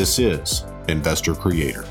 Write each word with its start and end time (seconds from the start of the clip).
This 0.00 0.18
is 0.18 0.64
Investor 0.88 1.34
Creator. 1.34 1.84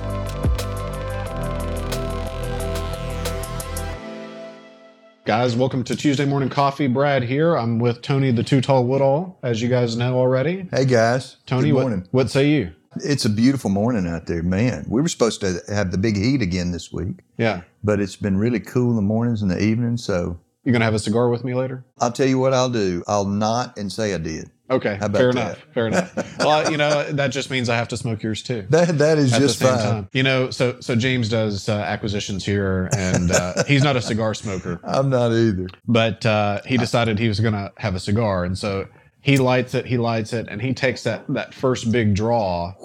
Guys, 5.26 5.56
welcome 5.56 5.84
to 5.84 5.96
Tuesday 5.96 6.26
Morning 6.26 6.50
Coffee. 6.50 6.88
Brad 6.88 7.22
here. 7.22 7.56
I'm 7.56 7.78
with 7.78 8.02
Tony 8.02 8.32
the 8.32 8.42
Too 8.44 8.62
Tall 8.62 8.84
Woodall, 8.86 9.38
as 9.44 9.62
you 9.62 9.70
guys 9.70 9.96
know 9.96 10.18
already. 10.18 10.68
Hey 10.72 10.86
guys, 10.86 11.38
Tony, 11.46 11.68
Good 11.70 11.76
what, 11.76 11.82
morning. 11.82 12.08
what 12.10 12.32
say 12.32 12.50
you? 12.50 12.72
It's 12.96 13.26
a 13.26 13.30
beautiful 13.30 13.70
morning 13.70 14.08
out 14.08 14.26
there, 14.26 14.42
man. 14.42 14.88
We 14.90 15.04
were 15.04 15.08
supposed 15.08 15.42
to 15.42 15.60
have 15.68 15.92
the 15.92 16.00
big 16.00 16.18
heat 16.18 16.42
again 16.42 16.72
this 16.72 16.92
week, 16.92 17.20
Yeah. 17.38 17.62
but 17.84 18.00
it's 18.00 18.16
been 18.16 18.38
really 18.38 18.60
cool 18.60 18.90
in 18.90 18.96
the 18.96 19.04
mornings 19.04 19.44
and 19.44 19.52
the 19.52 19.62
evenings. 19.62 20.04
So 20.04 20.40
You 20.64 20.72
going 20.74 20.82
to 20.82 20.86
have 20.86 20.94
a 20.94 21.00
cigar 21.00 21.30
with 21.30 21.44
me 21.44 21.54
later? 21.54 21.86
I'll 22.00 22.12
tell 22.12 22.28
you 22.28 22.38
what 22.38 22.54
I'll 22.54 22.70
do. 22.70 23.04
I'll 23.08 23.26
not 23.26 23.78
and 23.78 23.92
say 23.92 24.14
I 24.14 24.18
did. 24.18 24.52
Okay. 24.70 24.98
Fair 25.00 25.10
that? 25.10 25.30
enough. 25.32 25.66
Fair 25.74 25.88
enough. 25.88 26.38
well, 26.40 26.70
you 26.70 26.78
know, 26.78 27.04
that 27.14 27.30
just 27.30 27.50
means 27.50 27.70
I 27.70 27.78
have 27.78 27.88
to 27.88 27.98
smoke 27.98 28.22
yours 28.22 28.44
too. 28.44 28.68
That 28.70 28.98
that 29.00 29.18
is 29.18 29.32
just 29.32 29.60
fine. 29.62 29.80
time. 29.80 30.10
You 30.14 30.22
know, 30.22 30.52
so 30.52 30.80
so 30.80 30.96
James 30.96 31.28
does 31.30 31.70
uh, 31.70 31.74
acquisitions 31.74 32.46
here, 32.46 32.90
and 32.96 33.32
uh, 33.32 33.64
he's 33.68 33.84
not 33.84 33.96
a 33.96 34.02
cigar 34.02 34.34
smoker, 34.36 34.80
I'm 34.84 35.10
not 35.10 35.32
either. 35.32 35.68
but 35.88 36.24
uh, 36.26 36.62
he 36.68 36.78
decided 36.78 37.18
he 37.18 37.28
was 37.30 37.40
going 37.40 37.54
to 37.56 37.72
have 37.78 37.96
a 37.96 38.00
cigar, 38.00 38.44
and 38.46 38.56
so 38.56 38.88
he 39.22 39.38
lights 39.38 39.74
it, 39.74 39.88
he 39.88 39.98
lights 39.98 40.34
it, 40.34 40.48
and 40.50 40.62
he 40.62 40.74
takes 40.76 41.02
that 41.04 41.26
that 41.30 41.54
first 41.56 41.92
big 41.92 42.14
draw, 42.14 42.76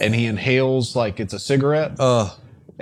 and 0.00 0.14
he 0.14 0.26
inhales 0.26 0.94
like 0.94 1.18
it's 1.18 1.32
a 1.34 1.40
cigarette, 1.40 1.96
Uh, 1.98 2.30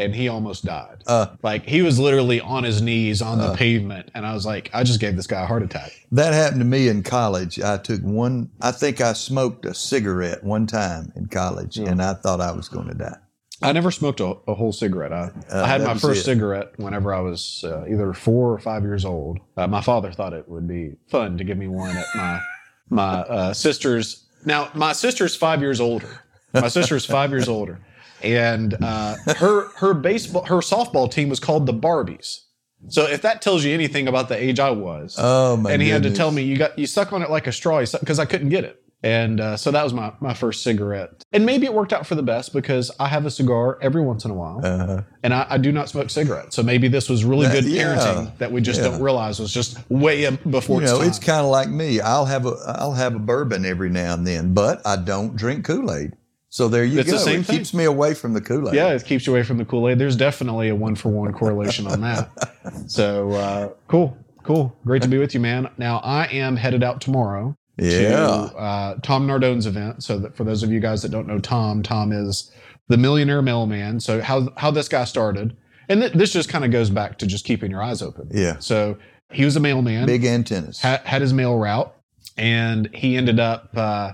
and 0.04 0.14
he 0.14 0.28
almost 0.28 0.64
died. 0.64 1.02
uh, 1.06 1.26
Like 1.42 1.64
he 1.66 1.82
was 1.82 1.98
literally 1.98 2.40
on 2.40 2.64
his 2.64 2.80
knees 2.82 3.20
on 3.22 3.38
the 3.38 3.54
pavement, 3.54 4.10
and 4.14 4.26
I 4.26 4.34
was 4.34 4.44
like, 4.46 4.70
I 4.72 4.82
just 4.84 5.00
gave 5.00 5.16
this 5.16 5.26
guy 5.26 5.42
a 5.42 5.46
heart 5.46 5.62
attack. 5.62 5.92
that 6.12 6.32
happened 6.34 6.60
to 6.60 6.66
me 6.66 6.88
in 6.88 7.02
college. 7.02 7.60
I 7.60 7.76
took 7.78 8.00
one. 8.02 8.50
I 8.60 8.72
think 8.72 9.00
I 9.00 9.12
smoked 9.12 9.64
a 9.66 9.74
cigarette 9.74 10.42
one 10.44 10.66
time 10.66 11.12
in 11.16 11.26
college, 11.26 11.76
and 11.78 12.02
I 12.02 12.14
thought 12.14 12.40
I 12.40 12.52
was 12.52 12.68
going 12.68 12.88
to 12.88 12.94
die. 12.94 13.16
I 13.62 13.72
never 13.72 13.90
smoked 13.90 14.20
a, 14.20 14.36
a 14.48 14.54
whole 14.54 14.72
cigarette. 14.72 15.12
I, 15.12 15.30
Uh, 15.52 15.62
I 15.64 15.66
had 15.66 15.82
my 15.82 15.92
first 15.94 16.22
it. 16.22 16.24
cigarette 16.24 16.72
whenever 16.78 17.12
I 17.12 17.20
was 17.20 17.62
uh, 17.66 17.84
either 17.90 18.14
four 18.14 18.52
or 18.54 18.58
five 18.58 18.82
years 18.84 19.04
old. 19.04 19.38
Uh, 19.56 19.66
my 19.66 19.82
father 19.82 20.10
thought 20.12 20.32
it 20.32 20.48
would 20.48 20.66
be 20.66 20.96
fun 21.08 21.36
to 21.36 21.44
give 21.44 21.58
me 21.58 21.68
one 21.68 21.94
at 21.94 22.06
my 22.14 22.40
my 22.88 23.12
uh, 23.20 23.52
sister's. 23.52 24.24
Now 24.46 24.70
my 24.74 24.94
sister's 24.94 25.36
five 25.36 25.60
years 25.60 25.78
older. 25.80 26.08
My 26.54 26.68
sister's 26.68 27.04
five 27.04 27.30
years 27.30 27.48
older, 27.48 27.78
and 28.22 28.76
uh, 28.82 29.16
her 29.36 29.68
her 29.76 29.94
baseball 29.94 30.44
her 30.44 30.56
softball 30.56 31.10
team 31.10 31.28
was 31.28 31.40
called 31.40 31.66
the 31.66 31.74
Barbies. 31.74 32.40
So 32.88 33.06
if 33.06 33.20
that 33.22 33.42
tells 33.42 33.62
you 33.62 33.74
anything 33.74 34.08
about 34.08 34.28
the 34.30 34.36
age 34.42 34.58
I 34.58 34.70
was, 34.70 35.14
Oh 35.18 35.56
my! 35.58 35.72
and 35.72 35.82
he 35.82 35.88
had 35.90 36.02
to 36.04 36.10
tell 36.14 36.30
me 36.30 36.42
you 36.42 36.56
got 36.56 36.78
you 36.78 36.86
suck 36.86 37.12
on 37.12 37.22
it 37.22 37.28
like 37.30 37.46
a 37.46 37.52
straw 37.52 37.80
because 38.00 38.18
I 38.18 38.24
couldn't 38.24 38.48
get 38.48 38.64
it. 38.64 38.82
And 39.02 39.40
uh, 39.40 39.56
so 39.56 39.70
that 39.70 39.82
was 39.82 39.94
my, 39.94 40.12
my 40.20 40.34
first 40.34 40.62
cigarette. 40.62 41.24
And 41.32 41.46
maybe 41.46 41.64
it 41.64 41.72
worked 41.72 41.94
out 41.94 42.06
for 42.06 42.14
the 42.16 42.22
best 42.22 42.52
because 42.52 42.90
I 43.00 43.08
have 43.08 43.24
a 43.24 43.30
cigar 43.30 43.78
every 43.80 44.02
once 44.02 44.26
in 44.26 44.30
a 44.30 44.34
while. 44.34 44.60
uh-huh. 44.62 45.02
and 45.22 45.32
I, 45.32 45.46
I 45.48 45.56
do 45.56 45.72
not 45.72 45.88
smoke 45.88 46.10
cigarettes. 46.10 46.54
So 46.54 46.62
maybe 46.62 46.86
this 46.86 47.08
was 47.08 47.24
really 47.24 47.46
That- 47.46 47.62
good 47.62 47.64
yeah, 47.64 47.96
parenting 47.96 48.36
that 48.36 48.52
we 48.52 48.60
just 48.60 48.78
yeah. 48.82 48.88
don't 48.90 49.00
realize 49.00 49.40
was 49.40 49.54
just 49.54 49.78
way 49.90 50.28
before 50.50 50.80
you 50.80 50.82
its 50.82 50.92
know, 50.92 50.98
time. 50.98 51.08
it's 51.08 51.18
kind 51.18 51.40
of 51.40 51.46
like 51.50 51.70
me. 51.70 52.00
I'll 52.02 52.26
have 52.26 52.44
a 52.44 52.54
I'll 52.66 52.92
have 52.92 53.14
a 53.14 53.18
bourbon 53.18 53.64
every 53.64 53.88
now 53.88 54.12
and 54.12 54.26
then, 54.26 54.52
but 54.52 54.86
I 54.86 54.96
don't 54.96 55.34
drink 55.34 55.64
Kool 55.64 55.90
Aid. 55.94 56.12
So 56.52 56.68
there 56.68 56.84
you 56.84 56.98
It's 56.98 57.08
go. 57.10 57.16
the 57.16 57.22
same 57.22 57.40
it 57.40 57.46
thing. 57.46 57.56
keeps 57.58 57.72
me 57.72 57.84
away 57.84 58.12
from 58.12 58.32
the 58.34 58.40
Kool 58.40 58.68
Aid. 58.68 58.74
yeah, 58.74 58.88
it 58.88 59.04
keeps 59.04 59.24
you 59.26 59.32
away 59.32 59.44
from 59.44 59.56
the 59.58 59.64
Kool 59.64 59.88
Aid. 59.88 59.98
There's 59.98 60.16
definitely 60.16 60.68
a 60.68 60.74
one 60.74 60.96
for 60.96 61.08
one 61.08 61.32
correlation 61.32 61.86
on 61.86 62.00
that. 62.02 62.28
So 62.86 63.30
uh, 63.30 63.68
cool, 63.88 64.16
cool. 64.42 64.76
Great 64.84 65.00
to 65.02 65.08
be 65.08 65.16
with 65.16 65.32
you, 65.32 65.40
man. 65.40 65.70
Now, 65.78 65.98
I 65.98 66.26
am 66.26 66.56
headed 66.56 66.82
out 66.82 67.00
tomorrow 67.00 67.56
to 67.78 68.02
yeah. 68.02 68.18
uh, 68.20 68.96
Tom 69.02 69.26
Nardone's 69.26 69.64
event. 69.66 70.02
So 70.02 70.18
that 70.18 70.36
for 70.36 70.44
those 70.44 70.62
of 70.62 70.70
you 70.70 70.78
guys 70.80 71.00
that 71.02 71.10
don't 71.10 71.26
know 71.26 71.38
Tom, 71.38 71.82
Tom 71.82 72.12
is 72.12 72.50
the 72.88 72.98
millionaire 72.98 73.40
mailman. 73.42 73.98
So 74.00 74.20
how 74.20 74.50
how 74.58 74.70
this 74.70 74.88
guy 74.88 75.04
started, 75.04 75.56
and 75.88 76.02
th- 76.02 76.12
this 76.12 76.32
just 76.32 76.48
kind 76.50 76.64
of 76.66 76.70
goes 76.70 76.90
back 76.90 77.16
to 77.20 77.26
just 77.26 77.44
keeping 77.46 77.70
your 77.70 77.82
eyes 77.82 78.02
open. 78.02 78.28
Yeah. 78.30 78.58
So 78.58 78.98
he 79.32 79.44
was 79.44 79.56
a 79.56 79.60
mailman, 79.60 80.04
Big 80.06 80.24
antennas. 80.26 80.80
had, 80.80 81.00
had 81.00 81.22
his 81.22 81.32
mail 81.32 81.56
route, 81.56 81.94
and 82.36 82.90
he 82.94 83.16
ended 83.16 83.40
up 83.40 83.70
uh, 83.76 84.12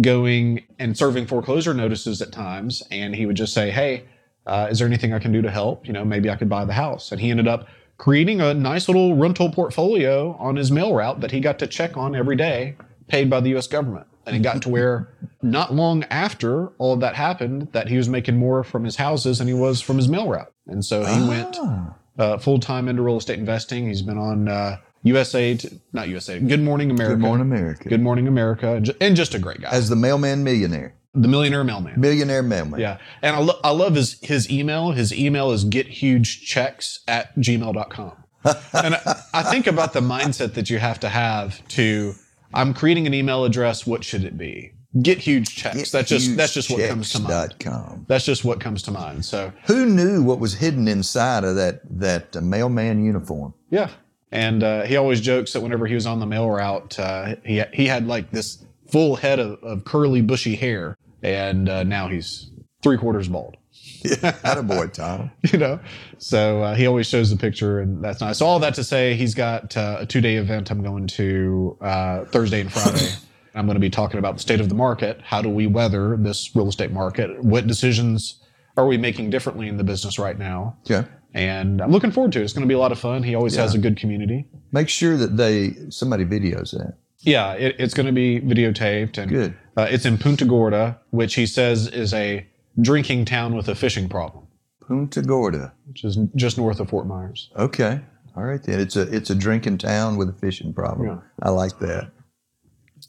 going 0.00 0.62
and 0.78 0.96
serving 0.96 1.26
foreclosure 1.26 1.74
notices 1.74 2.20
at 2.22 2.32
times. 2.32 2.82
And 2.90 3.14
he 3.14 3.26
would 3.26 3.36
just 3.36 3.52
say, 3.54 3.70
"Hey, 3.70 4.04
uh, 4.46 4.68
is 4.70 4.78
there 4.78 4.88
anything 4.88 5.12
I 5.12 5.18
can 5.18 5.32
do 5.32 5.42
to 5.42 5.50
help? 5.50 5.86
You 5.86 5.92
know, 5.92 6.04
maybe 6.04 6.30
I 6.30 6.36
could 6.36 6.48
buy 6.48 6.64
the 6.64 6.72
house." 6.72 7.12
And 7.12 7.20
he 7.20 7.30
ended 7.30 7.48
up 7.48 7.66
creating 7.96 8.40
a 8.40 8.52
nice 8.54 8.88
little 8.88 9.14
rental 9.16 9.50
portfolio 9.50 10.36
on 10.38 10.56
his 10.56 10.72
mail 10.72 10.94
route 10.94 11.20
that 11.20 11.30
he 11.30 11.40
got 11.40 11.58
to 11.60 11.66
check 11.66 11.96
on 11.96 12.14
every 12.16 12.34
day, 12.36 12.76
paid 13.08 13.30
by 13.30 13.40
the 13.40 13.50
U.S. 13.50 13.66
government. 13.68 14.06
And 14.26 14.34
it 14.34 14.40
got 14.40 14.62
to 14.62 14.70
where 14.70 15.10
not 15.42 15.74
long 15.74 16.02
after 16.04 16.68
all 16.78 16.94
of 16.94 17.00
that 17.00 17.14
happened, 17.14 17.68
that 17.72 17.88
he 17.88 17.96
was 17.98 18.08
making 18.08 18.36
more 18.38 18.64
from 18.64 18.82
his 18.84 18.96
houses 18.96 19.38
than 19.38 19.46
he 19.46 19.52
was 19.54 19.82
from 19.82 19.98
his 19.98 20.08
mail 20.08 20.28
route. 20.28 20.50
And 20.66 20.82
so 20.82 21.04
he 21.04 21.28
went 21.28 21.56
Ah. 21.60 21.94
uh, 22.18 22.38
full 22.38 22.58
time 22.58 22.88
into 22.88 23.02
real 23.02 23.18
estate 23.18 23.38
investing. 23.38 23.86
He's 23.86 24.00
been 24.00 24.16
on 24.16 24.48
uh, 24.48 24.78
USA, 25.04 25.54
to, 25.54 25.80
not 25.92 26.08
USA, 26.08 26.40
Good 26.40 26.60
Morning 26.62 26.90
America. 26.90 27.14
Good 27.14 27.22
morning, 27.22 27.46
America. 27.46 27.88
Good 27.88 28.00
Morning 28.00 28.26
America, 28.26 28.82
and 29.00 29.14
just 29.14 29.34
a 29.34 29.38
great 29.38 29.60
guy. 29.60 29.70
As 29.70 29.88
the 29.88 29.96
mailman 29.96 30.42
millionaire, 30.42 30.94
the 31.14 31.28
millionaire 31.28 31.62
mailman. 31.62 32.00
millionaire 32.00 32.42
mailman. 32.42 32.80
Yeah. 32.80 32.98
And 33.22 33.36
I, 33.36 33.38
lo- 33.38 33.60
I 33.62 33.70
love 33.70 33.94
his, 33.94 34.18
his 34.20 34.50
email. 34.50 34.90
His 34.90 35.12
email 35.12 35.52
is 35.52 35.64
gethugechecks 35.64 37.00
at 37.06 37.34
gmail.com. 37.36 38.12
and 38.44 38.94
I, 38.94 39.22
I 39.32 39.42
think 39.44 39.66
about 39.66 39.92
the 39.92 40.00
mindset 40.00 40.54
that 40.54 40.70
you 40.70 40.78
have 40.78 40.98
to 41.00 41.08
have 41.08 41.66
to, 41.68 42.14
I'm 42.52 42.74
creating 42.74 43.06
an 43.06 43.14
email 43.14 43.44
address. 43.44 43.86
What 43.86 44.02
should 44.04 44.24
it 44.24 44.36
be? 44.36 44.72
Get 45.02 45.18
huge 45.18 45.54
checks. 45.56 45.90
that's 45.90 46.08
just, 46.08 46.36
that's 46.36 46.54
just 46.54 46.70
what 46.70 46.88
comes 46.88 47.10
to 47.12 47.20
mind. 47.20 47.54
Gethugechecks.com. 47.58 48.06
That's 48.08 48.24
just 48.24 48.44
what 48.44 48.60
comes 48.60 48.82
to 48.82 48.90
mind. 48.90 49.24
So 49.24 49.52
Who 49.66 49.86
knew 49.86 50.22
what 50.22 50.40
was 50.40 50.54
hidden 50.54 50.88
inside 50.88 51.44
of 51.44 51.56
that 51.56 51.80
that 51.98 52.36
uh, 52.36 52.40
mailman 52.40 53.04
uniform? 53.04 53.54
Yeah. 53.70 53.90
And 54.34 54.64
uh, 54.64 54.82
he 54.82 54.96
always 54.96 55.20
jokes 55.20 55.52
that 55.52 55.60
whenever 55.60 55.86
he 55.86 55.94
was 55.94 56.06
on 56.06 56.18
the 56.18 56.26
mail 56.26 56.50
route, 56.50 56.98
uh, 56.98 57.36
he, 57.44 57.62
he 57.72 57.86
had 57.86 58.08
like 58.08 58.32
this 58.32 58.64
full 58.90 59.14
head 59.14 59.38
of, 59.38 59.62
of 59.62 59.84
curly, 59.84 60.22
bushy 60.22 60.56
hair. 60.56 60.98
And 61.22 61.68
uh, 61.68 61.84
now 61.84 62.08
he's 62.08 62.50
three 62.82 62.98
quarters 62.98 63.28
bald, 63.28 63.56
Yeah. 64.04 64.60
boy, 64.62 64.88
Tom. 64.88 65.30
you 65.52 65.58
know? 65.58 65.78
So 66.18 66.62
uh, 66.64 66.74
he 66.74 66.86
always 66.86 67.06
shows 67.06 67.30
the 67.30 67.36
picture, 67.36 67.78
and 67.78 68.02
that's 68.02 68.20
nice. 68.20 68.38
So, 68.38 68.46
all 68.46 68.58
that 68.58 68.74
to 68.74 68.84
say, 68.84 69.14
he's 69.14 69.34
got 69.34 69.76
uh, 69.76 69.98
a 70.00 70.06
two 70.06 70.20
day 70.20 70.34
event 70.34 70.70
I'm 70.70 70.82
going 70.82 71.06
to 71.06 71.78
uh, 71.80 72.24
Thursday 72.26 72.60
and 72.60 72.72
Friday. 72.72 73.08
I'm 73.54 73.66
going 73.66 73.76
to 73.76 73.80
be 73.80 73.88
talking 73.88 74.18
about 74.18 74.34
the 74.34 74.40
state 74.40 74.60
of 74.60 74.68
the 74.68 74.74
market. 74.74 75.20
How 75.22 75.40
do 75.42 75.48
we 75.48 75.68
weather 75.68 76.16
this 76.18 76.54
real 76.56 76.68
estate 76.68 76.90
market? 76.90 77.42
What 77.42 77.68
decisions 77.68 78.42
are 78.76 78.86
we 78.86 78.98
making 78.98 79.30
differently 79.30 79.68
in 79.68 79.76
the 79.76 79.84
business 79.84 80.18
right 80.18 80.36
now? 80.36 80.76
Okay. 80.90 81.08
And 81.34 81.80
I'm 81.82 81.90
looking 81.90 82.12
forward 82.12 82.32
to 82.32 82.40
it. 82.40 82.44
It's 82.44 82.52
going 82.52 82.62
to 82.62 82.68
be 82.68 82.74
a 82.74 82.78
lot 82.78 82.92
of 82.92 82.98
fun. 82.98 83.24
He 83.24 83.34
always 83.34 83.56
has 83.56 83.74
a 83.74 83.78
good 83.78 83.96
community. 83.96 84.46
Make 84.70 84.88
sure 84.88 85.16
that 85.16 85.36
they 85.36 85.74
somebody 85.90 86.24
videos 86.24 86.70
that. 86.70 86.94
Yeah, 87.20 87.54
it, 87.54 87.74
it's 87.78 87.92
going 87.94 88.06
to 88.06 88.12
be 88.12 88.40
videotaped, 88.40 89.18
and 89.18 89.30
Good. 89.30 89.56
Uh, 89.76 89.88
it's 89.90 90.04
in 90.06 90.16
Punta 90.18 90.44
Gorda, 90.44 91.00
which 91.10 91.34
he 91.34 91.46
says 91.46 91.88
is 91.88 92.14
a 92.14 92.46
drinking 92.80 93.24
town 93.24 93.56
with 93.56 93.68
a 93.68 93.74
fishing 93.74 94.08
problem, 94.08 94.46
Punta 94.86 95.22
Gorda. 95.22 95.72
which 95.88 96.04
is 96.04 96.18
just 96.36 96.56
north 96.56 96.78
of 96.80 96.90
Fort 96.90 97.06
Myers. 97.06 97.50
Okay. 97.56 98.00
All 98.36 98.44
right 98.44 98.62
then. 98.62 98.78
It's 98.78 98.94
a 98.94 99.02
it's 99.02 99.30
a 99.30 99.34
drinking 99.34 99.78
town 99.78 100.16
with 100.16 100.28
a 100.28 100.32
fishing 100.34 100.72
problem. 100.72 101.08
Yeah. 101.08 101.18
I 101.42 101.50
like 101.50 101.78
that. 101.80 102.10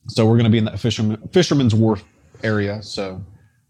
So 0.08 0.26
we're 0.26 0.34
going 0.38 0.46
to 0.46 0.50
be 0.50 0.58
in 0.58 0.66
that 0.66 0.80
fisherman, 0.80 1.30
Fisherman's 1.32 1.76
Wharf 1.76 2.04
area. 2.44 2.82
So 2.82 3.24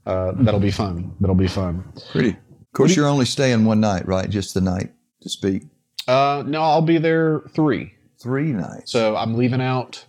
uh, 0.05 0.33
that'll 0.35 0.59
be 0.59 0.71
fun. 0.71 1.13
That'll 1.19 1.35
be 1.35 1.47
fun. 1.47 1.83
Pretty. 2.11 2.35
Of 2.75 2.77
course, 2.77 2.95
you're 2.97 3.07
only 3.07 3.23
staying 3.23 3.63
one 3.63 3.79
night, 3.79 4.05
right? 4.05 4.29
Just 4.29 4.53
the 4.53 4.59
night 4.59 4.91
to 5.21 5.29
speak. 5.29 5.63
Uh, 6.09 6.43
no, 6.45 6.61
I'll 6.61 6.81
be 6.81 6.97
there 6.97 7.39
three. 7.51 7.93
Three 8.19 8.51
nights. 8.51 8.91
So 8.91 9.15
I'm 9.15 9.35
leaving 9.35 9.61
out 9.61 10.05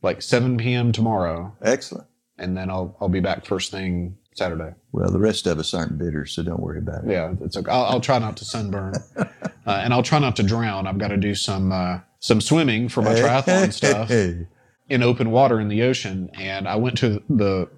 like 0.00 0.22
7 0.22 0.56
p.m. 0.56 0.92
tomorrow, 0.92 1.54
Excellent. 1.60 2.06
and 2.38 2.56
then 2.56 2.70
I'll 2.70 2.96
I'll 2.98 3.10
be 3.10 3.20
back 3.20 3.44
first 3.44 3.70
thing 3.70 4.16
Saturday. 4.34 4.72
Well, 4.92 5.10
the 5.10 5.18
rest 5.18 5.46
of 5.46 5.58
us 5.58 5.74
aren't 5.74 5.98
bitter, 5.98 6.24
so 6.24 6.42
don't 6.42 6.60
worry 6.60 6.78
about 6.78 7.04
it. 7.04 7.10
Yeah, 7.10 7.34
it's 7.42 7.58
okay. 7.58 7.70
I'll, 7.70 7.84
I'll 7.84 8.00
try 8.00 8.18
not 8.18 8.38
to 8.38 8.46
sunburn, 8.46 8.94
uh, 9.16 9.26
and 9.66 9.92
I'll 9.92 10.02
try 10.02 10.18
not 10.18 10.36
to 10.36 10.42
drown. 10.42 10.86
I've 10.86 10.96
got 10.96 11.08
to 11.08 11.18
do 11.18 11.34
some 11.34 11.72
uh, 11.72 11.98
some 12.20 12.40
swimming 12.40 12.88
for 12.88 13.02
my 13.02 13.12
triathlon 13.12 13.70
stuff. 13.74 14.10
In 14.10 15.02
open 15.02 15.30
water 15.30 15.60
in 15.60 15.68
the 15.68 15.82
ocean. 15.82 16.30
And 16.38 16.66
I 16.66 16.76
went 16.76 16.96
to 16.98 17.22
the, 17.28 17.68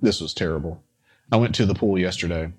this 0.00 0.20
was 0.20 0.34
terrible. 0.34 0.84
I 1.32 1.36
went 1.36 1.56
to 1.56 1.66
the 1.66 1.74
pool 1.74 1.98
yesterday 1.98 2.52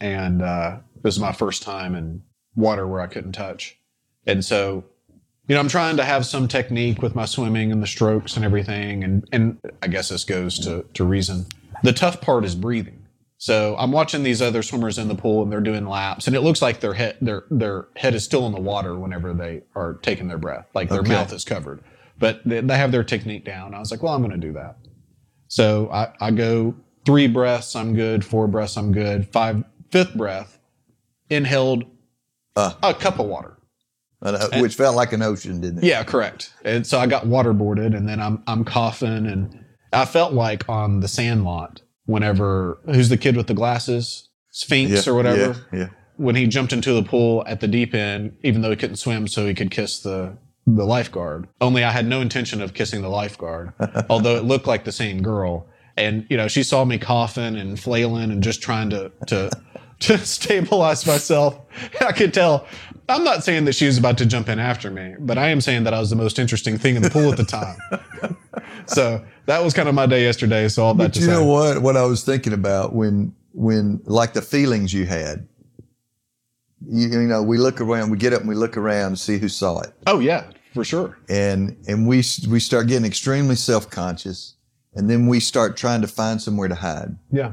and 0.00 0.42
uh, 0.42 0.78
this 1.02 1.14
is 1.14 1.20
my 1.20 1.32
first 1.32 1.62
time 1.62 1.94
in 1.94 2.22
water 2.54 2.86
where 2.86 3.00
I 3.00 3.06
couldn't 3.06 3.32
touch. 3.32 3.78
And 4.26 4.44
so, 4.44 4.84
you 5.48 5.54
know, 5.54 5.60
I'm 5.60 5.68
trying 5.68 5.96
to 5.98 6.04
have 6.04 6.24
some 6.24 6.48
technique 6.48 7.02
with 7.02 7.14
my 7.14 7.24
swimming 7.26 7.70
and 7.72 7.82
the 7.82 7.86
strokes 7.86 8.36
and 8.36 8.44
everything. 8.44 9.04
And, 9.04 9.28
and 9.32 9.58
I 9.82 9.88
guess 9.88 10.08
this 10.08 10.24
goes 10.24 10.58
to, 10.60 10.84
to 10.94 11.04
reason. 11.04 11.46
The 11.82 11.92
tough 11.92 12.20
part 12.20 12.44
is 12.44 12.54
breathing. 12.54 13.00
So 13.36 13.76
I'm 13.78 13.92
watching 13.92 14.22
these 14.22 14.40
other 14.40 14.62
swimmers 14.62 14.96
in 14.96 15.08
the 15.08 15.14
pool 15.14 15.42
and 15.42 15.52
they're 15.52 15.60
doing 15.60 15.86
laps 15.86 16.26
and 16.26 16.34
it 16.34 16.40
looks 16.40 16.62
like 16.62 16.80
their 16.80 16.94
head, 16.94 17.18
their, 17.20 17.44
their 17.50 17.88
head 17.96 18.14
is 18.14 18.24
still 18.24 18.46
in 18.46 18.52
the 18.52 18.60
water 18.60 18.98
whenever 18.98 19.34
they 19.34 19.62
are 19.76 19.94
taking 20.02 20.28
their 20.28 20.38
breath, 20.38 20.66
like 20.72 20.88
their 20.88 21.00
Okay. 21.00 21.10
mouth 21.10 21.30
is 21.32 21.44
covered, 21.44 21.82
but 22.18 22.40
they, 22.46 22.60
they 22.60 22.76
have 22.78 22.90
their 22.92 23.04
technique 23.04 23.44
down. 23.44 23.74
I 23.74 23.80
was 23.80 23.90
like, 23.90 24.02
well, 24.02 24.14
I'm 24.14 24.22
going 24.22 24.40
to 24.40 24.46
do 24.46 24.54
that. 24.54 24.76
So 25.48 25.90
I, 25.92 26.12
I 26.20 26.30
go 26.30 26.74
three 27.04 27.26
breaths, 27.26 27.76
I'm 27.76 27.94
good. 27.94 28.24
Four 28.24 28.46
breaths, 28.48 28.78
I'm 28.78 28.92
good. 28.92 29.28
Five, 29.30 29.62
fifth 29.94 30.14
breath, 30.14 30.58
inhaled 31.30 31.84
Uh. 32.56 32.72
a 32.82 32.92
cup 32.94 33.18
of 33.18 33.26
water. 33.26 33.56
Which 34.58 34.74
felt 34.74 34.96
like 34.96 35.12
an 35.12 35.20
ocean, 35.22 35.60
didn't 35.60 35.78
it? 35.78 35.84
Yeah, 35.84 36.02
correct. 36.02 36.52
And 36.64 36.86
so 36.86 36.98
I 36.98 37.06
got 37.06 37.24
waterboarded, 37.26 37.94
and 37.96 38.08
then 38.08 38.20
I'm 38.20 38.42
I'm 38.46 38.64
coughing, 38.64 39.26
and 39.26 39.64
I 39.92 40.04
felt 40.06 40.32
like 40.32 40.66
on 40.68 41.00
the 41.00 41.08
Sandlot 41.08 41.82
whenever 42.06 42.78
who's 42.86 43.08
the 43.10 43.16
kid 43.18 43.36
with 43.36 43.46
the 43.48 43.54
glasses, 43.54 44.28
Sphinx 44.50 45.06
or 45.06 45.14
whatever, 45.14 45.56
Yeah, 45.72 45.78
yeah. 45.78 45.88
when 46.16 46.36
he 46.36 46.46
jumped 46.46 46.72
into 46.72 46.92
the 46.94 47.02
pool 47.02 47.44
at 47.46 47.60
the 47.60 47.68
deep 47.68 47.94
end, 47.94 48.36
even 48.42 48.62
though 48.62 48.70
he 48.70 48.76
couldn't 48.76 48.96
swim, 48.96 49.28
so 49.28 49.46
he 49.46 49.54
could 49.54 49.70
kiss 49.70 50.00
the 50.00 50.36
the 50.66 50.84
lifeguard. 50.86 51.46
Only 51.60 51.84
I 51.84 51.90
had 51.90 52.06
no 52.06 52.20
intention 52.22 52.62
of 52.62 52.72
kissing 52.72 53.02
the 53.02 53.08
lifeguard, 53.10 53.72
although 54.08 54.36
it 54.36 54.44
looked 54.44 54.66
like 54.66 54.84
the 54.84 54.92
same 54.92 55.20
girl. 55.22 55.66
And 55.98 56.26
you 56.30 56.36
know, 56.38 56.48
she 56.48 56.62
saw 56.62 56.84
me 56.86 56.96
coughing 56.98 57.56
and 57.56 57.78
flailing 57.78 58.30
and 58.30 58.42
just 58.42 58.62
trying 58.62 58.88
to 58.90 59.12
to 59.26 59.50
to 60.00 60.18
stabilize 60.26 61.06
myself. 61.06 61.60
I 62.00 62.12
could 62.12 62.34
tell. 62.34 62.66
I'm 63.08 63.22
not 63.22 63.44
saying 63.44 63.66
that 63.66 63.74
she 63.74 63.86
was 63.86 63.98
about 63.98 64.16
to 64.18 64.26
jump 64.26 64.48
in 64.48 64.58
after 64.58 64.90
me, 64.90 65.14
but 65.18 65.36
I 65.36 65.48
am 65.48 65.60
saying 65.60 65.84
that 65.84 65.92
I 65.92 66.00
was 66.00 66.08
the 66.08 66.16
most 66.16 66.38
interesting 66.38 66.78
thing 66.78 66.96
in 66.96 67.02
the 67.02 67.10
pool 67.10 67.30
at 67.30 67.36
the 67.36 67.44
time. 67.44 67.76
so 68.86 69.22
that 69.44 69.62
was 69.62 69.74
kind 69.74 69.90
of 69.90 69.94
my 69.94 70.06
day 70.06 70.22
yesterday. 70.22 70.68
So 70.68 70.84
all 70.84 70.94
that 70.94 71.08
But 71.08 71.16
you 71.16 71.22
say, 71.22 71.30
know 71.30 71.44
what? 71.44 71.82
What 71.82 71.98
I 71.98 72.06
was 72.06 72.24
thinking 72.24 72.54
about 72.54 72.94
when, 72.94 73.34
when 73.52 74.00
like 74.06 74.32
the 74.32 74.40
feelings 74.40 74.94
you 74.94 75.04
had. 75.04 75.46
You, 76.86 77.08
you 77.08 77.18
know, 77.28 77.42
we 77.42 77.58
look 77.58 77.80
around, 77.80 78.10
we 78.10 78.16
get 78.18 78.32
up 78.32 78.40
and 78.40 78.48
we 78.48 78.54
look 78.54 78.76
around 78.76 79.12
to 79.12 79.16
see 79.16 79.38
who 79.38 79.48
saw 79.48 79.80
it, 79.80 79.92
oh 80.06 80.18
yeah, 80.18 80.44
for 80.74 80.84
sure. 80.84 81.16
and 81.30 81.76
and 81.88 82.06
we 82.06 82.16
we 82.48 82.60
start 82.60 82.88
getting 82.88 83.06
extremely 83.06 83.54
self 83.54 83.88
conscious, 83.88 84.56
and 84.94 85.08
then 85.08 85.26
we 85.26 85.40
start 85.40 85.78
trying 85.78 86.02
to 86.02 86.06
find 86.08 86.42
somewhere 86.42 86.68
to 86.68 86.74
hide, 86.74 87.16
Yeah. 87.32 87.52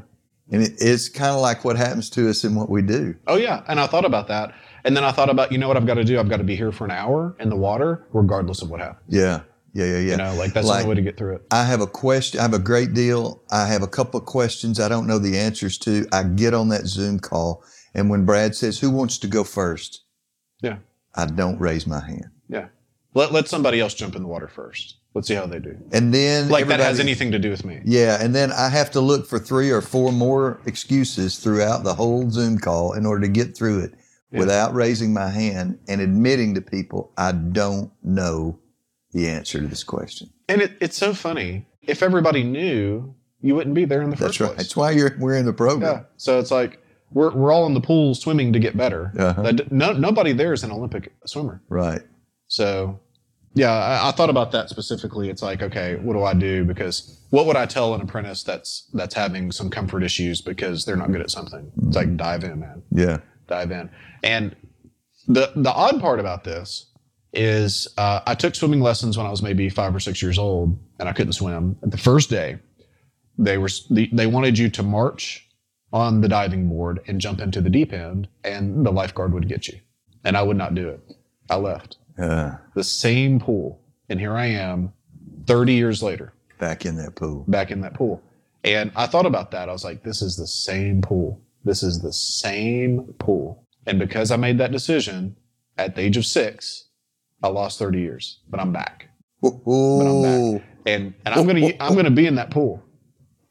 And 0.52 0.62
it, 0.64 0.74
it's 0.80 1.10
kind 1.10 1.32
of 1.32 1.42
like 1.42 1.64
what 1.66 1.78
happens 1.78 2.10
to 2.12 2.30
us 2.30 2.44
in 2.44 2.56
what 2.56 2.70
we 2.70 2.82
do. 2.82 3.16
Oh 3.28 3.38
yeah, 3.38 3.64
and 3.68 3.80
I 3.80 3.88
thought 3.88 4.06
about 4.06 4.28
that, 4.28 4.54
and 4.84 4.96
then 4.96 5.04
I 5.04 5.12
thought 5.12 5.30
about 5.30 5.52
you 5.52 5.58
know 5.58 5.68
what 5.68 5.78
I've 5.78 5.86
got 5.88 5.96
to 5.96 6.04
do. 6.04 6.20
I've 6.20 6.30
got 6.30 6.38
to 6.38 6.44
be 6.44 6.56
here 6.56 6.72
for 6.72 6.86
an 6.86 6.92
hour 6.92 7.36
in 7.40 7.50
the 7.50 7.56
water, 7.56 8.06
regardless 8.14 8.62
of 8.62 8.70
what 8.70 8.80
happens. 8.80 9.04
Yeah, 9.08 9.42
yeah, 9.74 9.86
yeah, 9.86 9.92
yeah. 10.00 10.12
You 10.12 10.18
know, 10.18 10.34
like 10.36 10.54
that's 10.54 10.68
Like- 10.68 10.80
the 10.80 10.84
only 10.84 10.90
way 10.90 10.96
to 10.96 11.02
get 11.02 11.18
through 11.18 11.36
it. 11.36 11.42
I 11.52 11.64
have 11.64 11.82
a 11.82 11.88
question. 11.88 12.40
I 12.40 12.44
have 12.44 12.54
a 12.54 12.60
great 12.60 12.94
deal. 12.94 13.42
I 13.52 13.66
have 13.68 13.82
a 13.84 13.88
couple 13.88 14.20
of 14.20 14.26
questions 14.26 14.80
I 14.80 14.90
don't 14.90 15.08
know 15.08 15.18
the 15.20 15.38
answers 15.38 15.78
to. 15.80 16.06
I 16.12 16.24
get 16.24 16.54
on 16.54 16.70
that 16.70 16.86
Zoom 16.86 17.20
call, 17.20 17.64
and 17.94 18.10
when 18.10 18.26
Brad 18.26 18.56
says, 18.56 18.80
"Who 18.80 18.90
wants 18.92 19.18
to 19.20 19.28
go 19.28 19.44
first? 19.44 20.04
Yeah, 20.62 20.78
I 21.16 21.26
don't 21.26 21.60
raise 21.60 21.88
my 21.88 22.00
hand. 22.06 22.26
yeah. 22.48 22.68
Let 23.14 23.34
let 23.34 23.50
somebody 23.50 23.82
else 23.82 23.94
jump 23.94 24.16
in 24.16 24.22
the 24.22 24.28
water 24.30 24.48
first. 24.48 24.96
Let's 25.14 25.28
see 25.28 25.34
how 25.36 25.46
they 25.46 25.60
do. 25.60 25.78
And 25.92 26.14
then 26.14 26.48
Like 26.50 26.68
that 26.68 26.80
has 26.80 27.00
anything 27.00 27.32
to 27.34 27.40
do 27.40 27.50
with 27.50 27.66
me. 27.66 27.82
Yeah, 27.84 28.18
and 28.24 28.34
then 28.34 28.52
I 28.54 28.70
have 28.70 28.92
to 28.92 29.02
look 29.02 29.28
for 29.28 29.40
three 29.40 29.70
or 29.70 29.82
four 29.82 30.12
more 30.14 30.60
excuses 30.66 31.38
throughout 31.38 31.84
the 31.84 31.94
whole 31.96 32.30
Zoom 32.30 32.58
call 32.58 32.94
in 32.94 33.06
order 33.06 33.28
to 33.28 33.32
get 33.32 33.56
through 33.56 33.82
it 33.82 33.94
Yeah. 34.32 34.40
without 34.40 34.74
raising 34.74 35.14
my 35.14 35.28
hand 35.30 35.80
and 35.90 36.00
admitting 36.00 36.56
to 36.56 36.62
people 36.62 37.12
I 37.18 37.34
don't 37.34 37.92
know 38.04 38.60
the 39.12 39.28
answer 39.28 39.60
to 39.60 39.68
this 39.68 39.84
question. 39.84 40.30
And 40.48 40.62
it, 40.62 40.78
it's 40.80 40.96
so 40.98 41.14
funny. 41.14 41.66
If 41.82 42.02
everybody 42.02 42.44
knew, 42.44 43.14
you 43.42 43.56
wouldn't 43.56 43.76
be 43.76 43.84
there 43.84 44.02
in 44.02 44.12
the 44.12 44.16
That's 44.16 44.38
first 44.38 44.40
right. 44.40 44.48
place. 44.48 44.58
That's 44.60 44.76
why 44.78 44.92
you're 44.92 45.16
we're 45.20 45.36
in 45.36 45.46
the 45.46 45.52
program. 45.54 45.92
Yeah. 45.98 46.04
So 46.16 46.40
it's 46.40 46.52
like 46.52 46.82
we're 47.12 47.32
we're 47.32 47.52
all 47.52 47.66
in 47.66 47.74
the 47.74 47.82
pool 47.82 48.16
swimming 48.16 48.54
to 48.54 48.60
get 48.60 48.78
better. 48.78 49.12
Uh-huh. 49.20 49.42
That- 49.42 49.72
no, 49.74 49.92
nobody 49.92 50.32
there 50.32 50.54
is 50.54 50.64
an 50.64 50.72
Olympic 50.72 51.12
swimmer. 51.26 51.62
Right. 51.68 52.02
So, 52.48 53.00
yeah, 53.54 53.72
I, 53.72 54.10
I 54.10 54.12
thought 54.12 54.30
about 54.30 54.52
that 54.54 54.70
specifically. 54.70 55.30
It's 55.30 55.42
like, 55.42 55.62
okay, 55.62 55.96
what 55.96 56.14
do 56.14 56.24
I 56.24 56.34
do? 56.34 56.64
Because 56.64 57.20
what 57.32 57.46
would 57.46 57.56
I 57.58 57.66
tell 57.66 57.94
an 57.94 58.02
apprentice 58.02 58.44
that's 58.44 58.90
that's 58.94 59.14
having 59.16 59.52
some 59.52 59.70
comfort 59.70 60.04
issues 60.04 60.42
because 60.42 60.86
they're 60.86 60.96
not 60.96 61.12
good 61.12 61.22
at 61.22 61.32
something? 61.32 61.72
It's 61.88 61.96
like 61.96 62.16
dive 62.18 62.44
in, 62.44 62.60
man, 62.60 62.84
Yeah. 62.92 63.18
dive 63.48 63.72
in. 63.72 63.90
And 64.24 64.56
the 65.28 65.52
the 65.56 65.72
odd 65.72 66.00
part 66.00 66.20
about 66.20 66.44
this 66.44 66.88
is 67.34 67.88
uh, 67.98 68.22
I 68.28 68.36
took 68.36 68.56
swimming 68.56 68.82
lessons 68.82 69.18
when 69.18 69.26
I 69.26 69.30
was 69.32 69.42
maybe 69.42 69.70
five 69.70 69.96
or 69.96 70.00
six 70.00 70.22
years 70.22 70.38
old, 70.38 70.78
and 71.00 71.08
I 71.08 71.14
couldn't 71.14 71.34
swim. 71.34 71.78
The 71.82 71.98
first 71.98 72.30
day, 72.30 72.60
they 73.38 73.58
were 73.58 73.70
they 73.90 74.28
wanted 74.28 74.58
you 74.58 74.70
to 74.70 74.84
march 74.84 75.48
on 75.94 76.22
the 76.22 76.28
diving 76.30 76.70
board 76.70 77.02
and 77.08 77.20
jump 77.20 77.42
into 77.42 77.60
the 77.62 77.70
deep 77.70 77.92
end, 77.94 78.28
and 78.44 78.86
the 78.86 78.92
lifeguard 78.92 79.34
would 79.34 79.48
get 79.50 79.68
you. 79.68 79.80
And 80.24 80.38
I 80.38 80.42
would 80.42 80.58
not 80.58 80.76
do 80.76 80.88
it. 80.90 81.00
I 81.50 81.56
left 81.56 81.98
Uh, 82.20 82.56
the 82.76 82.84
same 82.84 83.40
pool. 83.40 83.82
And 84.10 84.20
here 84.20 84.34
I 84.34 84.46
am 84.48 84.94
30 85.48 85.74
years 85.74 86.04
later 86.04 86.34
back 86.60 86.86
in 86.86 86.96
that 86.98 87.16
pool. 87.16 87.46
back 87.48 87.72
in 87.72 87.82
that 87.82 87.94
pool. 87.94 88.22
And 88.64 88.92
I 88.96 89.08
thought 89.08 89.26
about 89.26 89.52
that. 89.52 89.70
I 89.70 89.72
was 89.72 89.84
like, 89.84 90.04
this 90.04 90.22
is 90.22 90.38
the 90.38 90.48
same 90.48 91.02
pool. 91.02 91.42
This 91.64 91.82
is 91.84 92.02
the 92.02 92.14
same 92.14 93.14
pool. 93.20 93.66
And 93.88 93.98
because 93.98 94.30
I 94.32 94.36
made 94.36 94.58
that 94.60 94.72
decision 94.72 95.36
at 95.78 95.96
the 95.96 96.02
age 96.02 96.18
of 96.18 96.26
six, 96.26 96.86
I 97.42 97.48
lost 97.48 97.80
30 97.80 98.00
years, 98.00 98.40
but 98.50 98.60
I'm 98.60 98.72
back. 98.72 99.10
Oh, 99.44 100.62
And 100.86 101.14
and 101.26 101.36
I'm 101.36 101.48
gonna 101.48 101.72
I'm 101.80 101.96
gonna 101.96 102.12
be 102.12 102.28
in 102.28 102.36
that 102.36 102.52
pool. 102.52 102.84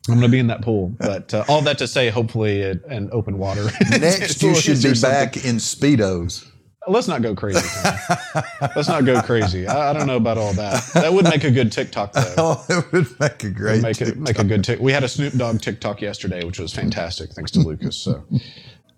I'm 0.09 0.15
gonna 0.15 0.29
be 0.29 0.39
in 0.39 0.47
that 0.47 0.63
pool. 0.63 0.95
But 0.99 1.35
uh, 1.35 1.45
all 1.49 1.63
that 1.63 1.79
to 1.79 1.89
say, 1.89 2.11
hopefully, 2.11 2.61
it, 2.61 2.83
in 2.89 3.11
open 3.13 3.39
water. 3.39 3.65
next 3.91 4.43
you 4.43 4.55
should 4.55 4.83
be 4.83 4.99
back 5.01 5.37
in 5.45 5.57
speedos. 5.57 6.50
Let's 6.91 7.09
not 7.09 7.23
go 7.23 7.35
crazy. 7.35 7.61
Let's 8.77 8.89
not 8.89 9.05
go 9.05 9.23
crazy. 9.23 9.67
I, 9.67 9.91
I 9.91 9.93
don't 9.93 10.07
know 10.07 10.17
about 10.17 10.39
all 10.39 10.53
that. 10.55 10.83
That 10.95 11.13
would 11.13 11.25
make 11.25 11.45
a 11.45 11.51
good 11.51 11.71
TikTok 11.73 12.13
though. 12.13 12.35
Oh, 12.39 12.65
it 12.69 12.93
would 12.93 13.21
make 13.21 13.45
a 13.45 13.51
great. 13.51 13.83
make 13.83 13.97
TikTok. 13.97 14.17
make 14.17 14.39
a 14.39 14.45
good 14.45 14.65
tick. 14.65 14.81
We 14.81 14.93
had 14.93 15.05
a 15.05 15.09
Snoop 15.09 15.35
Dogg 15.35 15.61
TikTok 15.61 16.01
yesterday, 16.01 16.45
which 16.45 16.59
was 16.59 16.73
fantastic, 16.73 17.31
thanks 17.31 17.51
to 17.53 17.61
Lucas. 17.61 17.97
So, 17.97 18.25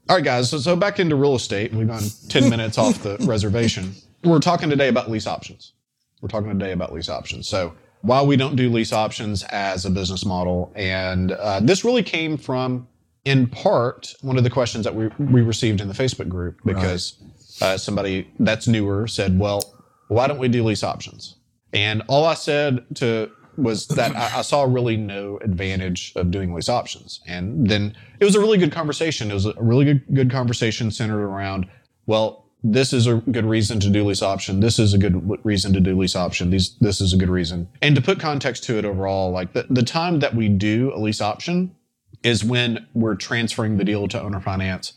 all 0.09 0.17
right, 0.17 0.25
guys. 0.25 0.51
So, 0.51 0.59
so 0.59 0.77
back 0.77 0.99
into 1.01 1.17
real 1.17 1.35
estate. 1.35 1.73
We've 1.73 1.89
gone 1.89 2.03
ten 2.29 2.49
minutes 2.49 2.79
off 2.79 3.03
the 3.03 3.17
reservation. 3.21 3.95
We're 4.25 4.39
talking 4.39 4.71
today 4.71 4.89
about 4.89 5.11
lease 5.11 5.27
options. 5.27 5.73
We're 6.21 6.29
talking 6.29 6.51
today 6.51 6.73
about 6.73 6.93
lease 6.93 7.09
options. 7.09 7.49
So, 7.49 7.75
while 8.03 8.27
we 8.27 8.37
don't 8.37 8.57
do 8.57 8.71
lease 8.71 8.93
options 8.93 9.43
as 9.45 9.85
a 9.85 9.91
business 9.91 10.25
model, 10.25 10.73
and 10.75 11.33
uh, 11.33 11.61
this 11.61 11.85
really 11.85 12.03
came 12.03 12.37
from, 12.37 12.87
in 13.25 13.47
part, 13.49 14.15
one 14.23 14.37
of 14.39 14.45
the 14.45 14.51
questions 14.51 14.85
that 14.85 14.95
we 14.95 15.09
we 15.19 15.43
received 15.43 15.81
in 15.81 15.89
the 15.89 15.95
Facebook 15.95 16.29
group 16.29 16.61
because 16.65 17.17
uh, 17.63 17.79
somebody 17.79 18.29
that's 18.39 18.67
newer 18.67 19.07
said, 19.07 19.39
"Well, 19.39 19.63
why 20.09 20.27
don't 20.27 20.39
we 20.39 20.49
do 20.49 20.65
lease 20.65 20.83
options?" 20.83 21.37
And 21.73 22.03
all 22.09 22.25
I 22.25 22.35
said 22.35 22.85
to 22.97 23.31
was 23.57 23.87
that 23.89 24.15
I, 24.17 24.39
I 24.39 24.43
saw 24.43 24.65
really 24.65 24.97
no 24.97 25.39
advantage 25.43 26.13
of 26.17 26.31
doing 26.31 26.55
lease 26.55 26.69
options. 26.69 27.21
And 27.27 27.69
then 27.69 27.95
it 28.21 28.25
was 28.25 28.35
a 28.35 28.41
really 28.41 28.59
good 28.59 28.73
conversation. 28.73 29.31
It 29.31 29.35
was 29.35 29.47
a 29.47 29.55
really 29.59 29.85
good, 29.85 30.03
good 30.15 30.31
conversation 30.31 30.91
centered 30.91 31.23
around, 31.23 31.69
well, 32.07 32.47
this 32.65 32.93
is 32.93 33.07
a 33.07 33.17
good 33.17 33.45
reason 33.45 33.81
to 33.81 33.91
do 33.91 34.05
lease 34.05 34.23
option. 34.23 34.61
This 34.61 34.79
is 34.79 34.95
a 34.95 34.99
good 34.99 35.45
reason 35.45 35.73
to 35.73 35.81
do 35.81 35.99
lease 35.99 36.15
option. 36.15 36.51
These, 36.51 36.77
this 36.79 37.01
is 37.01 37.13
a 37.13 37.17
good 37.17 37.29
reason. 37.29 37.69
And 37.83 37.97
to 37.97 38.03
put 38.03 38.21
context 38.21 38.65
to 38.65 38.79
it 38.79 38.85
overall, 38.85 39.33
like 39.33 39.53
the, 39.53 39.67
the 39.69 39.83
time 39.83 40.21
that 40.21 40.35
we 40.35 40.49
do 40.49 40.93
a 40.95 40.99
lease 40.99 41.21
option 41.21 41.75
is 42.23 42.45
when 42.45 42.87
we're 42.95 43.17
transferring 43.17 43.79
the 43.79 43.85
deal 43.85 44.07
to 44.09 44.21
owner 44.21 44.41
finance 44.41 44.93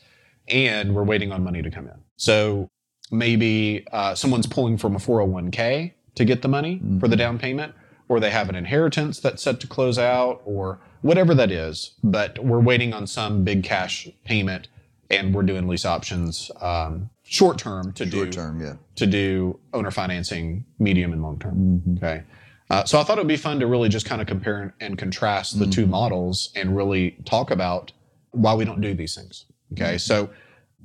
and 0.47 0.93
we're 0.93 1.03
waiting 1.03 1.31
on 1.31 1.43
money 1.43 1.63
to 1.63 1.71
come 1.71 1.87
in. 1.87 2.04
So 2.17 2.69
maybe 3.11 3.85
uh, 3.91 4.15
someone's 4.15 4.47
pulling 4.47 4.77
from 4.77 4.95
a 4.95 4.99
401k 4.99 5.93
to 6.15 6.25
get 6.25 6.41
the 6.41 6.47
money 6.47 6.81
for 6.99 7.07
the 7.07 7.15
down 7.15 7.37
payment, 7.37 7.73
or 8.07 8.19
they 8.19 8.29
have 8.29 8.49
an 8.49 8.55
inheritance 8.55 9.19
that's 9.19 9.43
set 9.43 9.59
to 9.59 9.67
close 9.67 9.99
out, 9.99 10.41
or 10.45 10.79
whatever 11.01 11.35
that 11.35 11.51
is. 11.51 11.91
But 12.03 12.39
we're 12.43 12.59
waiting 12.59 12.93
on 12.93 13.05
some 13.05 13.43
big 13.43 13.63
cash 13.63 14.07
payment, 14.23 14.69
and 15.09 15.33
we're 15.33 15.43
doing 15.43 15.67
lease 15.67 15.85
options 15.85 16.51
um, 16.61 17.09
short 17.23 17.57
term 17.57 17.91
to 17.93 18.05
do 18.05 18.29
term, 18.29 18.61
yeah. 18.61 18.75
to 18.95 19.05
do 19.05 19.59
owner 19.73 19.91
financing 19.91 20.65
medium 20.79 21.11
and 21.11 21.21
long 21.21 21.37
term. 21.39 21.97
Okay. 21.97 22.23
Uh, 22.69 22.83
so 22.83 22.99
I 22.99 23.03
thought 23.03 23.17
it 23.17 23.21
would 23.21 23.27
be 23.27 23.37
fun 23.37 23.59
to 23.59 23.67
really 23.67 23.89
just 23.89 24.05
kind 24.05 24.21
of 24.21 24.27
compare 24.27 24.73
and 24.79 24.97
contrast 24.97 25.59
the 25.59 25.67
two 25.67 25.85
models 25.85 26.49
and 26.55 26.75
really 26.75 27.11
talk 27.25 27.51
about 27.51 27.91
why 28.31 28.55
we 28.55 28.65
don't 28.65 28.81
do 28.81 28.95
these 28.95 29.13
things. 29.13 29.45
Okay. 29.73 29.99
So 29.99 30.29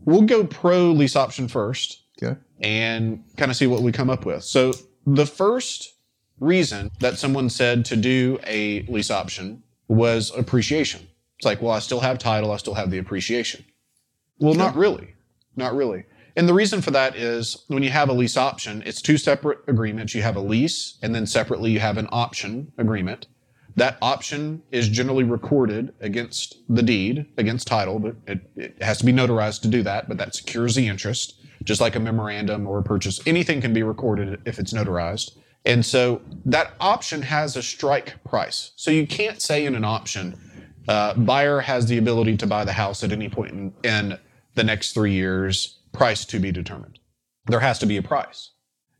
we'll 0.05 0.23
go 0.23 0.45
pro 0.45 0.91
lease 0.93 1.17
option 1.17 1.49
first 1.49 2.03
Okay. 2.23 2.39
and 2.61 3.23
kind 3.37 3.51
of 3.51 3.57
see 3.57 3.67
what 3.67 3.83
we 3.83 3.93
come 3.93 4.11
up 4.11 4.27
with. 4.27 4.45
So 4.45 4.73
the 5.07 5.27
first 5.27 5.95
reason 6.39 6.91
that 7.01 7.19
someone 7.19 7.49
said 7.51 7.85
to 7.87 7.97
do 7.97 8.39
a 8.47 8.83
lease 8.83 9.11
option 9.11 9.63
was 9.89 10.31
appreciation. 10.37 11.07
It's 11.39 11.47
like, 11.47 11.63
well, 11.63 11.73
I 11.73 11.79
still 11.79 12.01
have 12.01 12.19
title, 12.19 12.53
I 12.53 12.57
still 12.59 12.75
have 12.75 12.91
the 12.91 12.99
appreciation. 12.99 13.65
Well, 14.39 14.55
not 14.55 14.75
really. 14.77 15.15
Not 15.57 15.75
really. 15.75 16.05
And 16.37 16.49
the 16.49 16.55
reason 16.55 16.81
for 16.81 16.91
that 16.93 17.17
is 17.17 17.65
when 17.69 17.83
you 17.83 17.91
have 17.91 18.09
a 18.09 18.13
lease 18.13 18.37
option, 18.37 18.83
it's 18.87 19.03
two 19.03 19.19
separate 19.19 19.59
agreements. 19.67 20.15
You 20.15 20.23
have 20.23 20.37
a 20.37 20.41
lease, 20.41 20.97
and 21.03 21.15
then 21.15 21.27
separately 21.27 21.73
you 21.73 21.81
have 21.81 21.99
an 21.99 22.09
option 22.13 22.73
agreement. 22.79 23.27
That 23.77 23.99
option 24.03 24.63
is 24.71 24.89
generally 24.89 25.25
recorded 25.25 25.95
against 26.01 26.59
the 26.69 26.83
deed, 26.83 27.27
against 27.37 27.67
title, 27.67 27.99
but 27.99 28.17
it, 28.27 28.41
it 28.57 28.83
has 28.83 28.99
to 28.99 29.05
be 29.05 29.13
notarized 29.13 29.63
to 29.63 29.69
do 29.69 29.83
that, 29.83 30.09
but 30.09 30.19
that 30.19 30.35
secures 30.35 30.75
the 30.75 30.87
interest, 30.87 31.41
just 31.65 31.81
like 31.81 31.97
a 31.97 32.01
memorandum 32.01 32.67
or 32.67 32.79
a 32.79 32.83
purchase. 32.83 33.21
Anything 33.27 33.61
can 33.61 33.73
be 33.73 33.83
recorded 33.83 34.41
if 34.45 34.59
it's 34.59 34.73
notarized. 34.73 35.33
And 35.65 35.85
so 35.85 36.23
that 36.47 36.73
option 36.81 37.23
has 37.23 37.57
a 37.57 37.63
strike 37.63 38.23
price. 38.25 38.73
So 38.77 38.91
you 38.91 39.07
can't 39.07 39.41
say 39.43 39.67
in 39.67 39.75
an 39.75 39.85
option, 39.85 40.39
uh, 40.89 41.15
buyer 41.15 41.61
has 41.61 41.87
the 41.87 41.99
ability 41.99 42.37
to 42.39 42.47
buy 42.47 42.65
the 42.65 42.73
house 42.73 43.05
at 43.05 43.13
any 43.13 43.29
point 43.29 43.53
in, 43.53 43.73
in 43.85 44.19
the 44.55 44.65
next 44.65 44.93
three 44.93 45.13
years, 45.13 45.79
price 45.93 46.25
to 46.25 46.39
be 46.39 46.51
determined. 46.51 46.99
There 47.47 47.61
has 47.61 47.79
to 47.81 47.87
be 47.87 47.97
a 47.97 48.03
price. 48.03 48.51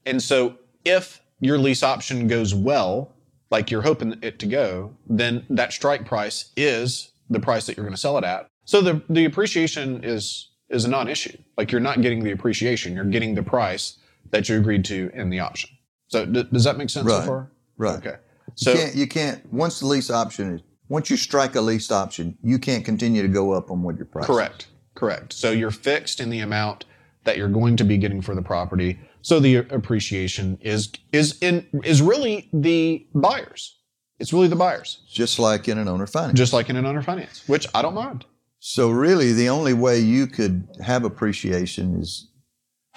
And 0.07 0.23
so 0.23 0.57
if 0.85 1.21
your 1.41 1.59
lease 1.59 1.83
option 1.83 2.29
goes 2.29 2.55
well, 2.55 3.15
like 3.51 3.71
you're 3.71 3.83
hoping 3.83 4.17
it 4.23 4.39
to 4.39 4.47
go, 4.47 4.95
then 5.09 5.45
that 5.51 5.73
strike 5.73 6.07
price 6.07 6.53
is 6.57 7.11
the 7.29 7.41
price 7.41 7.67
that 7.67 7.77
you're 7.77 7.85
going 7.85 7.95
to 7.95 8.01
sell 8.01 8.17
it 8.19 8.25
at. 8.25 8.47
So 8.65 8.81
the, 8.81 9.03
the 9.09 9.25
appreciation 9.25 10.03
is 10.05 10.47
is 10.69 10.85
a 10.85 10.89
non-issue. 10.89 11.37
Like 11.57 11.73
you're 11.73 11.81
not 11.81 12.01
getting 12.01 12.23
the 12.23 12.31
appreciation, 12.31 12.95
you're 12.95 13.05
getting 13.05 13.35
the 13.35 13.43
price 13.43 13.99
that 14.31 14.49
you 14.49 14.57
agreed 14.57 14.85
to 14.85 15.11
in 15.15 15.29
the 15.29 15.41
option. 15.41 15.69
So 16.07 16.25
d- 16.25 16.45
does 16.53 16.63
that 16.63 16.79
make 16.79 16.91
sense 16.91 17.07
Right. 17.09 17.21
so 17.23 17.27
far? 17.27 17.51
Right. 17.77 17.99
Okay. 17.99 18.17
So 18.55 18.71
you 18.73 18.77
can't, 18.79 18.95
you 18.95 19.07
can't 19.09 19.53
once 19.53 19.81
the 19.81 19.87
lease 19.87 20.11
option 20.11 20.55
is 20.55 20.61
once 20.89 21.11
you 21.11 21.17
strike 21.17 21.57
a 21.57 21.61
lease 21.61 21.91
option, 21.91 22.39
you 22.43 22.59
can't 22.59 22.85
continue 22.85 23.23
to 23.23 23.29
go 23.29 23.53
up 23.53 23.71
on 23.71 23.83
what 23.83 23.97
your 23.97 24.07
price. 24.07 24.25
is. 24.25 24.27
Correct. 24.29 24.67
Correct. 24.95 25.33
So 25.33 25.51
you're 25.51 25.71
fixed 25.73 26.21
in 26.21 26.31
the 26.31 26.41
amount 26.41 26.85
that 27.25 27.37
you're 27.37 27.49
going 27.49 27.77
to 27.77 27.85
be 27.85 27.97
getting 27.97 28.21
for 28.23 28.35
the 28.35 28.43
property. 28.43 28.99
So 29.23 29.41
the 29.41 29.57
appreciation 29.57 30.59
is 30.61 30.91
is 31.13 31.39
in 31.41 31.67
is 31.85 32.01
really 32.03 32.49
the 32.53 33.07
buyers. 33.15 33.77
It's 34.19 34.33
really 34.35 34.49
the 34.49 34.57
buyers, 34.57 35.01
Just 35.11 35.39
like 35.39 35.67
in 35.69 35.79
an 35.79 35.89
owner 35.89 36.07
finance. 36.07 36.37
just 36.39 36.53
like 36.53 36.69
in 36.69 36.77
an 36.77 36.85
owner 36.85 37.01
finance, 37.03 37.43
which 37.47 37.67
I 37.75 37.81
don't 37.81 37.95
mind. 37.95 38.27
So 38.59 38.91
really, 38.91 39.33
the 39.33 39.49
only 39.49 39.73
way 39.73 39.99
you 39.99 40.27
could 40.27 40.69
have 40.85 41.05
appreciation 41.05 41.95
is 41.99 42.29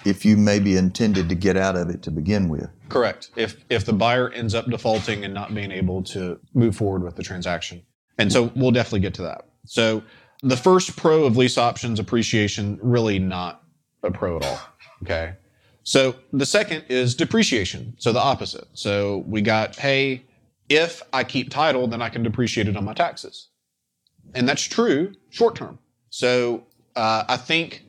if 0.04 0.24
you 0.26 0.36
maybe 0.36 0.76
intended 0.76 1.30
to 1.30 1.34
get 1.34 1.56
out 1.56 1.76
of 1.76 1.88
it 1.88 2.02
to 2.02 2.10
begin 2.10 2.50
with. 2.50 2.68
Correct. 2.90 3.30
If 3.36 3.56
if 3.70 3.86
the 3.86 3.94
buyer 3.94 4.28
ends 4.30 4.54
up 4.54 4.66
defaulting 4.66 5.24
and 5.24 5.32
not 5.32 5.54
being 5.54 5.70
able 5.72 6.02
to 6.04 6.38
move 6.52 6.76
forward 6.76 7.02
with 7.02 7.16
the 7.16 7.22
transaction. 7.22 7.82
And 8.18 8.30
so 8.30 8.52
we'll 8.54 8.70
definitely 8.70 9.00
get 9.00 9.14
to 9.14 9.22
that. 9.22 9.46
So 9.66 10.02
the 10.42 10.56
first 10.58 10.94
pro 10.96 11.24
of 11.24 11.36
lease 11.38 11.56
options 11.56 11.98
appreciation 11.98 12.78
really 12.82 13.18
not 13.18 13.62
a 14.02 14.10
pro 14.10 14.36
at 14.36 14.44
all. 14.44 14.60
Okay. 15.02 15.32
So 15.84 16.16
the 16.32 16.46
second 16.46 16.84
is 16.88 17.14
depreciation. 17.14 17.94
So 17.98 18.12
the 18.12 18.20
opposite. 18.20 18.66
So 18.72 19.24
we 19.26 19.42
got 19.42 19.76
hey, 19.76 20.24
if 20.68 21.02
I 21.12 21.24
keep 21.24 21.50
title, 21.50 21.86
then 21.86 22.02
I 22.02 22.08
can 22.08 22.22
depreciate 22.22 22.68
it 22.68 22.76
on 22.76 22.84
my 22.84 22.94
taxes. 22.94 23.48
And 24.34 24.48
that's 24.48 24.62
true 24.62 25.14
short 25.30 25.54
term. 25.54 25.78
So 26.10 26.66
uh, 26.96 27.24
I 27.28 27.36
think 27.36 27.84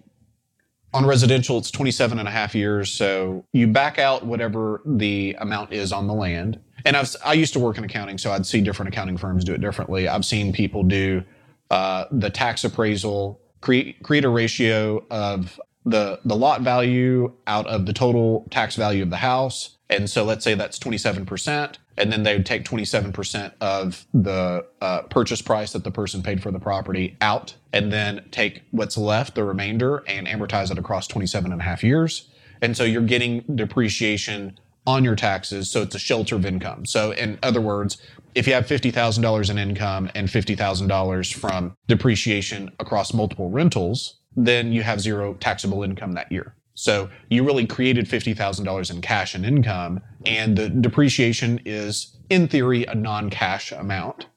on 0.94 1.06
residential, 1.06 1.58
it's 1.58 1.72
27 1.72 2.20
and 2.20 2.28
a 2.28 2.32
half 2.32 2.56
years. 2.56 2.92
So 2.92 3.46
you 3.52 3.68
back 3.68 4.00
out 4.00 4.26
whatever 4.26 4.82
the 4.86 5.36
amount 5.40 5.74
is 5.74 5.92
on 5.92 6.08
the 6.08 6.14
land. 6.14 6.60
And 6.86 6.96
I've, 6.96 7.16
I 7.24 7.34
used 7.34 7.54
to 7.54 7.60
work 7.60 7.78
in 7.78 7.84
accounting, 7.84 8.18
so 8.18 8.32
I'd 8.32 8.46
see 8.46 8.62
different 8.62 8.90
accounting 8.90 9.18
firms 9.18 9.44
do 9.44 9.54
it 9.54 9.62
differently. 9.62 10.08
I've 10.08 10.24
seen 10.24 10.54
people 10.54 10.84
do 10.84 11.24
uh, 11.70 12.06
the 12.12 12.30
tax 12.30 12.64
appraisal, 12.64 13.42
create, 13.60 14.04
create 14.04 14.24
a 14.24 14.30
ratio 14.30 15.06
of 15.10 15.60
the, 15.86 16.20
the 16.26 16.36
lot 16.36 16.62
value 16.62 17.34
out 17.48 17.68
of 17.68 17.86
the 17.86 17.94
total 17.94 18.48
tax 18.50 18.76
value 18.76 19.04
of 19.04 19.10
the 19.10 19.18
house. 19.18 19.78
And 19.90 20.10
so 20.10 20.24
let's 20.24 20.44
say 20.44 20.56
that's 20.56 20.80
27%. 20.80 21.76
And 21.98 22.12
then 22.12 22.24
they 22.24 22.36
would 22.36 22.46
take 22.46 22.66
27% 22.66 23.54
of 23.62 24.06
the 24.14 24.66
uh, 24.82 25.04
purchase 25.04 25.42
price 25.42 25.74
that 25.74 25.84
the 25.84 25.92
person 25.92 26.24
paid 26.24 26.42
for 26.42 26.52
the 26.52 26.60
property 26.60 27.16
out 27.22 27.56
and 27.72 27.92
then 27.92 28.26
take 28.32 28.64
what's 28.72 28.98
left, 28.98 29.36
the 29.36 29.44
remainder, 29.44 30.04
and 30.08 30.28
amortize 30.28 30.72
it 30.72 30.78
across 30.78 31.08
27 31.08 31.52
and 31.52 31.62
a 31.62 31.64
half 31.64 31.84
years. 31.84 32.30
And 32.62 32.76
so 32.76 32.84
you're 32.84 33.02
getting 33.02 33.44
depreciation 33.54 34.58
on 34.88 35.04
your 35.04 35.16
taxes. 35.16 35.70
So 35.70 35.82
it's 35.82 35.96
a 35.96 36.00
shelter 36.00 36.36
of 36.36 36.46
income. 36.46 36.86
So, 36.86 37.12
in 37.12 37.40
other 37.42 37.62
words, 37.62 37.98
if 38.36 38.48
you 38.48 38.54
have 38.54 38.68
$50,000 38.68 39.50
in 39.50 39.58
income 39.58 40.12
and 40.14 40.28
$50,000 40.28 41.34
from 41.34 41.76
depreciation 41.88 42.72
across 42.80 43.14
multiple 43.14 43.50
rentals, 43.50 44.20
then 44.36 44.72
you 44.72 44.84
have 44.84 45.00
zero 45.02 45.36
taxable 45.36 45.84
income 45.84 46.14
that 46.14 46.32
year. 46.32 46.56
So 46.74 47.10
you 47.30 47.44
really 47.46 47.66
created 47.66 48.06
$50,000 48.06 48.92
in 48.92 49.02
cash 49.02 49.34
and 49.34 49.46
income, 49.46 50.02
and 50.26 50.58
the 50.58 50.70
depreciation 50.70 51.62
is, 51.66 52.18
in 52.30 52.48
theory, 52.48 52.86
a 52.86 52.96
non 52.96 53.30
cash 53.30 53.72
amount 53.72 54.28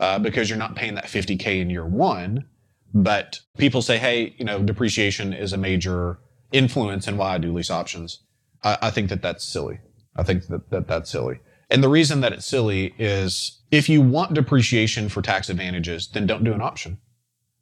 uh, 0.00 0.18
because 0.18 0.48
you're 0.48 0.58
not 0.58 0.74
paying 0.74 0.94
that 0.94 1.04
50K 1.04 1.60
in 1.60 1.70
year 1.70 1.86
one. 1.86 2.46
But 2.94 3.40
people 3.56 3.82
say, 3.82 3.98
hey, 3.98 4.34
you 4.38 4.44
know, 4.44 4.62
depreciation 4.62 5.32
is 5.32 5.52
a 5.52 5.58
major 5.58 6.18
influence 6.50 7.08
in 7.08 7.16
why 7.16 7.34
I 7.34 7.38
do 7.38 7.52
lease 7.52 7.70
options. 7.70 8.20
I, 8.62 8.78
I 8.82 8.90
think 8.90 9.08
that 9.08 9.22
that's 9.22 9.44
silly. 9.44 9.80
I 10.16 10.22
think 10.22 10.46
that, 10.48 10.70
that 10.70 10.88
that's 10.88 11.10
silly. 11.10 11.40
And 11.70 11.82
the 11.82 11.88
reason 11.88 12.20
that 12.20 12.32
it's 12.32 12.44
silly 12.44 12.94
is 12.98 13.62
if 13.70 13.88
you 13.88 14.02
want 14.02 14.34
depreciation 14.34 15.08
for 15.08 15.22
tax 15.22 15.48
advantages, 15.48 16.08
then 16.08 16.26
don't 16.26 16.44
do 16.44 16.52
an 16.52 16.60
option. 16.60 16.98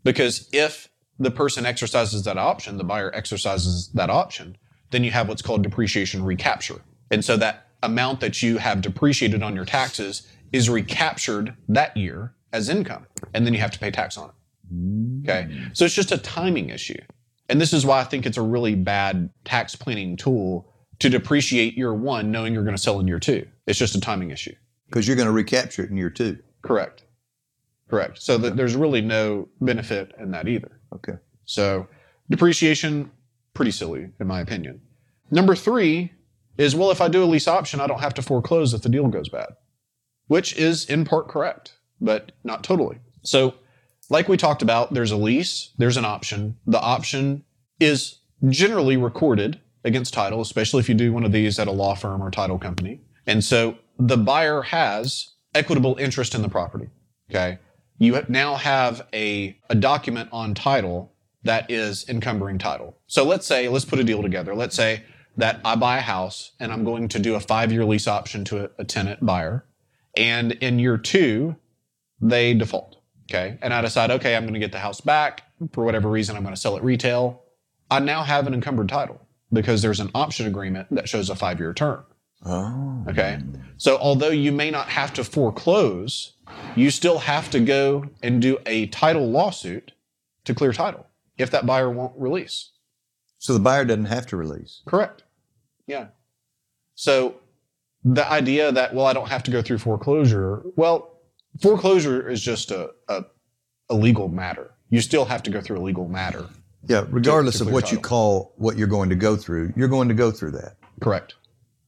Because 0.03 0.49
if 0.53 0.89
the 1.21 1.31
person 1.31 1.67
exercises 1.67 2.25
that 2.25 2.39
option, 2.39 2.79
the 2.79 2.85
buyer 2.85 3.15
exercises 3.15 3.91
that 3.95 4.11
option, 4.11 4.57
then 4.91 5.05
you 5.05 5.11
have 5.11 5.29
what's 5.29 5.43
called 5.43 5.63
depreciation 5.63 6.25
recapture. 6.25 6.81
And 7.11 7.25
so 7.25 7.37
that 7.37 7.69
amount 7.83 8.21
that 8.21 8.43
you 8.43 8.57
have 8.57 8.81
depreciated 8.81 9.43
on 9.43 9.55
your 9.55 9.67
taxes 9.67 10.27
is 10.53 10.69
recaptured 10.69 11.55
that 11.69 11.97
year 11.97 12.35
as 12.53 12.69
income. 12.69 13.07
And 13.35 13.47
then 13.47 13.55
you 13.55 13.61
have 13.61 13.71
to 13.71 13.79
pay 13.79 13.91
tax 13.91 14.17
on 14.17 14.31
it. 14.31 15.29
Okay. 15.29 15.71
So 15.75 15.85
it's 15.85 15.95
just 15.95 16.11
a 16.11 16.19
timing 16.19 16.71
issue. 16.71 17.01
And 17.49 17.61
this 17.61 17.73
is 17.73 17.85
why 17.85 18.01
I 18.01 18.05
think 18.05 18.27
it's 18.27 18.39
a 18.39 18.43
really 18.43 18.75
bad 18.75 19.29
tax 19.45 19.77
planning 19.77 20.17
tool 20.17 20.73
to 21.01 21.11
depreciate 21.11 21.77
year 21.77 21.93
one, 21.93 22.31
knowing 22.31 22.55
you're 22.55 22.65
going 22.65 22.77
to 22.77 22.83
sell 22.83 22.99
in 23.01 23.07
year 23.07 23.19
two. 23.19 23.47
It's 23.67 23.79
just 23.79 23.95
a 23.95 24.01
timing 24.01 24.31
issue. 24.31 24.55
Because 24.87 25.07
you're 25.07 25.17
going 25.17 25.27
to 25.27 25.33
recapture 25.33 25.83
it 25.83 25.91
in 25.91 25.97
year 25.97 26.11
two. 26.11 26.39
Correct. 26.63 27.05
Correct. 27.89 28.23
So 28.23 28.39
that 28.39 28.57
there's 28.57 28.77
really 28.77 29.01
no 29.01 29.49
benefit 29.61 30.13
in 30.19 30.31
that 30.31 30.49
either. 30.49 30.80
Okay. 30.95 31.15
So 31.45 31.87
depreciation, 32.29 33.11
pretty 33.55 33.71
silly 33.71 34.09
in 34.21 34.27
my 34.27 34.41
opinion. 34.41 34.81
Number 35.31 35.55
three 35.55 36.13
is 36.59 36.75
well, 36.75 36.91
if 36.91 37.01
I 37.01 37.09
do 37.09 37.23
a 37.23 37.27
lease 37.27 37.49
option, 37.49 37.81
I 37.81 37.87
don't 37.87 38.01
have 38.01 38.15
to 38.15 38.23
foreclose 38.23 38.75
if 38.75 38.83
the 38.83 38.89
deal 38.89 39.09
goes 39.09 39.29
bad, 39.29 39.49
which 40.27 40.57
is 40.57 40.85
in 40.85 41.05
part 41.05 41.29
correct, 41.29 41.75
but 42.01 42.33
not 42.45 42.63
totally. 42.65 42.99
So, 43.23 43.55
like 44.09 44.29
we 44.29 44.37
talked 44.37 44.63
about, 44.63 44.93
there's 44.93 45.13
a 45.13 45.17
lease, 45.17 45.71
there's 45.79 45.97
an 45.97 46.05
option. 46.05 46.57
The 46.67 46.81
option 46.81 47.45
is 47.79 48.19
generally 48.49 48.97
recorded 48.97 49.61
against 49.85 50.13
title, 50.13 50.41
especially 50.41 50.81
if 50.81 50.89
you 50.89 50.95
do 50.95 51.13
one 51.13 51.25
of 51.25 51.33
these 51.33 51.59
at 51.59 51.69
a 51.69 51.73
law 51.73 51.95
firm 51.95 52.23
or 52.23 52.31
title 52.31 52.59
company. 52.59 53.01
And 53.27 53.45
so 53.45 53.77
the 53.99 54.17
buyer 54.17 54.63
has 54.63 55.31
equitable 55.55 55.97
interest 55.97 56.35
in 56.35 56.43
the 56.43 56.49
property. 56.49 56.89
Okay. 57.31 57.59
You 58.01 58.25
now 58.29 58.57
have 58.57 59.07
a, 59.13 59.59
a 59.69 59.75
document 59.75 60.31
on 60.33 60.55
title 60.55 61.13
that 61.43 61.71
is 61.71 62.09
encumbering 62.09 62.57
title. 62.57 62.97
So 63.07 63.25
let's 63.25 63.47
say, 63.47 63.69
let's 63.69 63.85
put 63.85 63.99
a 63.99 64.05
deal 64.05 64.23
together. 64.23 64.55
Let's 64.55 64.75
say 64.75 65.05
that 65.37 65.61
I 65.67 65.77
buy 65.77 65.99
a 65.99 66.01
house 66.01 66.53
and 66.59 66.73
I'm 66.73 66.83
going 66.83 67.09
to 67.09 67.19
do 67.19 67.35
a 67.35 67.41
five 67.41 67.71
year 67.71 67.85
lease 67.85 68.09
option 68.09 68.43
to 68.47 68.65
a, 68.65 68.71
a 68.79 68.85
tenant 68.85 69.25
buyer. 69.25 69.67
And 70.17 70.53
in 70.53 70.79
year 70.79 70.97
two, 70.97 71.57
they 72.23 72.55
default. 72.55 72.97
Okay. 73.31 73.59
And 73.61 73.75
I 73.75 73.83
decide, 73.83 74.11
okay, 74.11 74.35
I'm 74.35 74.45
going 74.45 74.55
to 74.55 74.61
get 74.61 74.73
the 74.73 74.79
house 74.79 75.03
back. 75.03 75.43
For 75.73 75.85
whatever 75.85 76.09
reason, 76.09 76.37
I'm 76.37 76.43
going 76.43 76.55
to 76.55 76.61
sell 76.61 76.79
it 76.79 76.83
retail. 76.83 77.43
I 77.91 77.99
now 77.99 78.23
have 78.23 78.47
an 78.47 78.55
encumbered 78.55 78.89
title 78.89 79.21
because 79.53 79.83
there's 79.83 80.01
an 80.01 80.11
option 80.15 80.47
agreement 80.47 80.89
that 80.91 81.07
shows 81.07 81.29
a 81.29 81.37
five 81.37 81.59
year 81.59 81.75
term. 81.75 82.03
Oh. 82.47 83.05
Okay. 83.09 83.39
So 83.77 83.99
although 83.99 84.31
you 84.31 84.53
may 84.53 84.71
not 84.71 84.89
have 84.89 85.13
to 85.15 85.25
foreclose, 85.25 86.33
you 86.77 86.91
still 86.91 87.19
have 87.19 87.51
to 87.51 87.61
go 87.61 88.07
and 88.23 88.41
do 88.41 88.59
a 88.67 88.87
title 88.87 89.31
lawsuit 89.31 89.93
to 90.45 90.55
clear 90.55 90.73
title 90.73 91.07
if 91.39 91.51
that 91.51 91.67
buyer 91.67 91.91
won't 91.91 92.13
release. 92.17 92.71
So 93.39 93.55
the 93.55 93.61
buyer 93.61 93.85
doesn't 93.85 94.07
have 94.07 94.27
to 94.29 94.37
release. 94.37 94.83
Correct. 94.87 95.23
Yeah. 95.87 96.09
So 96.95 97.37
the 98.05 98.31
idea 98.31 98.71
that, 98.73 98.95
well, 98.95 99.07
I 99.07 99.13
don't 99.13 99.29
have 99.29 99.43
to 99.45 99.51
go 99.51 99.63
through 99.63 99.79
foreclosure, 99.79 100.63
well, 100.77 101.19
foreclosure 101.61 102.29
is 102.29 102.43
just 102.43 102.71
a, 102.71 102.91
a, 103.09 103.25
a 103.89 103.95
legal 103.95 104.29
matter. 104.29 104.73
You 104.91 105.01
still 105.01 105.25
have 105.25 105.43
to 105.45 105.51
go 105.51 105.61
through 105.61 105.79
a 105.79 105.85
legal 105.85 106.09
matter. 106.09 106.47
Yeah, 106.87 107.05
regardless 107.09 107.59
to 107.59 107.63
of 107.63 107.69
clear 107.69 107.75
what 107.75 107.93
you 107.93 107.99
call 107.99 108.55
what 108.57 108.77
you're 108.77 108.89
going 108.89 109.11
to 109.11 109.15
go 109.17 109.37
through, 109.37 109.73
you're 109.77 109.89
going 109.89 110.09
to 110.09 110.15
go 110.15 110.31
through 110.31 110.53
that. 110.53 110.77
Correct. 111.01 111.35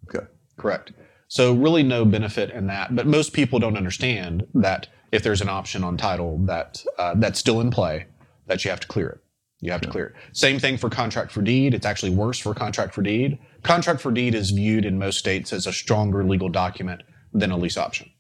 Okay. 0.09 0.27
Correct. 0.57 0.93
So 1.33 1.55
really 1.55 1.83
no 1.83 2.05
benefit 2.05 2.51
in 2.51 2.67
that. 2.67 2.95
But 2.95 3.07
most 3.07 3.33
people 3.33 3.59
don't 3.59 3.79
understand 3.79 4.47
that 4.53 4.89
if 5.13 5.23
there's 5.23 5.41
an 5.41 5.49
option 5.49 5.83
on 5.83 5.97
title 5.97 6.37
that 6.45 6.85
uh, 6.99 7.15
that's 7.17 7.39
still 7.39 7.63
in 7.63 7.71
play, 7.71 8.05
that 8.49 8.63
you 8.67 8.71
have 8.71 8.81
to 8.81 8.87
clear 8.87 9.09
it. 9.09 9.21
You 9.63 9.73
have 9.73 9.81
to 9.81 9.89
clear 9.89 10.09
it. 10.09 10.15
Same 10.37 10.59
thing 10.59 10.77
for 10.77 10.91
contract 10.91 11.33
for 11.33 11.41
deed. 11.41 11.73
It's 11.73 11.87
actually 11.87 12.11
worse 12.11 12.39
for 12.39 12.53
contract 12.53 12.93
for 12.93 13.01
deed. 13.01 13.39
Contract 13.63 14.03
for 14.03 14.13
deed 14.13 14.35
is 14.35 14.51
viewed 14.51 14.85
in 14.85 14.99
most 14.99 15.19
states 15.19 15.55
as 15.55 15.67
a 15.67 15.73
stronger 15.73 16.23
legal 16.23 16.51
document 16.51 17.03
than 17.33 17.51
a 17.51 17.57
lease 17.57 17.79
option. 17.79 18.11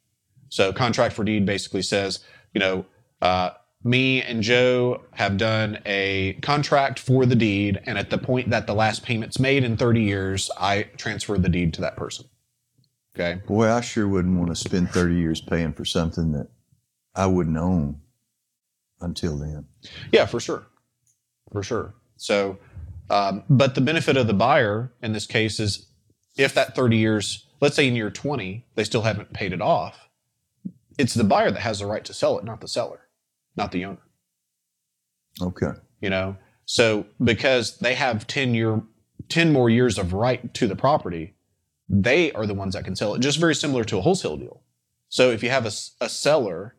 So 0.48 0.72
contract 0.72 1.14
for 1.14 1.22
deed 1.22 1.44
basically 1.44 1.82
says, 1.82 2.20
you 2.54 2.60
know, 2.60 2.86
uh, 3.20 3.50
me 3.84 4.22
and 4.22 4.42
Joe 4.42 5.02
have 5.10 5.36
done 5.36 5.80
a 5.84 6.38
contract 6.40 6.98
for 6.98 7.26
the 7.26 7.36
deed, 7.36 7.78
and 7.84 7.98
at 7.98 8.08
the 8.08 8.16
point 8.16 8.48
that 8.48 8.66
the 8.66 8.74
last 8.74 9.04
payment's 9.04 9.38
made 9.38 9.64
in 9.64 9.76
30 9.76 10.00
years, 10.00 10.50
I 10.58 10.84
transfer 10.96 11.36
the 11.36 11.50
deed 11.50 11.74
to 11.74 11.82
that 11.82 11.96
person. 11.96 12.24
Okay. 13.14 13.40
Boy, 13.46 13.70
I 13.70 13.80
sure 13.80 14.08
wouldn't 14.08 14.38
want 14.38 14.50
to 14.50 14.56
spend 14.56 14.90
30 14.90 15.16
years 15.16 15.40
paying 15.40 15.72
for 15.72 15.84
something 15.84 16.32
that 16.32 16.48
I 17.14 17.26
wouldn't 17.26 17.56
own 17.58 18.00
until 19.00 19.36
then. 19.36 19.66
Yeah, 20.12 20.26
for 20.26 20.40
sure. 20.40 20.66
For 21.50 21.62
sure. 21.62 21.94
So, 22.16 22.58
um, 23.10 23.42
but 23.50 23.74
the 23.74 23.80
benefit 23.82 24.16
of 24.16 24.26
the 24.26 24.34
buyer 24.34 24.92
in 25.02 25.12
this 25.12 25.26
case 25.26 25.60
is 25.60 25.88
if 26.36 26.54
that 26.54 26.74
30 26.74 26.96
years, 26.96 27.46
let's 27.60 27.76
say 27.76 27.86
in 27.86 27.94
year 27.94 28.10
20, 28.10 28.64
they 28.74 28.84
still 28.84 29.02
haven't 29.02 29.32
paid 29.34 29.52
it 29.52 29.60
off, 29.60 30.08
it's 30.98 31.14
the 31.14 31.24
buyer 31.24 31.50
that 31.50 31.60
has 31.60 31.80
the 31.80 31.86
right 31.86 32.04
to 32.04 32.14
sell 32.14 32.38
it, 32.38 32.44
not 32.44 32.60
the 32.60 32.68
seller, 32.68 33.00
not 33.56 33.72
the 33.72 33.84
owner. 33.84 33.98
Okay. 35.40 35.72
You 36.00 36.10
know, 36.10 36.36
so 36.64 37.06
because 37.22 37.78
they 37.78 37.94
have 37.94 38.26
10 38.26 38.54
year, 38.54 38.80
10 39.28 39.52
more 39.52 39.68
years 39.68 39.98
of 39.98 40.12
right 40.14 40.52
to 40.54 40.66
the 40.66 40.76
property, 40.76 41.34
they 41.92 42.32
are 42.32 42.46
the 42.46 42.54
ones 42.54 42.74
that 42.74 42.84
can 42.84 42.96
sell 42.96 43.14
it. 43.14 43.20
Just 43.20 43.38
very 43.38 43.54
similar 43.54 43.84
to 43.84 43.98
a 43.98 44.00
wholesale 44.00 44.38
deal. 44.38 44.62
So 45.10 45.30
if 45.30 45.42
you 45.42 45.50
have 45.50 45.66
a, 45.66 45.72
a 46.00 46.08
seller 46.08 46.74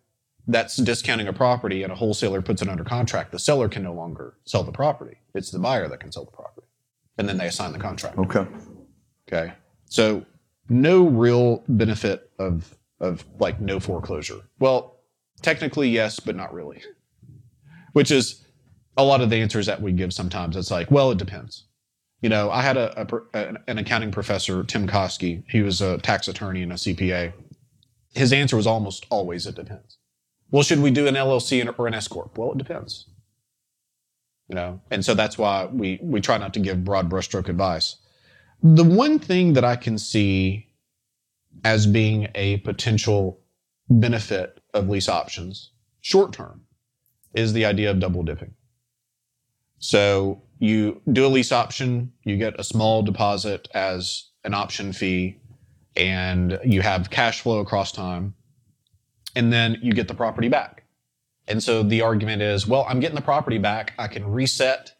that's 0.48 0.75
discounting 0.75 1.27
a 1.27 1.34
property 1.34 1.84
and 1.84 1.91
a 1.91 1.96
wholesaler 1.96 2.41
puts 2.41 2.63
it 2.63 2.67
under 2.67 2.84
contract, 2.84 3.32
the 3.32 3.39
seller 3.39 3.70
can 3.70 3.84
no 3.84 3.93
longer 3.93 4.36
sell 4.43 4.63
the 4.63 4.72
property. 4.72 5.17
It's 5.36 5.51
the 5.51 5.60
buyer 5.60 5.88
that 5.88 6.00
can 6.00 6.12
sell 6.12 6.25
the 6.25 6.32
property. 6.32 6.67
And 7.20 7.29
then 7.29 7.38
they 7.38 7.46
assign 7.46 7.72
the 7.72 7.79
contract. 7.79 8.17
Okay. 8.17 8.48
Okay. 9.32 9.53
So 9.86 10.25
no 10.67 11.08
real 11.08 11.63
benefit 11.67 12.32
of 12.39 12.75
of 13.00 13.24
like 13.39 13.62
no 13.62 13.79
foreclosure. 13.79 14.41
Well, 14.60 14.98
technically 15.41 15.89
yes, 15.89 16.20
but 16.20 16.36
not 16.36 16.53
really. 16.53 16.82
Which 17.91 18.10
is 18.10 18.43
a 18.98 19.03
lot 19.03 19.22
of 19.22 19.29
the 19.29 19.36
answers 19.36 19.67
that 19.67 19.82
we 19.82 19.91
give 19.91 20.13
sometimes. 20.13 20.55
It's 20.55 20.72
like, 20.72 20.89
well, 20.89 21.12
it 21.12 21.17
depends. 21.20 21.65
You 22.24 22.30
know, 22.30 22.50
I 22.50 22.62
had 22.62 22.77
a, 22.77 23.06
a 23.36 23.60
an 23.68 23.77
accounting 23.77 24.12
professor, 24.12 24.63
Tim 24.63 24.88
Koski. 24.88 25.44
He 25.50 25.62
was 25.62 25.82
a 25.82 25.98
tax 25.98 26.30
attorney 26.30 26.63
and 26.63 26.72
a 26.72 26.75
CPA. 26.75 27.34
His 28.15 28.32
answer 28.32 28.56
was 28.56 28.65
almost 28.65 29.06
always, 29.10 29.46
it 29.46 29.56
depends. 29.56 29.98
Well, 30.50 30.63
should 30.63 30.80
we 30.80 30.89
do 30.89 31.06
an 31.06 31.15
LLC 31.15 31.77
or 31.77 31.86
an 31.86 31.94
S 31.94 32.08
corp? 32.08 32.38
Well, 32.38 32.53
it 32.53 32.58
depends. 32.58 33.08
You 34.48 34.56
know, 34.56 34.82
and 34.89 35.03
so 35.03 35.13
that's 35.13 35.38
why 35.38 35.65
we 35.65 36.00
we 36.01 36.22
try 36.22 36.38
not 36.38 36.53
to 36.53 36.62
give 36.62 36.86
broad 36.86 37.10
brushstroke 37.10 37.50
advice. 37.50 37.98
The 38.62 38.86
one 38.86 39.20
thing 39.20 39.53
that 39.53 39.65
I 39.65 39.75
can 39.75 39.98
see 39.98 40.68
as 41.65 41.86
being 41.86 42.30
a 42.36 42.58
potential 42.58 43.42
benefit 43.89 44.62
of 44.74 44.88
lease 44.88 45.10
options, 45.10 45.72
short 46.00 46.32
term, 46.32 46.62
is 47.34 47.51
the 47.51 47.65
idea 47.65 47.92
of 47.92 48.00
double 48.00 48.24
dipping. 48.24 48.53
So 49.80 50.42
you 50.63 51.01
do 51.12 51.25
a 51.25 51.27
lease 51.27 51.51
option, 51.51 52.13
you 52.24 52.38
get 52.38 52.58
a 52.58 52.63
small 52.63 53.03
deposit 53.03 53.67
as 53.74 54.29
an 54.46 54.53
option 54.53 54.93
fee, 54.93 55.38
and 55.98 56.58
you 56.63 56.82
have 56.82 57.10
cash 57.10 57.41
flow 57.41 57.60
across 57.60 57.91
time, 57.91 58.34
and 59.36 59.52
then 59.52 59.78
you 59.82 59.91
get 59.91 60.08
the 60.08 60.13
property 60.13 60.47
back. 60.47 60.86
And 61.49 61.62
so 61.62 61.84
the 61.84 62.02
argument 62.02 62.41
is, 62.41 62.65
well, 62.65 62.86
I'm 62.88 63.02
getting 63.02 63.17
the 63.17 63.21
property 63.21 63.58
back. 63.58 63.91
I 63.99 64.08
can 64.08 64.26
reset 64.26 64.93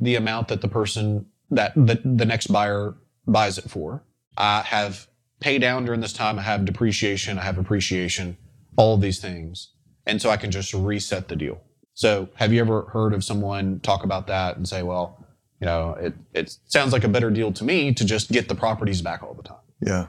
the 0.00 0.16
amount 0.16 0.48
that 0.48 0.62
the 0.62 0.68
person 0.68 1.26
that 1.48 1.72
the, 1.76 2.00
the 2.04 2.24
next 2.24 2.48
buyer 2.48 2.96
buys 3.24 3.56
it 3.56 3.70
for. 3.70 4.02
I 4.36 4.62
have 4.62 5.06
pay 5.38 5.60
down 5.60 5.84
during 5.84 6.00
this 6.00 6.12
time. 6.12 6.40
I 6.40 6.42
have 6.42 6.64
depreciation. 6.64 7.38
I 7.38 7.42
have 7.42 7.56
appreciation, 7.56 8.36
all 8.76 8.96
these 8.96 9.20
things. 9.20 9.70
And 10.06 10.20
so 10.20 10.30
I 10.30 10.38
can 10.38 10.50
just 10.50 10.74
reset 10.74 11.28
the 11.28 11.36
deal. 11.36 11.62
So 11.94 12.28
have 12.34 12.52
you 12.52 12.60
ever 12.60 12.82
heard 12.92 13.14
of 13.14 13.24
someone 13.24 13.80
talk 13.80 14.04
about 14.04 14.26
that 14.26 14.56
and 14.56 14.68
say, 14.68 14.82
well, 14.82 15.24
you 15.60 15.66
know, 15.66 15.92
it, 15.92 16.14
it 16.32 16.56
sounds 16.66 16.92
like 16.92 17.04
a 17.04 17.08
better 17.08 17.30
deal 17.30 17.52
to 17.52 17.64
me 17.64 17.94
to 17.94 18.04
just 18.04 18.30
get 18.30 18.48
the 18.48 18.54
properties 18.54 19.00
back 19.00 19.22
all 19.22 19.34
the 19.34 19.42
time. 19.42 19.56
Yeah. 19.80 20.06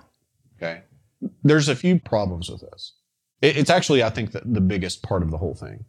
Okay. 0.58 0.82
There's 1.43 1.69
a 1.69 1.76
few 1.76 2.00
problems 2.00 2.50
with 2.50 2.62
this. 2.62 2.93
It, 3.41 3.56
it's 3.58 3.69
actually, 3.69 4.04
I 4.04 4.10
think, 4.10 4.32
the, 4.32 4.41
the 4.43 4.62
biggest 4.62 5.04
part 5.04 5.21
of 5.21 5.32
the 5.32 5.38
whole 5.38 5.54
thing, 5.56 5.86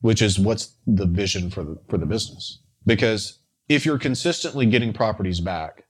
which 0.00 0.22
is 0.22 0.38
what's 0.38 0.74
the 0.86 1.06
vision 1.06 1.50
for 1.50 1.64
the 1.64 1.78
for 1.88 1.98
the 1.98 2.06
business. 2.06 2.60
Because 2.86 3.38
if 3.68 3.84
you're 3.84 3.98
consistently 3.98 4.66
getting 4.66 4.92
properties 4.92 5.40
back, 5.40 5.84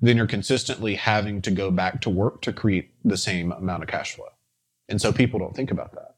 then 0.00 0.16
you're 0.16 0.26
consistently 0.26 0.94
having 0.96 1.40
to 1.42 1.50
go 1.50 1.70
back 1.70 2.00
to 2.02 2.10
work 2.10 2.42
to 2.42 2.52
create 2.52 2.90
the 3.04 3.16
same 3.16 3.52
amount 3.52 3.82
of 3.82 3.88
cash 3.88 4.14
flow. 4.14 4.28
And 4.88 5.00
so 5.00 5.12
people 5.12 5.38
don't 5.38 5.56
think 5.56 5.70
about 5.70 5.92
that. 5.92 6.13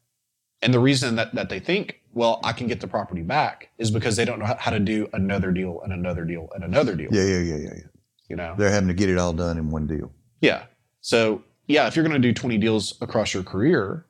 And 0.61 0.73
the 0.73 0.79
reason 0.79 1.15
that, 1.15 1.35
that 1.35 1.49
they 1.49 1.59
think, 1.59 2.01
well, 2.13 2.39
I 2.43 2.51
can 2.51 2.67
get 2.67 2.81
the 2.81 2.87
property 2.87 3.21
back 3.21 3.69
is 3.77 3.91
because 3.91 4.15
they 4.15 4.25
don't 4.25 4.39
know 4.39 4.55
how 4.57 4.71
to 4.71 4.79
do 4.79 5.07
another 5.13 5.51
deal 5.51 5.81
and 5.83 5.93
another 5.93 6.25
deal 6.25 6.49
and 6.55 6.63
another 6.63 6.95
deal. 6.95 7.09
Yeah, 7.11 7.23
yeah, 7.23 7.39
yeah, 7.39 7.55
yeah, 7.57 7.73
yeah. 7.75 7.83
You 8.29 8.35
know? 8.35 8.55
They're 8.57 8.71
having 8.71 8.87
to 8.87 8.93
get 8.93 9.09
it 9.09 9.17
all 9.17 9.33
done 9.33 9.57
in 9.57 9.69
one 9.69 9.85
deal. 9.87 10.11
Yeah. 10.41 10.63
So 11.01 11.43
yeah, 11.67 11.87
if 11.87 11.95
you're 11.95 12.05
going 12.05 12.19
to 12.19 12.27
do 12.27 12.33
20 12.33 12.57
deals 12.57 12.99
across 13.01 13.33
your 13.33 13.43
career, 13.43 14.05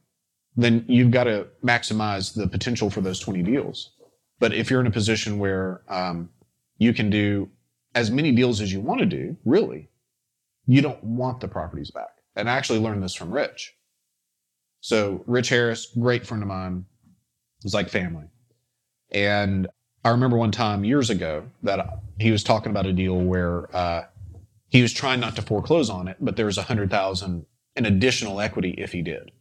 then 0.56 0.86
you've 0.88 1.12
got 1.12 1.26
to 1.26 1.48
maximize 1.64 2.34
the 2.34 2.48
potential 2.48 2.90
for 2.90 3.02
those 3.02 3.20
20 3.20 3.44
deals. 3.44 3.92
But 4.40 4.54
if 4.54 4.70
you're 4.70 4.82
in 4.82 4.88
a 4.88 4.92
position 4.92 5.40
where 5.40 5.82
um, 5.90 6.30
you 6.78 6.94
can 6.94 7.10
do 7.10 7.50
as 7.96 8.12
many 8.12 8.32
deals 8.32 8.62
as 8.62 8.72
you 8.72 8.80
want 8.80 9.00
to 9.00 9.06
do, 9.06 9.36
really, 9.46 9.90
you 10.66 10.82
don't 10.82 11.04
want 11.04 11.40
the 11.40 11.48
properties 11.48 11.92
back. 11.92 12.10
And 12.36 12.50
I 12.50 12.56
actually 12.56 12.80
learned 12.80 13.02
this 13.02 13.16
from 13.16 13.32
Rich. 13.32 13.74
So 14.88 15.22
Rich 15.28 15.50
Harris, 15.50 15.88
great 16.00 16.26
friend 16.26 16.42
of 16.42 16.48
mine, 16.48 16.86
was 17.62 17.74
like 17.74 17.90
family. 17.90 18.24
And 19.12 19.68
I 20.06 20.12
remember 20.12 20.38
one 20.38 20.52
time 20.52 20.86
years 20.86 21.10
ago 21.10 21.44
that 21.64 22.00
he 22.22 22.32
was 22.32 22.42
talking 22.42 22.70
about 22.70 22.86
a 22.86 22.94
deal 22.94 23.18
where 23.18 23.76
uh, 23.76 24.06
he 24.70 24.82
was 24.82 24.94
trying 24.94 25.20
not 25.20 25.36
to 25.36 25.42
foreclose 25.42 25.90
on 25.90 26.08
it, 26.08 26.16
but 26.22 26.38
there 26.38 26.46
was 26.46 26.58
a 26.58 26.62
hundred 26.62 26.90
thousand 26.90 27.46
in 27.76 27.86
additional 27.86 28.40
equity 28.40 28.76
if 28.78 28.94
he 28.94 29.02
did. 29.02 29.32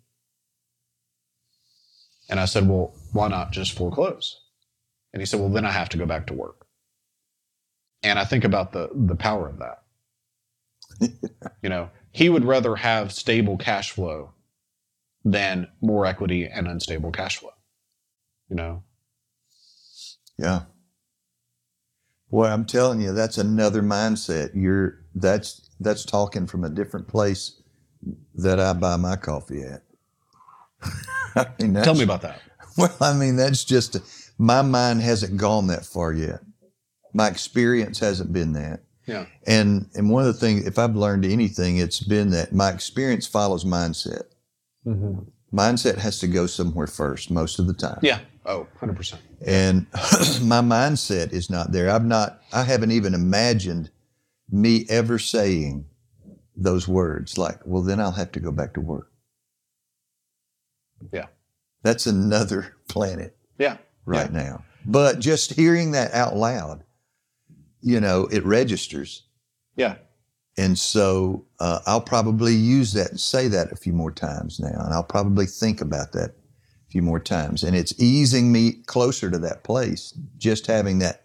And 2.29 2.41
I 2.41 2.47
said, 2.47 2.69
well, 2.69 2.93
why 3.13 3.29
not 3.29 3.53
just 3.53 3.75
foreclose? 3.75 4.41
And 5.13 5.23
he 5.23 5.27
said, 5.27 5.39
well, 5.39 5.49
then 5.49 5.65
I 5.65 5.71
have 5.71 5.91
to 5.91 5.97
go 5.97 6.07
back 6.07 6.27
to 6.27 6.35
work. 6.35 6.67
And 8.03 8.19
I 8.19 8.25
think 8.25 8.43
about 8.43 8.73
the 8.73 8.91
the 8.93 9.15
power 9.15 9.49
of 9.49 9.61
that. 9.61 9.85
you 11.63 11.69
know, 11.69 11.91
he 12.11 12.29
would 12.29 12.45
rather 12.45 12.75
have 12.75 13.13
stable 13.13 13.57
cash 13.57 13.93
flow 13.93 14.33
than 15.27 15.67
more 15.81 16.07
equity 16.07 16.47
and 16.47 16.69
unstable 16.69 17.11
cash 17.11 17.39
flow. 17.39 17.51
You 18.49 18.57
know, 18.57 18.85
Yeah. 20.39 20.63
Well, 22.31 22.53
I'm 22.53 22.65
telling 22.65 23.01
you, 23.01 23.13
that's 23.13 23.37
another 23.37 23.83
mindset. 23.83 24.51
You're 24.55 25.01
that's 25.15 25.69
that's 25.81 26.05
talking 26.05 26.47
from 26.47 26.63
a 26.65 26.71
different 26.71 27.09
place 27.09 27.61
that 28.37 28.61
I 28.61 28.73
buy 28.73 28.97
my 28.97 29.17
coffee 29.17 29.63
at. 29.63 29.83
I 31.37 31.47
mean, 31.61 31.75
tell 31.75 31.95
me 31.95 32.05
about 32.05 32.23
that. 32.23 32.41
Well, 32.79 32.95
I 33.01 33.15
mean, 33.15 33.37
that's 33.37 33.65
just 33.65 33.97
my 34.37 34.61
mind 34.61 35.01
hasn't 35.01 35.39
gone 35.39 35.69
that 35.69 35.87
far 35.87 36.13
yet. 36.13 36.41
My 37.15 37.27
experience 37.27 37.99
hasn't 38.01 38.35
been 38.35 38.53
that. 38.53 38.81
Yeah. 39.07 39.25
And 39.47 39.89
and 39.95 40.11
one 40.11 40.27
of 40.27 40.35
the 40.35 40.39
things, 40.39 40.67
if 40.67 40.79
I've 40.79 40.95
learned 40.95 41.25
anything, 41.25 41.79
it's 41.79 42.01
been 42.01 42.31
that 42.33 42.53
my 42.53 42.71
experience 42.71 43.27
follows 43.27 43.65
mindset. 43.65 44.25
Mm-hmm. 44.87 45.57
Mindset 45.57 45.97
has 45.99 46.19
to 46.21 46.27
go 46.27 46.47
somewhere 46.47 46.87
first 46.87 47.31
most 47.31 47.59
of 47.59 47.67
the 47.67 47.73
time. 47.75 47.99
Yeah. 48.03 48.21
Oh, 48.45 48.67
100%. 48.81 49.15
And 49.45 49.87
my 50.43 50.61
mindset 50.61 51.33
is 51.33 51.51
not 51.51 51.73
there. 51.73 51.91
I've 51.91 52.05
not, 52.05 52.41
I 52.53 52.63
haven't 52.63 52.93
even 52.93 53.15
imagined 53.15 53.91
me 54.51 54.87
ever 54.89 55.19
saying 55.19 55.87
those 56.57 56.87
words 56.89 57.37
like, 57.37 57.59
well, 57.65 57.83
then 57.83 58.01
I'll 58.01 58.13
have 58.13 58.33
to 58.33 58.41
go 58.41 58.53
back 58.53 58.75
to 58.75 58.81
work. 58.81 59.11
Yeah. 61.13 61.27
That's 61.83 62.07
another 62.07 62.75
planet 62.89 63.37
Yeah. 63.59 63.79
right 64.05 64.33
now. 64.33 64.65
But 64.85 65.19
just 65.19 65.55
hearing 65.55 65.93
that 65.93 66.13
out 66.15 66.37
loud, 66.37 66.85
you 67.81 68.01
know, 68.01 68.27
it 68.27 68.45
registers. 68.45 69.25
Yeah. 69.75 69.97
And 70.59 70.79
so 70.79 71.45
uh, 71.61 71.81
I'll 71.87 72.01
probably 72.01 72.55
use 72.55 72.93
that 72.95 73.11
and 73.11 73.21
say 73.21 73.49
that 73.49 73.73
a 73.73 73.77
few 73.77 73.93
more 73.93 74.11
times 74.11 74.59
now. 74.59 74.85
And 74.85 74.95
I'll 74.95 75.05
probably 75.05 75.47
think 75.47 75.81
about 75.81 76.13
that 76.13 76.31
a 76.31 76.91
few 76.91 77.03
more 77.03 77.21
times. 77.21 77.63
And 77.63 77.77
it's 77.77 77.99
easing 78.01 78.53
me 78.53 78.73
closer 78.87 79.31
to 79.31 79.39
that 79.39 79.65
place, 79.65 80.15
just 80.39 80.67
having 80.67 80.99
that 81.01 81.23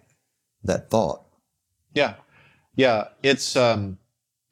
that 0.63 0.89
thought. 0.89 1.25
Yeah. 1.93 2.15
Yeah. 2.75 3.05
It's 3.23 3.55
um 3.55 3.97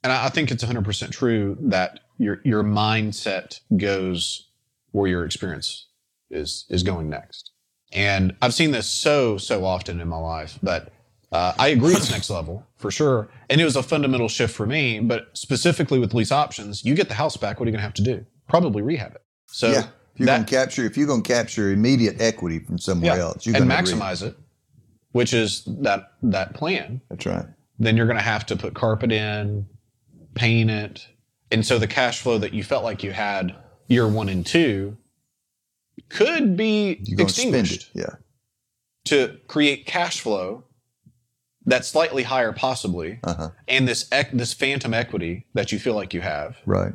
and 0.03 0.13
I 0.13 0.29
think 0.29 0.49
it's 0.49 0.63
100% 0.63 1.11
true 1.11 1.57
that 1.61 1.99
your 2.17 2.41
your 2.43 2.63
mindset 2.63 3.59
goes 3.75 4.49
where 4.91 5.09
your 5.09 5.25
experience 5.25 5.87
is 6.31 6.65
is 6.69 6.83
going 6.83 7.09
next. 7.09 7.51
And 7.91 8.35
I've 8.41 8.53
seen 8.53 8.71
this 8.71 8.87
so 8.87 9.37
so 9.37 9.65
often 9.65 9.99
in 9.99 10.07
my 10.07 10.17
life, 10.17 10.57
but 10.63 10.93
uh, 11.31 11.53
I 11.59 11.69
agree 11.69 11.93
it's 11.93 12.09
next 12.11 12.29
level 12.29 12.65
for 12.77 12.89
sure. 12.91 13.29
And 13.49 13.61
it 13.61 13.63
was 13.63 13.75
a 13.75 13.83
fundamental 13.83 14.27
shift 14.29 14.55
for 14.55 14.65
me. 14.65 14.99
But 14.99 15.29
specifically 15.33 15.99
with 15.99 16.13
lease 16.13 16.31
options, 16.31 16.83
you 16.83 16.95
get 16.95 17.07
the 17.07 17.15
house 17.15 17.37
back. 17.37 17.59
What 17.59 17.65
are 17.65 17.69
you 17.69 17.73
going 17.73 17.79
to 17.81 17.83
have 17.83 17.93
to 17.95 18.03
do? 18.03 18.25
Probably 18.47 18.81
rehab 18.81 19.15
it. 19.15 19.21
So 19.47 19.71
yeah. 19.71 19.83
If 20.13 20.25
you're 20.25 20.35
going 20.35 20.43
to 20.43 20.51
capture, 20.51 20.83
if 20.83 20.97
you're 20.97 21.07
going 21.07 21.23
to 21.23 21.33
capture 21.33 21.71
immediate 21.71 22.19
equity 22.19 22.59
from 22.59 22.77
somewhere 22.77 23.15
yeah, 23.15 23.21
else, 23.21 23.45
you're 23.45 23.55
and 23.55 23.69
maximize 23.69 24.21
it, 24.21 24.35
which 25.11 25.33
is 25.33 25.63
that 25.65 26.11
that 26.23 26.55
plan. 26.55 26.99
That's 27.09 27.25
right. 27.25 27.45
then 27.77 27.95
you're 27.95 28.05
going 28.05 28.17
to 28.17 28.23
have 28.23 28.45
to 28.47 28.57
put 28.57 28.73
carpet 28.73 29.13
in, 29.13 29.65
paint 30.33 30.71
it. 30.71 31.07
And 31.51 31.65
so 31.65 31.79
the 31.79 31.87
cash 31.87 32.19
flow 32.21 32.37
that 32.37 32.53
you 32.53 32.63
felt 32.63 32.83
like 32.83 33.01
you 33.01 33.11
had 33.11 33.55
year 33.87 34.07
one 34.09 34.27
and 34.27 34.45
two 34.45 34.97
could 36.09 36.57
be 36.57 36.99
You're 37.03 37.17
going 37.17 37.29
spend 37.29 37.55
extinguished. 37.55 37.91
Yeah. 37.93 38.15
to 39.05 39.37
create 39.47 39.85
cash 39.85 40.19
flow 40.19 40.65
that's 41.69 41.87
slightly 41.87 42.23
higher 42.23 42.51
possibly 42.51 43.19
Uh 43.23 43.33
huh. 43.33 43.49
and 43.67 43.87
this 43.87 44.07
ec- 44.11 44.31
this 44.31 44.53
phantom 44.53 44.93
equity 44.93 45.45
that 45.53 45.71
you 45.71 45.79
feel 45.79 45.93
like 45.95 46.13
you 46.13 46.21
have 46.21 46.57
Right. 46.65 46.93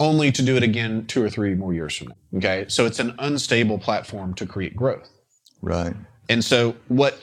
only 0.00 0.30
to 0.32 0.42
do 0.42 0.56
it 0.56 0.62
again 0.62 1.06
two 1.06 1.22
or 1.22 1.30
three 1.30 1.54
more 1.54 1.72
years 1.72 1.96
from 1.96 2.08
now 2.08 2.14
okay 2.38 2.64
so 2.68 2.86
it's 2.86 2.98
an 2.98 3.14
unstable 3.18 3.78
platform 3.78 4.34
to 4.34 4.46
create 4.46 4.74
growth 4.76 5.08
Right. 5.62 5.94
and 6.28 6.44
so, 6.44 6.74
what 6.88 7.18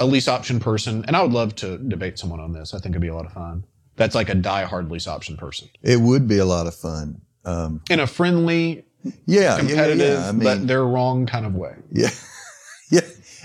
a 0.00 0.06
lease 0.06 0.28
option 0.28 0.60
person, 0.60 1.04
and 1.06 1.16
I 1.16 1.22
would 1.22 1.32
love 1.32 1.54
to 1.56 1.76
debate 1.78 2.18
someone 2.20 2.38
on 2.38 2.52
this. 2.52 2.72
I 2.72 2.78
think 2.78 2.92
it'd 2.92 3.02
be 3.02 3.08
a 3.08 3.14
lot 3.14 3.26
of 3.26 3.32
fun. 3.32 3.64
That's 3.96 4.14
like 4.14 4.28
a 4.28 4.34
die-hard 4.36 4.90
lease 4.92 5.08
option 5.08 5.36
person 5.36 5.68
It 5.82 6.00
would 6.00 6.28
be 6.28 6.38
a 6.38 6.44
lot 6.44 6.66
of 6.68 6.74
fun. 6.76 7.20
Um, 7.44 7.80
in 7.90 7.98
a 7.98 8.06
friendly, 8.06 8.84
yeah, 9.04 9.12
yeah, 9.26 9.40
yeah, 9.40 9.58
competitive, 9.58 10.18
yeah. 10.20 10.28
I 10.28 10.32
mean, 10.32 10.44
but 10.44 10.66
they're 10.68 10.84
wrong 10.86 11.26
kind 11.26 11.46
of 11.46 11.54
way. 11.56 11.74
yeah. 11.92 12.10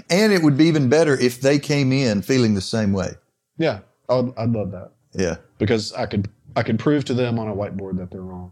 And 0.09 0.33
it 0.33 0.41
would 0.43 0.57
be 0.57 0.65
even 0.65 0.89
better 0.89 1.17
if 1.17 1.41
they 1.41 1.59
came 1.59 1.91
in 1.91 2.21
feeling 2.21 2.53
the 2.53 2.61
same 2.61 2.93
way. 2.93 3.13
Yeah, 3.57 3.79
I'd, 4.09 4.33
I'd 4.37 4.49
love 4.51 4.71
that 4.71 4.91
Yeah. 5.13 5.37
because 5.57 5.93
I 5.93 6.05
could 6.05 6.29
I 6.55 6.61
could 6.63 6.77
prove 6.79 7.05
to 7.05 7.13
them 7.13 7.39
on 7.39 7.47
a 7.47 7.55
whiteboard 7.55 7.97
that 7.97 8.11
they're 8.11 8.21
wrong. 8.21 8.51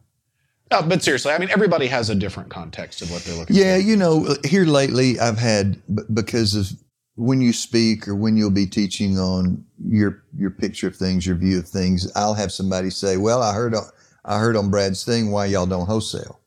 No, 0.72 0.82
but 0.82 1.04
seriously, 1.04 1.34
I 1.34 1.38
mean, 1.38 1.50
everybody 1.52 1.86
has 1.88 2.10
a 2.10 2.16
different 2.16 2.50
context 2.50 3.02
of 3.02 3.12
what 3.12 3.24
they're 3.24 3.36
looking 3.36 3.56
Yeah, 3.56 3.76
for. 3.76 3.82
you 3.82 3.98
know, 3.98 4.36
here 4.46 4.66
lately 4.66 5.20
I've 5.20 5.38
had 5.38 5.82
b- 5.94 6.04
because 6.14 6.56
of 6.56 6.72
when 7.16 7.42
you 7.42 7.52
speak 7.52 8.08
or 8.08 8.16
when 8.16 8.38
you'll 8.38 8.50
be 8.52 8.66
teaching 8.66 9.20
on 9.20 9.64
your 9.86 10.24
your 10.38 10.50
picture 10.50 10.88
of 10.88 10.96
things, 10.96 11.28
your 11.28 11.36
view 11.36 11.60
of 11.60 11.68
things, 11.68 12.10
I'll 12.16 12.34
have 12.36 12.52
somebody 12.52 12.90
say, 12.90 13.18
"Well, 13.18 13.44
I 13.44 13.54
heard 13.54 13.76
on, 13.76 13.84
I 14.24 14.40
heard 14.40 14.56
on 14.56 14.70
Brad's 14.72 15.04
thing 15.04 15.30
why 15.32 15.48
y'all 15.48 15.66
don't 15.66 15.88
wholesale." 15.88 16.40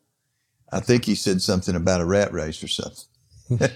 I 0.72 0.80
think 0.80 1.04
he 1.04 1.14
said 1.14 1.42
something 1.42 1.76
about 1.76 2.00
a 2.00 2.04
rat 2.06 2.32
race 2.32 2.64
or 2.64 2.68
something. 2.68 3.04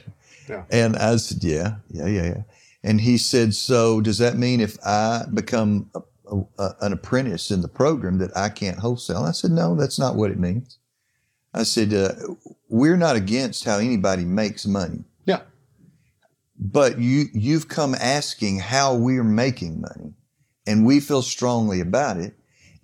Yeah. 0.48 0.64
And 0.70 0.96
I 0.96 1.16
said, 1.16 1.42
"Yeah, 1.44 1.76
yeah, 1.90 2.06
yeah, 2.06 2.24
yeah." 2.26 2.42
And 2.82 3.00
he 3.00 3.18
said, 3.18 3.54
"So 3.54 4.00
does 4.00 4.18
that 4.18 4.36
mean 4.36 4.60
if 4.60 4.76
I 4.84 5.24
become 5.32 5.90
a, 5.94 6.00
a, 6.30 6.36
a- 6.58 6.76
an 6.82 6.92
apprentice 6.92 7.50
in 7.50 7.60
the 7.62 7.68
program 7.68 8.18
that 8.18 8.36
I 8.36 8.48
can't 8.48 8.78
wholesale?" 8.78 9.24
I 9.24 9.32
said, 9.32 9.50
"No, 9.50 9.74
that's 9.74 9.98
not 9.98 10.16
what 10.16 10.30
it 10.30 10.38
means." 10.38 10.78
I 11.54 11.62
said, 11.64 11.92
uh, 11.94 12.12
"We're 12.68 12.96
not 12.96 13.16
against 13.16 13.64
how 13.64 13.78
anybody 13.78 14.24
makes 14.24 14.66
money." 14.66 15.04
Yeah. 15.26 15.40
but 16.58 16.98
you 16.98 17.26
you've 17.32 17.68
come 17.68 17.94
asking 17.94 18.58
how 18.60 18.94
we're 18.94 19.22
making 19.24 19.80
money 19.80 20.12
and 20.66 20.84
we 20.84 21.00
feel 21.00 21.22
strongly 21.22 21.80
about 21.80 22.16
it 22.16 22.34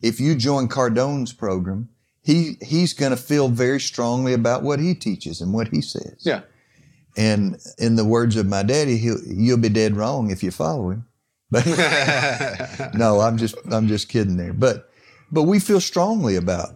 if 0.02 0.20
you 0.20 0.34
join 0.34 0.68
cardone's 0.68 1.32
program 1.32 1.88
he 2.22 2.56
he's 2.62 2.92
going 2.92 3.10
to 3.10 3.16
feel 3.16 3.48
very 3.48 3.80
strongly 3.80 4.32
about 4.32 4.62
what 4.62 4.78
he 4.78 4.94
teaches 4.94 5.40
and 5.40 5.52
what 5.52 5.68
he 5.68 5.80
says 5.80 6.16
Yeah. 6.20 6.42
And 7.16 7.58
in 7.78 7.96
the 7.96 8.04
words 8.04 8.36
of 8.36 8.46
my 8.46 8.62
daddy 8.62 8.96
he'll, 8.98 9.22
you'll 9.26 9.58
be 9.58 9.68
dead 9.68 9.96
wrong 9.96 10.30
if 10.30 10.42
you 10.42 10.50
follow 10.50 10.90
him. 10.90 11.06
But 11.50 11.66
no 12.94 13.20
i'm 13.20 13.36
just 13.36 13.56
i'm 13.70 13.88
just 13.88 14.08
kidding 14.08 14.36
there. 14.36 14.52
But 14.52 14.90
but 15.30 15.44
we 15.44 15.58
feel 15.58 15.80
strongly 15.80 16.36
about 16.36 16.70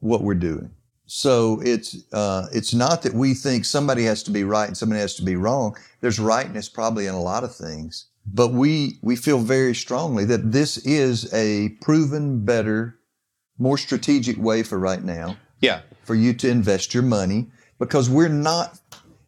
what 0.00 0.22
we're 0.22 0.34
doing. 0.34 0.70
So 1.06 1.60
it's 1.62 1.96
uh, 2.12 2.46
it's 2.52 2.72
not 2.72 3.02
that 3.02 3.12
we 3.12 3.34
think 3.34 3.64
somebody 3.64 4.04
has 4.04 4.22
to 4.24 4.30
be 4.30 4.44
right 4.44 4.66
and 4.66 4.76
somebody 4.76 5.00
has 5.00 5.14
to 5.16 5.22
be 5.22 5.36
wrong. 5.36 5.76
There's 6.00 6.18
rightness 6.18 6.68
probably 6.68 7.06
in 7.06 7.14
a 7.14 7.20
lot 7.20 7.44
of 7.44 7.54
things. 7.54 8.06
But 8.26 8.52
we 8.52 8.98
we 9.02 9.16
feel 9.16 9.38
very 9.38 9.74
strongly 9.74 10.24
that 10.26 10.52
this 10.52 10.78
is 10.78 11.32
a 11.34 11.70
proven 11.80 12.44
better 12.44 12.98
more 13.58 13.78
strategic 13.78 14.38
way 14.38 14.62
for 14.62 14.78
right 14.78 15.02
now 15.02 15.36
yeah, 15.60 15.82
for 16.02 16.14
you 16.14 16.32
to 16.34 16.48
invest 16.48 16.92
your 16.94 17.02
money 17.02 17.46
because 17.78 18.10
we're 18.10 18.28
not 18.28 18.78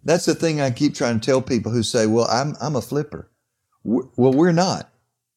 that's 0.05 0.25
the 0.27 0.35
thing 0.35 0.61
I 0.61 0.71
keep 0.71 0.95
trying 0.95 1.21
to 1.21 1.25
tell 1.27 1.41
people 1.43 1.73
who 1.73 1.83
say 1.83 2.07
well 2.07 2.27
I'm 2.31 2.57
I'm 2.61 2.77
a 2.77 2.81
flipper. 2.83 3.31
We 3.83 4.03
well 4.17 4.33
we're 4.33 4.53
not. 4.53 4.91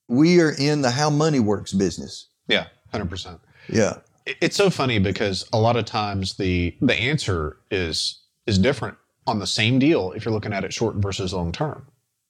We 0.08 0.40
are 0.42 0.52
in 0.58 0.82
the 0.82 0.92
how 0.92 1.10
money 1.10 1.40
works 1.40 1.74
business. 1.74 2.28
Yeah, 2.48 2.68
hundred 2.92 3.10
percent. 3.10 3.40
yeah. 3.70 3.98
It- 4.26 4.38
it's 4.42 4.58
so 4.58 4.70
funny 4.70 5.00
because 5.00 5.48
a 5.54 5.58
lot 5.60 5.76
of 5.78 5.86
times 5.86 6.36
the 6.36 6.76
the 6.82 6.96
answer 6.96 7.58
is 7.72 8.22
is 8.46 8.58
different 8.60 8.98
on 9.26 9.40
the 9.40 9.48
same 9.48 9.80
deal 9.80 10.12
if 10.14 10.24
you're 10.26 10.34
looking 10.34 10.54
at 10.54 10.64
it 10.66 10.74
short 10.74 10.96
versus 10.98 11.34
long 11.34 11.52
term. 11.52 11.86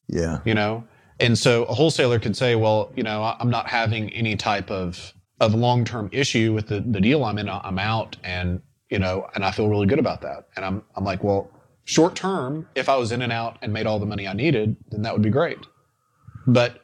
Yeah. 0.07 0.39
You 0.45 0.53
know? 0.55 0.83
And 1.19 1.37
so 1.37 1.63
a 1.65 1.73
wholesaler 1.73 2.19
could 2.19 2.37
say 2.37 2.55
well 2.55 2.91
you 2.95 3.01
know 3.03 3.23
i'm 3.39 3.49
not 3.49 3.67
having 3.67 4.11
any 4.13 4.35
type 4.35 4.69
of 4.69 5.11
of 5.39 5.55
long 5.55 5.83
term 5.85 6.09
issue 6.11 6.53
with 6.53 6.67
the, 6.67 6.79
the 6.81 7.01
deal 7.01 7.23
i'm 7.25 7.37
in 7.39 7.49
i'm 7.49 7.79
out 7.79 8.15
and 8.23 8.61
you 8.91 8.99
know 8.99 9.27
and 9.33 9.43
i 9.43 9.49
feel 9.51 9.67
really 9.67 9.87
good 9.87 9.97
about 9.99 10.21
that. 10.21 10.47
And 10.55 10.63
i'm 10.63 10.83
i'm 10.95 11.03
like 11.03 11.23
well 11.23 11.49
short 11.87 12.15
term 12.15 12.67
if 12.75 12.87
i 12.89 12.95
was 12.95 13.11
in 13.11 13.21
and 13.21 13.31
out 13.31 13.57
and 13.61 13.73
made 13.73 13.87
all 13.87 13.99
the 13.99 14.05
money 14.05 14.27
i 14.27 14.33
needed 14.33 14.75
then 14.91 15.01
that 15.01 15.13
would 15.13 15.21
be 15.23 15.29
great 15.29 15.59
but 16.45 16.83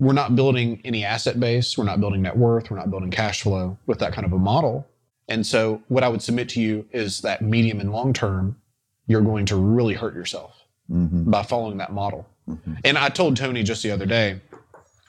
we're 0.00 0.14
not 0.14 0.34
building 0.34 0.80
any 0.82 1.04
asset 1.04 1.38
base. 1.38 1.76
We're 1.76 1.84
not 1.84 2.00
building 2.00 2.22
net 2.22 2.34
worth. 2.34 2.70
We're 2.70 2.78
not 2.78 2.90
building 2.90 3.10
cash 3.10 3.42
flow 3.42 3.76
with 3.86 3.98
that 3.98 4.14
kind 4.14 4.24
of 4.24 4.32
a 4.32 4.38
model. 4.38 4.88
And 5.28 5.46
so, 5.46 5.82
what 5.88 6.02
I 6.02 6.08
would 6.08 6.22
submit 6.22 6.48
to 6.50 6.60
you 6.60 6.86
is 6.90 7.20
that 7.20 7.42
medium 7.42 7.80
and 7.80 7.92
long 7.92 8.14
term, 8.14 8.56
you're 9.06 9.20
going 9.20 9.44
to 9.46 9.56
really 9.56 9.92
hurt 9.94 10.14
yourself 10.14 10.56
hmm 10.88 11.30
by 11.30 11.42
following 11.42 11.76
that 11.78 11.92
model. 11.92 12.26
Mhm. 12.48 12.80
And 12.82 12.96
I 12.96 13.10
told 13.10 13.36
Tony 13.36 13.62
just 13.62 13.82
the 13.82 13.90
other 13.90 14.06
day, 14.06 14.40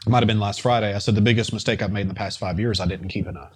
it 0.04 0.10
might 0.10 0.20
have 0.20 0.28
been 0.28 0.42
last 0.42 0.62
Friday, 0.62 0.94
I 0.94 0.98
said, 0.98 1.16
the 1.16 1.22
biggest 1.22 1.54
mistake 1.54 1.82
I've 1.82 1.94
made 1.94 2.02
in 2.02 2.10
the 2.10 2.14
past 2.14 2.38
five 2.38 2.60
years, 2.60 2.82
I 2.82 2.86
didn't 2.86 3.08
keep 3.08 3.28
enough. 3.28 3.54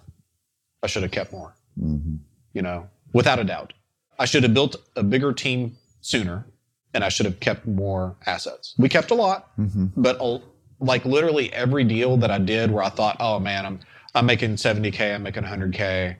I 0.82 0.86
should 0.86 1.02
have 1.02 1.12
kept 1.12 1.32
more, 1.32 1.54
hmm 1.78 2.16
you 2.54 2.62
know, 2.62 2.88
without 3.12 3.38
a 3.38 3.44
doubt. 3.44 3.74
I 4.18 4.24
should 4.24 4.42
have 4.42 4.54
built 4.54 4.76
a 4.96 5.02
bigger 5.02 5.32
team 5.32 5.76
sooner 6.00 6.46
and 6.94 7.04
I 7.04 7.08
should 7.08 7.26
have 7.26 7.40
kept 7.40 7.66
more 7.66 8.16
assets. 8.26 8.74
We 8.78 8.88
kept 8.88 9.10
a 9.10 9.14
lot, 9.14 9.50
hmm 9.56 9.86
but 9.96 10.20
uh, 10.20 10.38
like 10.80 11.04
literally 11.04 11.52
every 11.52 11.84
deal 11.84 12.16
that 12.18 12.30
I 12.30 12.38
did 12.38 12.70
where 12.70 12.82
I 12.82 12.90
thought, 12.90 13.16
oh 13.20 13.38
man, 13.38 13.66
I'm 13.66 13.80
I'm 14.14 14.26
making 14.26 14.56
70k, 14.56 15.14
I'm 15.14 15.22
making 15.22 15.42
100k, 15.42 16.16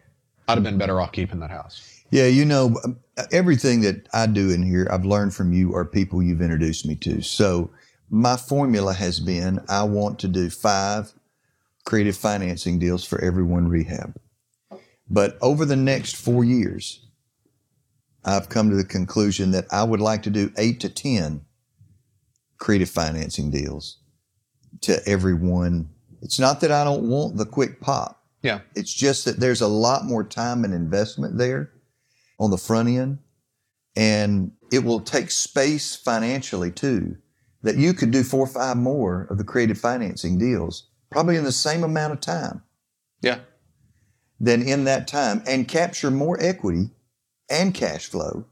I'd 0.49 0.55
have 0.55 0.63
been 0.63 0.79
better 0.79 1.01
off 1.01 1.13
keeping 1.13 1.41
that 1.41 1.51
house. 1.51 2.03
Yeah, 2.11 2.27
you 2.27 2.45
know, 2.45 2.79
um, 2.85 2.99
everything 3.33 3.81
that 3.81 4.07
I 4.13 4.27
do 4.27 4.51
in 4.51 4.63
here, 4.63 4.87
I've 4.91 5.05
learned 5.05 5.35
from 5.35 5.53
you 5.53 5.73
or 5.73 5.85
people 5.85 6.23
you've 6.23 6.43
introduced 6.43 6.87
me 6.87 6.95
to. 6.97 7.21
So 7.23 7.71
my 8.11 8.37
formula 8.37 8.93
has 8.93 9.19
been 9.19 9.61
I 9.69 9.83
want 9.85 10.19
to 10.21 10.29
do 10.29 10.51
five 10.51 11.13
creative 11.85 12.17
financing 12.17 12.79
deals 12.79 13.05
for 13.05 13.21
every 13.23 13.43
one 13.43 13.69
rehab. 13.69 14.15
But 15.09 15.39
over 15.41 15.65
the 15.65 15.77
next 15.77 16.17
four 16.17 16.45
years, 16.45 17.06
I've 18.27 18.49
come 18.49 18.71
to 18.71 18.77
the 18.77 18.85
conclusion 18.85 19.53
that 19.53 19.67
I 19.71 19.85
would 19.85 20.01
like 20.01 20.23
to 20.25 20.31
do 20.31 20.53
eight 20.59 20.81
to 20.81 20.89
10 20.89 21.43
creative 22.59 22.91
financing 22.91 23.51
deals 23.51 23.99
to 24.83 25.01
every 25.09 25.35
one. 25.35 25.89
It's 26.23 26.41
not 26.41 26.61
that 26.61 26.73
I 26.73 26.83
don't 26.85 27.09
want 27.09 27.37
the 27.37 27.47
quick 27.47 27.81
pop. 27.81 28.25
Yeah. 28.43 28.61
It's 28.75 28.93
just 28.93 29.25
that 29.27 29.39
there's 29.39 29.61
a 29.61 29.69
lot 29.69 30.05
more 30.05 30.25
time 30.25 30.65
and 30.65 30.75
investment 30.75 31.39
there 31.39 31.73
on 32.41 32.51
the 32.51 32.59
front 32.59 32.89
end. 32.89 33.19
And 33.95 34.53
it 34.73 34.81
will 34.81 35.01
take 35.01 35.31
space 35.31 35.95
financially 35.95 36.71
too, 36.73 37.17
that 37.63 37.77
you 37.77 37.95
could 37.95 38.11
do 38.11 38.23
four 38.25 38.41
or 38.41 38.47
five 38.49 38.77
more 38.77 39.27
of 39.31 39.39
the 39.39 39.45
creative 39.45 39.79
financing 39.79 40.37
deals, 40.39 40.89
probably 41.11 41.37
in 41.37 41.45
the 41.45 41.53
same 41.53 41.85
amount 41.85 42.13
of 42.13 42.21
time 42.21 42.63
Yeah. 43.23 43.41
than 44.41 44.63
in 44.63 44.85
that 44.85 45.07
time 45.07 45.43
and 45.47 45.69
capture 45.69 46.11
more 46.11 46.37
equity 46.43 46.91
and 47.51 47.75
cash 47.75 48.07
flow 48.07 48.47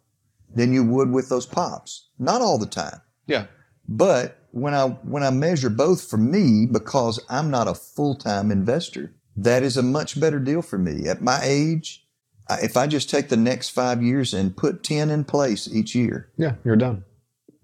than 0.54 0.72
you 0.72 0.84
would 0.84 1.10
with 1.10 1.28
those 1.28 1.46
pops. 1.46 2.08
Not 2.18 2.40
all 2.40 2.58
the 2.58 2.66
time. 2.66 3.00
Yeah. 3.26 3.46
But 3.88 4.38
when 4.52 4.72
I 4.74 4.88
when 4.88 5.22
I 5.22 5.30
measure 5.30 5.70
both 5.70 6.08
for 6.08 6.16
me, 6.16 6.66
because 6.70 7.20
I'm 7.28 7.50
not 7.50 7.68
a 7.68 7.74
full 7.74 8.14
time 8.14 8.50
investor, 8.50 9.12
that 9.36 9.62
is 9.62 9.76
a 9.76 9.82
much 9.82 10.18
better 10.18 10.38
deal 10.38 10.62
for 10.62 10.78
me. 10.78 11.08
At 11.08 11.22
my 11.22 11.40
age, 11.42 12.06
I- 12.48 12.60
if 12.62 12.76
I 12.76 12.86
just 12.86 13.10
take 13.10 13.28
the 13.28 13.36
next 13.36 13.70
five 13.70 14.02
years 14.02 14.32
and 14.32 14.56
put 14.56 14.82
ten 14.84 15.10
in 15.10 15.24
place 15.24 15.68
each 15.72 15.94
year, 15.94 16.30
Yeah. 16.36 16.54
You're 16.64 16.76
done. 16.76 17.04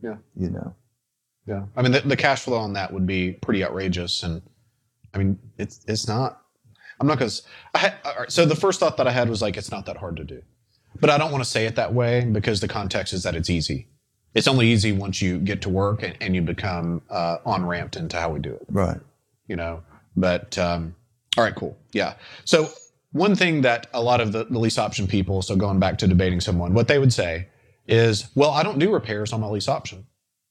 Yeah, 0.03 0.17
you 0.35 0.49
know, 0.51 0.75
Yeah. 1.47 1.65
I 1.77 1.83
mean, 1.83 1.93
the, 1.93 2.01
the 2.01 2.17
cash 2.17 2.41
flow 2.43 2.57
on 2.59 2.73
that 2.73 2.91
would 2.93 3.07
be 3.07 3.33
pretty 3.33 3.63
outrageous. 3.63 4.23
And 4.23 4.41
I 5.13 5.19
mean, 5.19 5.39
it's, 5.59 5.81
it's 5.87 6.09
not, 6.09 6.41
I'm 6.99 7.07
not 7.07 7.19
going 7.19 7.31
to. 7.31 7.43
I 7.75 7.93
all 8.05 8.15
right, 8.21 8.33
so 8.33 8.47
the 8.47 8.57
first 8.57 8.81
thought 8.81 8.97
that 8.97 9.07
I 9.07 9.11
had 9.11 9.29
was 9.29 9.43
like, 9.43 9.57
it's 9.59 9.71
not 9.71 9.85
that 9.87 9.99
hard 9.99 10.17
to 10.17 10.25
do, 10.25 10.41
but 10.99 11.11
I 11.11 11.19
don't 11.19 11.31
want 11.31 11.45
to 11.45 11.51
say 11.51 11.67
it 11.67 11.77
that 11.77 11.95
way 11.95 12.25
because 12.25 12.61
the 12.61 12.69
context 12.69 13.13
is 13.13 13.23
that 13.23 13.35
it's 13.35 13.51
easy. 13.51 13.89
It's 14.35 14.49
only 14.49 14.69
easy 14.69 14.93
once 14.93 15.21
you 15.21 15.39
get 15.39 15.63
to 15.63 15.69
work 15.69 16.03
and, 16.03 16.17
and 16.21 16.35
you 16.35 16.43
become 16.43 17.03
uh, 17.11 17.39
on 17.45 17.67
ramped 17.67 17.97
into 17.97 18.19
how 18.19 18.31
we 18.31 18.41
do 18.41 18.55
it. 18.55 18.67
Right. 18.69 19.01
You 19.47 19.57
know. 19.57 19.83
But 20.17 20.57
um, 20.59 20.95
all 21.37 21.45
right, 21.45 21.55
cool. 21.55 21.77
Yeah. 21.93 22.15
So 22.45 22.69
one 23.13 23.35
thing 23.35 23.63
that 23.63 23.89
a 23.93 24.03
lot 24.03 24.21
of 24.21 24.33
the, 24.33 24.45
the 24.45 24.59
lease 24.59 24.79
option 24.79 25.07
people, 25.07 25.43
so 25.43 25.57
going 25.57 25.81
back 25.81 25.99
to 25.99 26.07
debating 26.07 26.41
someone, 26.41 26.75
what 26.75 26.89
they 26.89 26.99
would 26.99 27.13
say 27.13 27.49
is, 27.87 28.29
well, 28.35 28.51
I 28.51 28.63
don't 28.63 28.79
do 28.79 28.93
repairs 28.93 29.33
on 29.33 29.41
my 29.41 29.49
lease 29.49 29.69
option. 29.69 30.07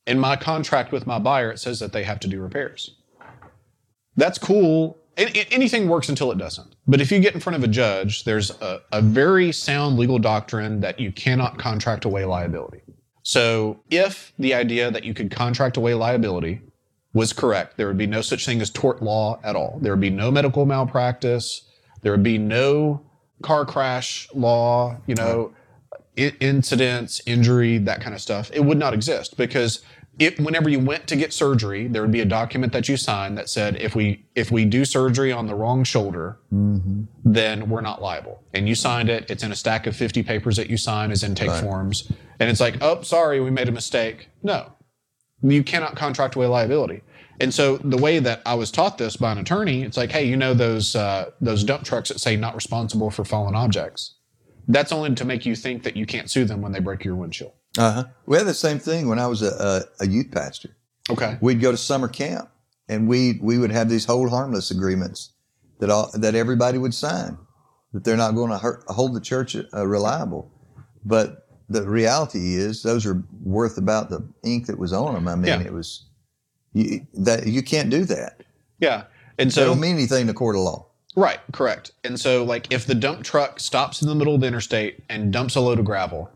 In 0.05 0.19
my 0.19 0.35
contract 0.35 0.91
with 0.91 1.07
my 1.07 1.19
buyer, 1.19 1.51
it 1.51 1.59
says 1.59 1.79
that 1.79 1.93
they 1.93 2.03
have 2.03 2.19
to 2.21 2.27
do 2.27 2.41
repairs. 2.41 2.95
That's 4.15 4.37
cool. 4.37 4.97
Anything 5.19 5.89
works 5.89 6.07
until 6.09 6.31
it 6.31 6.37
doesn't. 6.37 6.75
But 6.87 7.01
if 7.01 7.11
you 7.11 7.19
get 7.19 7.33
in 7.33 7.39
front 7.41 7.57
of 7.57 7.63
a 7.63 7.67
judge, 7.67 8.23
there's 8.23 8.51
a, 8.61 8.81
a 8.91 9.01
very 9.01 9.51
sound 9.51 9.97
legal 9.99 10.17
doctrine 10.17 10.79
that 10.79 10.99
you 10.99 11.11
cannot 11.11 11.57
contract 11.59 12.05
away 12.05 12.23
liability. 12.25 12.81
So 13.23 13.79
if 13.91 14.31
the 14.39 14.53
idea 14.53 14.89
that 14.91 15.03
you 15.03 15.13
could 15.13 15.29
contract 15.29 15.77
away 15.77 15.93
liability 15.93 16.61
was 17.13 17.33
correct, 17.33 17.75
there 17.77 17.87
would 17.87 17.97
be 17.97 18.07
no 18.07 18.21
such 18.21 18.45
thing 18.45 18.61
as 18.61 18.69
tort 18.69 19.01
law 19.03 19.39
at 19.43 19.55
all. 19.55 19.77
There 19.81 19.91
would 19.91 19.99
be 20.01 20.09
no 20.09 20.31
medical 20.31 20.65
malpractice. 20.65 21.67
There 22.01 22.11
would 22.13 22.23
be 22.23 22.37
no 22.37 23.01
car 23.43 23.65
crash 23.65 24.29
law, 24.33 24.97
you 25.05 25.15
know, 25.15 25.51
i- 26.17 26.33
incidents, 26.39 27.21
injury, 27.25 27.77
that 27.79 27.99
kind 28.01 28.13
of 28.15 28.21
stuff. 28.21 28.49
It 28.53 28.63
would 28.63 28.77
not 28.77 28.93
exist 28.93 29.37
because 29.37 29.81
it, 30.19 30.39
whenever 30.39 30.69
you 30.69 30.79
went 30.79 31.07
to 31.07 31.15
get 31.15 31.31
surgery, 31.33 31.87
there 31.87 32.01
would 32.01 32.11
be 32.11 32.19
a 32.19 32.25
document 32.25 32.73
that 32.73 32.89
you 32.89 32.97
signed 32.97 33.37
that 33.37 33.49
said 33.49 33.77
if 33.77 33.95
we 33.95 34.25
if 34.35 34.51
we 34.51 34.65
do 34.65 34.83
surgery 34.85 35.31
on 35.31 35.47
the 35.47 35.55
wrong 35.55 35.83
shoulder, 35.85 36.37
then 37.23 37.69
we're 37.69 37.81
not 37.81 38.01
liable. 38.01 38.43
And 38.53 38.67
you 38.67 38.75
signed 38.75 39.09
it. 39.09 39.29
It's 39.29 39.43
in 39.43 39.51
a 39.51 39.55
stack 39.55 39.87
of 39.87 39.95
50 39.95 40.23
papers 40.23 40.57
that 40.57 40.69
you 40.69 40.77
sign 40.77 41.11
as 41.11 41.23
intake 41.23 41.49
Right. 41.49 41.63
forms. 41.63 42.11
And 42.39 42.49
it's 42.49 42.59
like, 42.59 42.77
oh, 42.81 43.01
sorry, 43.01 43.39
we 43.39 43.49
made 43.49 43.67
a 43.69 43.71
mistake. 43.71 44.29
No, 44.43 44.73
you 45.41 45.63
cannot 45.63 45.95
contract 45.95 46.35
away 46.35 46.47
liability. 46.47 47.01
And 47.41 47.53
so 47.53 47.77
the 47.77 47.97
way 47.97 48.19
that 48.19 48.41
I 48.45 48.55
was 48.55 48.69
taught 48.71 48.97
this 48.97 49.15
by 49.15 49.31
an 49.31 49.37
attorney, 49.37 49.83
it's 49.83 49.95
like, 49.95 50.11
hey, 50.11 50.25
you 50.25 50.35
know 50.35 50.53
those 50.53 50.95
uh, 50.95 51.31
those 51.39 51.63
dump 51.63 51.83
trucks 51.85 52.09
that 52.09 52.19
say 52.19 52.35
not 52.35 52.55
responsible 52.55 53.09
for 53.09 53.23
fallen 53.23 53.55
objects. 53.55 54.15
That's 54.67 54.91
only 54.91 55.15
to 55.15 55.25
make 55.25 55.45
you 55.45 55.55
think 55.55 55.83
that 55.83 55.95
you 55.95 56.05
can't 56.05 56.29
sue 56.29 56.45
them 56.45 56.61
when 56.61 56.71
they 56.73 56.79
break 56.79 57.03
your 57.05 57.15
windshield. 57.15 57.53
Uh 57.77 57.91
huh. 57.91 58.03
We 58.25 58.37
had 58.37 58.47
the 58.47 58.53
same 58.53 58.79
thing 58.79 59.07
when 59.07 59.19
I 59.19 59.27
was 59.27 59.41
a, 59.41 59.85
a, 59.99 60.03
a 60.03 60.07
youth 60.07 60.31
pastor. 60.31 60.75
Okay. 61.09 61.37
We'd 61.41 61.61
go 61.61 61.71
to 61.71 61.77
summer 61.77 62.07
camp, 62.07 62.49
and 62.87 63.07
we 63.07 63.39
we 63.41 63.57
would 63.57 63.71
have 63.71 63.89
these 63.89 64.05
hold 64.05 64.29
harmless 64.29 64.71
agreements 64.71 65.31
that 65.79 65.89
all 65.89 66.09
that 66.13 66.35
everybody 66.35 66.77
would 66.77 66.93
sign 66.93 67.37
that 67.93 68.03
they're 68.03 68.17
not 68.17 68.35
going 68.35 68.51
to 68.51 68.57
hurt, 68.57 68.83
hold 68.87 69.15
the 69.15 69.21
church 69.21 69.55
uh, 69.55 69.87
reliable. 69.87 70.51
But 71.05 71.47
the 71.69 71.87
reality 71.87 72.55
is, 72.55 72.83
those 72.83 73.05
are 73.05 73.23
worth 73.43 73.77
about 73.77 74.09
the 74.09 74.27
ink 74.43 74.67
that 74.67 74.77
was 74.77 74.93
on 74.93 75.13
them. 75.13 75.27
I 75.27 75.35
mean, 75.35 75.45
Yeah. 75.47 75.61
it 75.61 75.73
was 75.73 76.05
you, 76.73 77.05
that 77.13 77.47
you 77.47 77.63
can't 77.63 77.89
do 77.89 78.05
that. 78.05 78.43
Yeah. 78.79 79.03
And 79.37 79.51
So, 79.51 79.61
so 79.61 79.63
it 79.63 79.65
don't 79.73 79.79
mean 79.79 79.95
anything 79.95 80.27
to 80.27 80.33
court 80.33 80.55
of 80.55 80.61
law. 80.61 80.85
Right, 81.15 81.39
correct. 81.51 81.91
And 82.03 82.19
so, 82.19 82.43
like, 82.43 82.71
if 82.71 82.85
the 82.85 82.93
dump 82.95 83.23
truck 83.23 83.59
stops 83.59 84.01
in 84.01 84.07
the 84.07 84.13
middle 84.15 84.35
of 84.35 84.41
the 84.41 84.47
interstate 84.47 85.03
and 85.09 85.33
dumps 85.33 85.55
a 85.55 85.61
load 85.61 85.79
of 85.79 85.85
gravel 85.85 86.29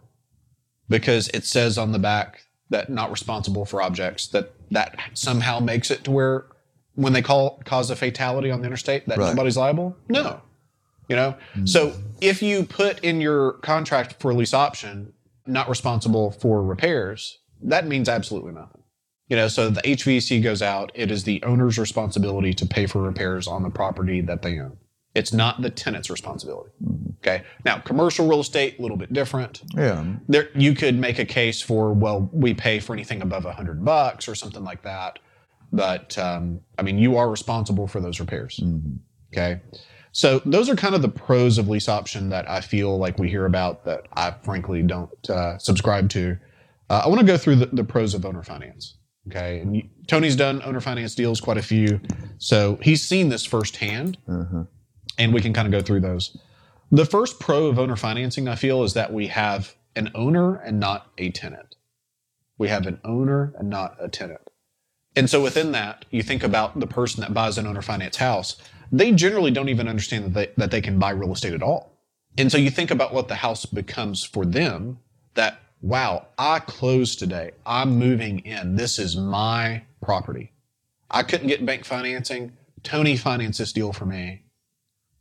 because 0.90 1.30
it 1.30 1.46
says 1.46 1.78
on 1.78 1.92
the 1.92 2.00
back 2.00 2.44
that 2.70 2.90
not 2.90 3.12
responsible 3.12 3.66
for 3.66 3.82
objects, 3.82 4.28
that 4.28 4.52
that 4.72 4.98
somehow 5.14 5.60
makes 5.60 5.92
it 5.92 6.04
to 6.06 6.12
where 6.12 6.46
when 6.96 7.14
they 7.14 7.22
call 7.22 7.62
cause 7.66 7.90
a 7.90 7.96
fatality 7.96 8.52
on 8.52 8.62
the 8.62 8.68
interstate 8.68 9.08
that 9.08 9.18
Right. 9.18 9.30
nobody's 9.30 9.58
liable? 9.58 9.96
No. 10.10 10.42
You 11.10 11.16
know? 11.16 11.36
Hmm. 11.54 11.66
So 11.66 11.94
if 12.22 12.42
you 12.42 12.64
put 12.66 13.00
in 13.02 13.20
your 13.22 13.54
contract 13.54 14.16
for 14.20 14.34
lease 14.34 14.54
option 14.54 15.14
not 15.46 15.68
responsible 15.70 16.32
for 16.32 16.64
repairs, 16.64 17.40
that 17.62 17.86
means 17.86 18.08
absolutely 18.08 18.54
nothing. 18.54 18.82
You 19.28 19.36
know, 19.38 19.48
so 19.48 19.70
the 19.70 19.82
HVAC 19.82 20.42
goes 20.44 20.62
out, 20.62 20.92
it 20.96 21.10
is 21.12 21.24
the 21.24 21.42
owner's 21.44 21.78
responsibility 21.80 22.54
to 22.54 22.66
pay 22.66 22.86
for 22.86 23.02
repairs 23.02 23.48
on 23.48 23.64
the 23.64 23.70
property 23.70 24.22
that 24.22 24.42
they 24.42 24.60
own. 24.60 24.78
It's 25.16 25.32
not 25.32 25.62
the 25.62 25.70
tenant's 25.70 26.10
responsibility. 26.10 26.72
Okay. 27.20 27.44
Now, 27.66 27.78
commercial 27.80 28.28
real 28.28 28.40
estate, 28.40 28.80
a 28.80 28.82
little 28.82 28.98
bit 28.98 29.14
different. 29.14 29.62
Yeah. 29.76 30.04
There, 30.28 30.50
you 30.56 30.74
could 30.74 30.98
make 30.98 31.20
a 31.20 31.26
case 31.26 31.62
for, 31.62 31.94
well, 31.94 32.30
we 32.34 32.54
pay 32.54 32.80
for 32.80 32.94
anything 32.94 33.22
above 33.22 33.46
a 33.46 33.54
hundred 33.54 33.86
bucks 33.86 34.28
or 34.28 34.36
something 34.36 34.64
like 34.64 34.82
that. 34.84 35.20
But 35.72 36.18
um, 36.18 36.62
I 36.78 36.82
mean, 36.82 36.98
you 36.98 37.18
are 37.18 37.30
responsible 37.30 37.88
for 37.88 38.00
those 38.02 38.20
repairs. 38.20 38.60
Okay. 39.32 39.62
So 40.12 40.40
those 40.46 40.70
are 40.70 40.76
kind 40.76 40.94
of 40.94 41.02
the 41.02 41.10
pros 41.10 41.58
of 41.58 41.68
lease 41.68 41.90
option 41.90 42.30
that 42.30 42.50
I 42.50 42.62
feel 42.62 42.98
like 42.98 43.18
we 43.18 43.30
hear 43.30 43.46
about 43.46 43.86
that 43.86 44.08
I 44.14 44.32
frankly 44.44 44.84
don't 44.84 45.30
uh, 45.30 45.58
subscribe 45.58 46.10
to. 46.10 46.38
Uh, 46.90 47.02
I 47.06 47.08
want 47.08 47.20
to 47.22 47.26
go 47.26 47.38
through 47.38 47.56
the, 47.58 47.66
the 47.68 47.84
pros 47.84 48.14
of 48.14 48.26
owner 48.26 48.44
finance. 48.44 48.98
Okay. 49.28 49.60
And 49.60 49.76
you, 49.76 49.84
Tony's 50.08 50.36
done 50.36 50.62
owner 50.64 50.82
finance 50.82 51.16
deals, 51.16 51.40
quite 51.40 51.58
a 51.58 51.62
few. 51.64 52.00
So 52.38 52.78
he's 52.82 53.02
seen 53.02 53.30
this 53.30 53.46
firsthand 53.46 54.18
Uh-huh. 54.28 54.66
And 55.18 55.34
we 55.34 55.42
can 55.42 55.54
kind 55.54 55.68
of 55.68 55.72
go 55.72 55.82
through 55.82 56.02
those. 56.02 56.36
The 56.92 57.06
first 57.06 57.40
pro 57.40 57.68
of 57.68 57.80
owner 57.80 57.96
financing, 57.96 58.48
I 58.48 58.56
feel, 58.56 58.84
is 58.84 58.94
that 58.94 59.12
we 59.12 59.28
have 59.28 59.76
an 59.96 60.12
owner 60.14 60.56
and 60.56 60.80
not 60.80 61.12
a 61.18 61.32
tenant. 61.32 61.76
We 62.58 62.70
have 62.70 62.86
an 62.86 63.00
owner 63.04 63.54
and 63.58 63.70
not 63.70 63.96
a 64.00 64.08
tenant. 64.08 64.42
And 65.16 65.30
so 65.30 65.42
within 65.42 65.72
that, 65.74 66.06
you 66.12 66.24
think 66.24 66.44
about 66.44 66.80
the 66.80 66.88
person 66.88 67.22
that 67.22 67.34
buys 67.34 67.58
an 67.58 67.68
owner 67.68 67.82
finance 67.82 68.18
house, 68.18 68.58
they 68.92 69.12
generally 69.12 69.52
don't 69.52 69.70
even 69.70 69.88
understand 69.88 70.26
that 70.26 70.34
they, 70.34 70.52
that 70.58 70.72
they 70.72 70.82
can 70.82 71.00
buy 71.00 71.12
real 71.12 71.34
estate 71.34 71.54
at 71.54 71.64
all. 71.64 71.98
And 72.38 72.52
so 72.52 72.58
you 72.58 72.70
think 72.70 72.92
about 72.92 73.14
what 73.14 73.28
the 73.28 73.36
house 73.36 73.66
becomes 73.66 74.24
for 74.24 74.46
them 74.46 75.00
that, 75.36 75.60
wow, 75.82 76.28
I 76.38 76.60
closed 76.60 77.20
today. 77.20 77.52
I'm 77.66 77.98
moving 77.98 78.40
in. 78.40 78.76
This 78.76 78.98
is 78.98 79.16
my 79.16 79.84
property. 80.02 80.52
I 81.10 81.24
couldn't 81.24 81.48
get 81.48 81.66
bank 81.66 81.86
financing. 81.86 82.54
Tony 82.82 83.16
financed 83.18 83.60
this 83.60 83.72
deal 83.72 83.94
for 83.94 84.06
me. 84.06 84.43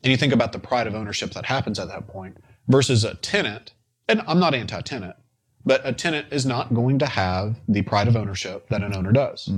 And 0.02 0.10
you 0.10 0.16
think 0.16 0.32
about 0.32 0.52
the 0.52 0.58
pride 0.58 0.86
of 0.86 0.94
ownership 0.94 1.32
that 1.32 1.46
happens 1.46 1.78
at 1.78 1.88
that 1.88 2.08
point 2.08 2.36
versus 2.68 3.04
a 3.04 3.14
tenant. 3.16 3.72
And 4.08 4.22
I'm 4.26 4.40
not 4.40 4.54
anti 4.54 4.80
tenant, 4.80 5.16
but 5.64 5.80
a 5.84 5.92
tenant 5.92 6.26
is 6.32 6.44
not 6.44 6.74
going 6.74 6.98
to 6.98 7.06
have 7.06 7.60
the 7.68 7.82
pride 7.82 8.08
of 8.08 8.16
ownership 8.16 8.68
that 8.68 8.82
an 8.82 8.94
owner 8.94 9.12
does. 9.12 9.48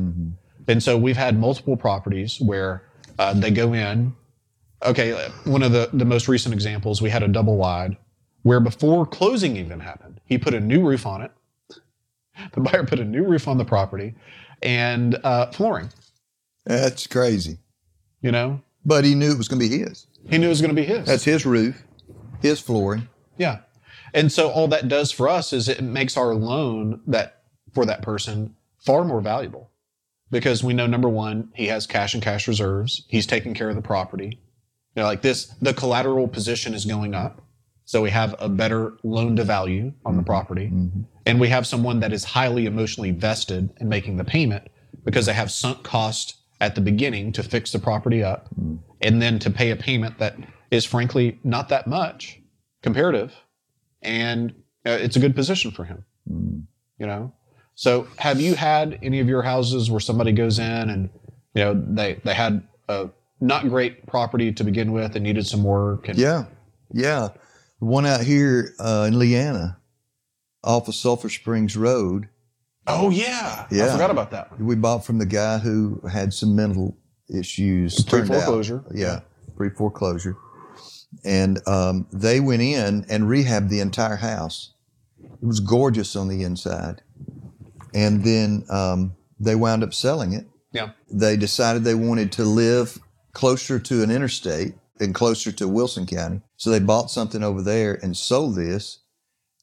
And 0.68 0.82
so 0.82 0.96
we've 0.98 1.16
had 1.16 1.38
multiple 1.38 1.76
properties 1.76 2.40
where 2.40 2.82
uh, 3.18 3.34
they 3.34 3.50
go 3.50 3.72
in. 3.72 4.14
Okay, 4.84 5.12
one 5.44 5.62
of 5.62 5.72
the, 5.72 5.88
the 5.94 6.04
most 6.04 6.28
recent 6.28 6.52
examples, 6.54 7.00
we 7.00 7.08
had 7.08 7.22
a 7.22 7.28
double 7.28 7.56
wide 7.56 7.96
where 8.42 8.60
before 8.60 9.06
closing 9.06 9.56
even 9.56 9.80
happened, 9.80 10.20
he 10.26 10.36
put 10.36 10.52
a 10.52 10.60
new 10.60 10.86
roof 10.86 11.06
on 11.06 11.22
it. 11.22 11.32
The 12.52 12.60
buyer 12.60 12.84
put 12.84 12.98
a 13.00 13.04
new 13.04 13.24
roof 13.24 13.48
on 13.48 13.56
the 13.56 13.64
property 13.64 14.14
and 14.60 15.18
uh, 15.24 15.46
flooring, 15.52 15.88
That's 16.66 17.06
crazy. 17.06 17.58
you 18.20 18.32
know? 18.32 18.60
But 18.84 19.04
he 19.04 19.14
knew 19.14 19.30
it 19.30 19.38
was 19.38 19.48
going 19.48 19.62
to 19.62 19.68
be 19.68 19.78
his. 19.78 20.06
He 20.28 20.38
knew 20.38 20.46
it 20.46 20.50
was 20.50 20.60
going 20.60 20.74
to 20.74 20.80
be 20.80 20.86
his. 20.86 21.06
That's 21.06 21.24
his 21.24 21.44
roof, 21.44 21.82
his 22.40 22.60
flooring. 22.60 23.08
Yeah. 23.36 23.60
And 24.12 24.30
so 24.30 24.50
all 24.50 24.68
that 24.68 24.88
does 24.88 25.10
for 25.10 25.28
us 25.28 25.52
is 25.52 25.68
it 25.68 25.82
makes 25.82 26.16
our 26.16 26.34
loan 26.34 27.00
that 27.06 27.42
for 27.72 27.84
that 27.84 28.02
person 28.02 28.54
far 28.78 29.04
more 29.04 29.20
valuable 29.20 29.70
because 30.30 30.62
we 30.62 30.72
know 30.72 30.86
number 30.86 31.08
one, 31.08 31.50
he 31.54 31.66
has 31.66 31.86
cash 31.86 32.14
and 32.14 32.22
cash 32.22 32.46
reserves. 32.46 33.04
He's 33.08 33.26
taking 33.26 33.54
care 33.54 33.68
of 33.68 33.76
the 33.76 33.82
property. 33.82 34.40
You 34.94 35.02
know, 35.02 35.04
like 35.04 35.22
this, 35.22 35.46
the 35.60 35.74
collateral 35.74 36.28
position 36.28 36.74
is 36.74 36.84
going 36.84 37.14
up. 37.14 37.42
So 37.84 38.00
we 38.00 38.10
have 38.10 38.34
a 38.38 38.48
better 38.48 38.94
loan 39.02 39.36
to 39.36 39.44
value 39.44 39.92
on 40.04 40.16
the 40.16 40.22
mm-hmm. 40.22 40.26
property. 40.26 40.66
Mm-hmm. 40.66 41.02
And 41.26 41.40
we 41.40 41.48
have 41.48 41.66
someone 41.66 42.00
that 42.00 42.12
is 42.12 42.24
highly 42.24 42.66
emotionally 42.66 43.10
vested 43.10 43.70
in 43.80 43.88
making 43.88 44.16
the 44.16 44.24
payment 44.24 44.68
because 45.04 45.26
they 45.26 45.34
have 45.34 45.50
sunk 45.50 45.82
cost 45.82 46.36
at 46.60 46.74
the 46.74 46.80
beginning 46.80 47.32
to 47.32 47.42
fix 47.42 47.72
the 47.72 47.78
property 47.78 48.22
up 48.22 48.48
mm-hmm. 48.54 48.76
And 49.04 49.22
then 49.22 49.38
to 49.38 49.50
pay 49.50 49.70
a 49.70 49.76
payment 49.76 50.18
that 50.18 50.36
is 50.70 50.84
frankly 50.84 51.38
not 51.44 51.68
that 51.68 51.86
much 51.86 52.40
comparative. 52.82 53.32
And 54.02 54.50
uh, 54.84 54.98
it's 55.00 55.16
a 55.16 55.20
good 55.20 55.36
position 55.36 55.70
for 55.70 55.84
him 55.84 56.04
you 56.98 57.06
know? 57.06 57.32
So 57.74 58.06
have 58.18 58.40
you 58.40 58.54
had 58.54 58.98
any 59.02 59.20
of 59.20 59.28
your 59.28 59.42
houses 59.42 59.90
where 59.90 60.00
somebody 60.00 60.32
goes 60.32 60.58
in 60.58 60.90
and 60.90 61.10
you 61.54 61.64
know 61.64 61.74
they 61.74 62.20
they 62.24 62.34
had 62.34 62.62
a 62.88 63.08
not 63.40 63.68
great 63.68 64.06
property 64.06 64.52
to 64.52 64.64
begin 64.64 64.92
with 64.92 65.16
and 65.16 65.24
needed 65.24 65.46
some 65.46 65.64
work 65.64 66.08
and 66.08 66.18
Yeah, 66.18 66.44
yeah. 66.92 67.28
One 67.80 68.06
out 68.06 68.20
here 68.20 68.72
uh, 68.78 69.06
in 69.08 69.18
Leanna, 69.18 69.78
off 70.62 70.88
of 70.88 70.94
Sulphur 70.94 71.28
Springs 71.28 71.76
Road, 71.76 72.28
oh 72.86 73.10
yeah. 73.10 73.66
Yeah. 73.70 73.88
i 73.88 73.92
forgot 73.92 74.10
about 74.10 74.30
that 74.30 74.52
one. 74.52 74.64
we 74.64 74.76
bought 74.76 75.04
from 75.04 75.18
the 75.18 75.26
guy 75.26 75.58
who 75.58 76.00
had 76.10 76.32
some 76.32 76.54
mental 76.54 76.96
issues. 77.28 78.04
turned 78.04 78.24
out. 78.24 78.28
Pre-foreclosure. 78.28 78.84
Yeah, 78.92 79.20
pre 79.56 79.70
foreclosure. 79.70 80.36
And 81.24 81.60
um, 81.68 82.06
they 82.12 82.40
went 82.40 82.62
in 82.62 83.06
and 83.08 83.24
rehabbed 83.24 83.68
the 83.68 83.80
entire 83.80 84.16
house. 84.16 84.72
It 85.22 85.46
was 85.46 85.60
gorgeous 85.60 86.16
on 86.16 86.28
the 86.28 86.42
inside. 86.42 87.02
And 87.94 88.24
then 88.24 88.64
um, 88.68 89.14
they 89.38 89.54
wound 89.54 89.84
up 89.84 89.94
selling 89.94 90.32
it. 90.32 90.46
yeah 90.72 90.90
They 91.10 91.36
decided 91.36 91.84
they 91.84 91.94
wanted 91.94 92.32
to 92.32 92.44
live 92.44 92.98
closer 93.32 93.78
to 93.78 94.02
an 94.02 94.10
interstate 94.10 94.74
and 94.98 95.14
closer 95.14 95.52
to 95.52 95.68
Wilson 95.68 96.06
County. 96.06 96.40
So 96.56 96.70
they 96.70 96.80
bought 96.80 97.10
something 97.10 97.42
over 97.42 97.62
there 97.62 97.98
and 98.02 98.16
sold 98.16 98.56
this. 98.56 99.00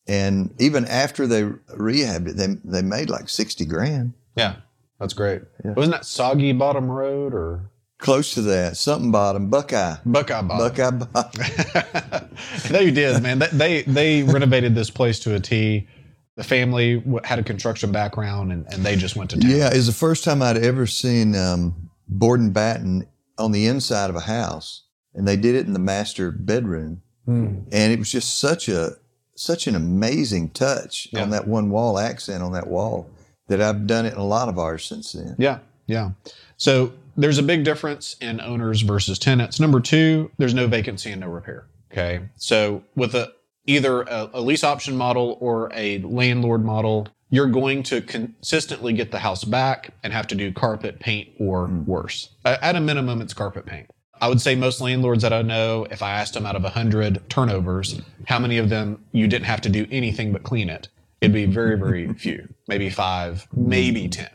And 0.08 0.54
even 0.60 0.86
after 0.86 1.28
they 1.28 1.44
rehabbed 1.44 2.30
it, 2.30 2.38
they 2.38 2.48
they 2.64 2.82
made 2.82 3.10
like 3.10 3.30
sixty 3.30 3.66
grand. 3.66 4.14
Yeah, 4.36 4.56
that's 5.02 5.14
great. 5.14 5.42
Yeah. 5.66 5.72
Wasn't 5.74 5.94
that 5.94 6.06
Soggy 6.06 6.54
Bottom 6.54 6.90
Road 6.90 7.34
or 7.34 7.70
Close 7.98 8.34
to 8.34 8.42
that, 8.44 8.78
something 8.78 9.12
bottom, 9.12 9.50
Buckeye, 9.52 9.98
Buckeye 10.06 10.42
Bottom? 10.42 10.58
Buckeye 10.58 10.90
bottom. 10.90 12.30
they 12.70 12.90
did, 12.90 13.22
man. 13.22 13.38
They, 13.38 13.48
they 13.52 13.82
they 13.84 14.24
renovated 14.24 14.74
this 14.74 14.90
place 14.90 15.20
to 15.20 15.36
a 15.36 15.40
T. 15.40 15.88
The 16.36 16.44
family 16.44 17.04
had 17.24 17.38
a 17.38 17.44
construction 17.44 17.92
background, 17.92 18.52
and, 18.52 18.66
and 18.74 18.84
they 18.84 18.96
just 18.96 19.16
went 19.16 19.30
to 19.32 19.40
town. 19.40 19.52
Yeah, 19.52 19.70
it's 19.72 19.86
the 19.86 19.94
first 19.94 20.24
time 20.24 20.42
I'd 20.42 20.58
ever 20.58 20.88
seen 20.88 21.36
um, 21.36 21.92
board 22.08 22.40
and 22.40 22.52
batten 22.54 23.06
on 23.38 23.52
the 23.52 23.68
inside 23.68 24.10
of 24.10 24.16
a 24.16 24.22
house, 24.22 24.84
and 25.14 25.28
they 25.28 25.36
did 25.36 25.54
it 25.54 25.68
in 25.68 25.74
the 25.74 25.80
master 25.80 26.32
bedroom, 26.32 27.02
Mm. 27.28 27.68
and 27.72 27.94
it 27.94 28.00
was 28.00 28.12
just 28.12 28.40
such 28.40 28.68
a 28.68 28.94
such 29.36 29.68
an 29.68 29.76
amazing 29.76 30.50
touch 30.50 31.08
Yeah. 31.12 31.22
on 31.22 31.30
that 31.30 31.48
one 31.48 31.70
wall 31.70 32.00
accent 32.00 32.42
on 32.42 32.54
that 32.54 32.66
wall 32.66 33.12
that 33.52 33.62
I've 33.62 33.86
done 33.86 34.06
it 34.06 34.14
in 34.14 34.20
a 34.20 34.26
lot 34.26 34.50
of 34.50 34.58
ours 34.58 34.86
since 34.86 35.12
then. 35.12 35.36
Yeah, 35.38 35.60
yeah. 35.86 36.12
So 36.58 36.94
there's 37.18 37.38
a 37.38 37.44
big 37.44 37.64
difference 37.64 38.16
in 38.22 38.40
owners 38.40 38.82
versus 38.82 39.20
tenants. 39.20 39.60
Number 39.60 39.80
two, 39.80 40.32
there's 40.38 40.54
no 40.54 40.68
vacancy 40.68 41.12
and 41.12 41.22
no 41.22 41.28
repair. 41.28 41.66
Okay. 41.92 42.22
So 42.38 42.84
with 42.96 43.14
a 43.14 43.34
either 43.66 44.02
a, 44.04 44.30
a 44.34 44.42
lease 44.42 44.64
option 44.64 44.96
model 44.96 45.38
or 45.42 45.70
a 45.74 46.00
landlord 46.00 46.64
model, 46.64 47.08
you're 47.30 47.48
going 47.48 47.84
to 47.84 48.02
consistently 48.02 48.94
get 48.94 49.12
the 49.12 49.20
house 49.20 49.44
back 49.44 49.94
and 50.04 50.14
have 50.14 50.28
to 50.28 50.36
do 50.36 50.52
carpet 50.52 51.00
paint 51.00 51.30
or 51.40 51.68
hmm. 51.68 51.86
worse. 51.86 52.30
At 52.46 52.76
a 52.76 52.80
minimum, 52.80 53.22
it's 53.22 53.34
carpet 53.34 53.66
paint. 53.66 53.90
I 54.22 54.30
would 54.30 54.40
say 54.40 54.56
most 54.56 54.82
landlords 54.82 55.24
that 55.24 55.34
I 55.34 55.42
know, 55.42 55.88
if 55.90 56.04
I 56.04 56.12
asked 56.12 56.36
them 56.36 56.46
out 56.46 56.56
of 56.56 56.62
100 56.62 57.28
turnovers, 57.28 58.00
how 58.28 58.38
many 58.38 58.60
of 58.60 58.70
them 58.70 59.04
you 59.12 59.28
didn't 59.28 59.46
have 59.46 59.62
to 59.62 59.70
do 59.70 59.88
anything 59.90 60.32
but 60.32 60.44
clean 60.44 60.70
it, 60.70 60.90
it'd 61.22 61.34
be 61.34 61.46
very, 61.46 61.78
very 61.78 62.14
few. 62.18 62.54
Maybe 62.68 62.90
five, 62.90 63.48
maybe 63.54 64.04
hmm. 64.06 64.10
10, 64.10 64.30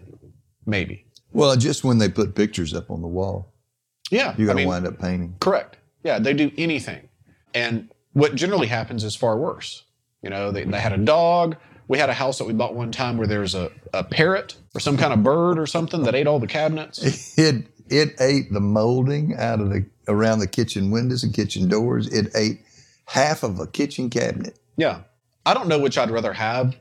maybe. 0.64 1.04
Well, 1.32 1.54
just 1.56 1.84
when 1.84 1.98
they 1.98 2.08
put 2.08 2.34
pictures 2.34 2.72
up 2.74 2.90
on 2.90 3.02
the 3.02 3.08
wall, 3.08 3.52
Yeah. 4.10 4.34
you're 4.38 4.50
I 4.50 4.54
going 4.54 4.56
to 4.56 4.62
mean, 4.62 4.68
wind 4.68 4.86
up 4.86 4.98
painting. 4.98 5.36
Correct. 5.40 5.76
Yeah, 6.02 6.18
they 6.18 6.32
do 6.32 6.50
anything. 6.56 7.08
And 7.54 7.90
what 8.12 8.34
generally 8.34 8.68
happens 8.68 9.04
is 9.04 9.14
far 9.16 9.36
worse. 9.36 9.84
You 10.22 10.30
know, 10.30 10.50
they, 10.50 10.64
they 10.64 10.80
had 10.80 10.92
a 10.92 10.98
dog. 10.98 11.56
We 11.88 11.98
had 11.98 12.08
a 12.08 12.14
house 12.14 12.38
that 12.38 12.44
we 12.44 12.52
bought 12.52 12.74
one 12.74 12.90
time 12.90 13.16
where 13.16 13.26
there 13.26 13.40
was 13.40 13.54
a, 13.54 13.70
a 13.92 14.02
parrot 14.02 14.56
or 14.74 14.80
some 14.80 14.96
kind 14.96 15.12
of 15.12 15.22
bird 15.22 15.58
or 15.58 15.66
something 15.66 16.02
that 16.04 16.14
ate 16.14 16.26
all 16.26 16.38
the 16.38 16.46
cabinets. 16.46 17.34
It 17.38 17.66
it 17.88 18.16
ate 18.20 18.52
the 18.52 18.58
molding 18.60 19.36
out 19.36 19.60
of 19.60 19.70
the 19.70 19.86
around 20.08 20.40
the 20.40 20.48
kitchen 20.48 20.90
windows 20.90 21.22
and 21.22 21.32
kitchen 21.32 21.68
doors. 21.68 22.08
It 22.12 22.32
ate 22.34 22.60
half 23.06 23.44
of 23.44 23.60
a 23.60 23.66
kitchen 23.68 24.10
cabinet. 24.10 24.58
Yeah. 24.76 25.02
I 25.46 25.54
don't 25.54 25.68
know 25.68 25.78
which 25.78 25.96
I'd 25.96 26.10
rather 26.10 26.32
have 26.34 26.76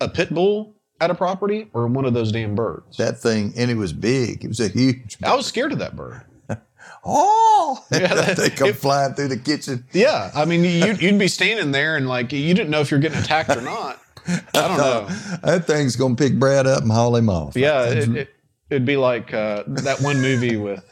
a 0.00 0.08
pit 0.08 0.32
bull 0.32 0.74
at 1.00 1.10
a 1.10 1.14
property 1.14 1.68
or 1.74 1.86
one 1.88 2.04
of 2.06 2.14
those 2.14 2.32
damn 2.32 2.54
birds. 2.54 2.96
That 2.96 3.18
thing, 3.18 3.52
and 3.56 3.70
it 3.70 3.76
was 3.76 3.92
big. 3.92 4.44
It 4.44 4.48
was 4.48 4.60
a 4.60 4.68
huge. 4.68 5.18
I 5.22 5.34
was 5.34 5.46
scared 5.46 5.72
of 5.72 5.78
that 5.80 5.96
bird. 5.96 6.22
Oh, 7.04 7.82
Yeah, 7.92 8.14
that- 8.14 8.36
they 8.36 8.50
come 8.50 8.68
it- 8.70 8.76
flying 8.76 9.14
through 9.14 9.28
the 9.28 9.36
kitchen. 9.38 9.84
Yeah. 9.92 10.30
I 10.34 10.44
mean, 10.44 10.64
you'd, 10.64 11.00
you'd 11.00 11.18
be 11.18 11.28
standing 11.28 11.72
there 11.72 11.96
and 11.96 12.06
like, 12.08 12.30
you 12.32 12.52
didn't 12.54 12.68
know 12.70 12.80
if 12.80 12.90
you're 12.90 13.00
getting 13.00 13.18
attacked 13.18 13.50
or 13.56 13.62
not. 13.62 13.98
I 14.26 14.40
don't 14.54 14.76
know. 14.76 15.08
That 15.42 15.66
thing's 15.66 15.96
gonna 15.96 16.14
pick 16.14 16.38
Brad 16.38 16.66
up 16.66 16.82
and 16.82 16.92
haul 16.92 17.16
him 17.16 17.30
off. 17.30 17.56
Yeah, 17.56 17.84
it, 17.86 18.08
it, 18.16 18.28
it'd 18.68 18.84
be 18.84 18.96
like 18.98 19.32
uh, 19.32 19.64
that 19.66 20.00
one 20.02 20.20
movie 20.20 20.56
with. 20.56 20.84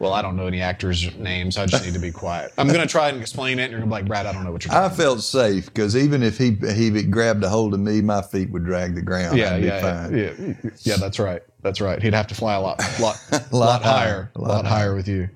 Well, 0.00 0.12
I 0.12 0.22
don't 0.22 0.34
know 0.36 0.46
any 0.48 0.60
actors' 0.60 1.14
names. 1.16 1.56
I 1.56 1.66
just 1.66 1.84
need 1.84 1.94
to 1.94 2.00
be 2.00 2.10
quiet. 2.10 2.52
I'm 2.58 2.66
gonna 2.66 2.86
try 2.86 3.08
and 3.10 3.20
explain 3.20 3.58
it, 3.60 3.64
and 3.64 3.70
you're 3.70 3.80
gonna 3.80 3.90
be 3.90 3.92
like, 3.92 4.06
Brad, 4.06 4.26
I 4.26 4.32
don't 4.32 4.42
know 4.44 4.50
what 4.50 4.64
you're 4.64 4.72
talking 4.74 4.92
I 4.92 4.94
felt 4.94 5.22
safe 5.22 5.66
because 5.66 5.96
even 5.96 6.22
if 6.22 6.36
he 6.36 6.56
he 6.74 7.02
grabbed 7.04 7.44
a 7.44 7.48
hold 7.48 7.74
of 7.74 7.80
me, 7.80 8.00
my 8.00 8.20
feet 8.20 8.50
would 8.50 8.64
drag 8.64 8.96
the 8.96 9.02
ground. 9.02 9.38
yeah, 9.38 9.56
yeah, 9.56 9.80
fine. 10.06 10.16
yeah, 10.18 10.72
yeah. 10.82 10.96
That's 10.96 11.18
right. 11.20 11.42
That's 11.62 11.80
right. 11.80 12.02
He'd 12.02 12.12
have 12.12 12.26
to 12.26 12.34
fly 12.34 12.54
a 12.54 12.60
lot, 12.60 12.80
lot, 13.00 13.16
Lot 13.30 13.52
lot, 13.52 13.82
higher, 13.82 14.08
higher, 14.08 14.30
lot 14.36 14.48
lot, 14.48 14.66
higher 14.66 14.94
with 14.96 15.06
you. 15.08 15.28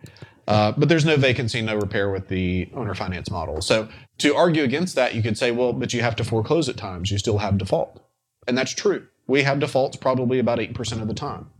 Uh, 0.48 0.72
but 0.72 0.88
there's 0.88 1.04
no 1.04 1.16
vacancy, 1.16 1.60
no 1.62 1.76
repair 1.76 2.10
with 2.10 2.28
the 2.28 2.68
owner 2.74 2.94
finance 2.94 3.30
model. 3.30 3.60
So 3.60 3.86
to 4.18 4.34
argue 4.34 4.62
against 4.64 4.94
that, 4.96 5.14
you 5.14 5.22
could 5.22 5.36
say, 5.38 5.50
well, 5.50 5.72
but 5.72 5.92
you 5.92 6.00
have 6.00 6.16
to 6.16 6.24
foreclose 6.24 6.68
at 6.68 6.76
times. 6.76 7.10
You 7.10 7.18
still 7.18 7.38
have 7.38 7.58
default, 7.58 8.02
and 8.48 8.58
that's 8.58 8.72
true. 8.72 9.06
We 9.26 9.42
have 9.44 9.60
defaults 9.60 9.96
probably 9.96 10.38
about 10.38 10.58
eight 10.58 10.74
percent 10.74 11.00
of 11.00 11.06
the 11.08 11.14
time. 11.14 11.50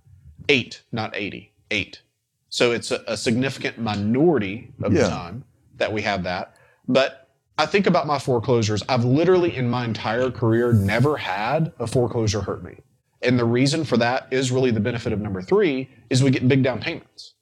Eight, 0.49 0.83
not 0.91 1.15
eighty. 1.15 1.53
Eight. 1.71 2.01
So 2.49 2.73
it's 2.73 2.91
a, 2.91 3.03
a 3.07 3.17
significant 3.17 3.79
minority 3.79 4.73
of 4.83 4.93
Yeah. 4.93 5.03
the 5.05 5.09
time 5.11 5.45
that 5.77 5.93
we 5.93 6.03
have 6.03 6.23
that. 6.25 6.55
But 6.87 7.29
I 7.59 7.67
think 7.67 7.87
about 7.87 8.07
my 8.07 8.19
foreclosures. 8.19 8.83
I've 8.89 9.05
literally 9.05 9.55
in 9.57 9.69
my 9.69 9.85
entire 9.85 10.31
career 10.31 10.73
never 10.73 11.17
had 11.17 11.73
a 11.79 11.87
foreclosure 11.87 12.41
hurt 12.41 12.63
me. 12.65 12.77
And 13.21 13.39
the 13.39 13.45
reason 13.45 13.85
for 13.85 13.97
that 13.97 14.29
is 14.31 14.51
really 14.53 14.71
the 14.71 14.81
benefit 14.81 15.13
of 15.13 15.21
number 15.21 15.43
three 15.43 15.89
is 16.09 16.23
we 16.23 16.31
get 16.31 16.47
big 16.47 16.63
down 16.63 16.81
payments. 16.81 17.35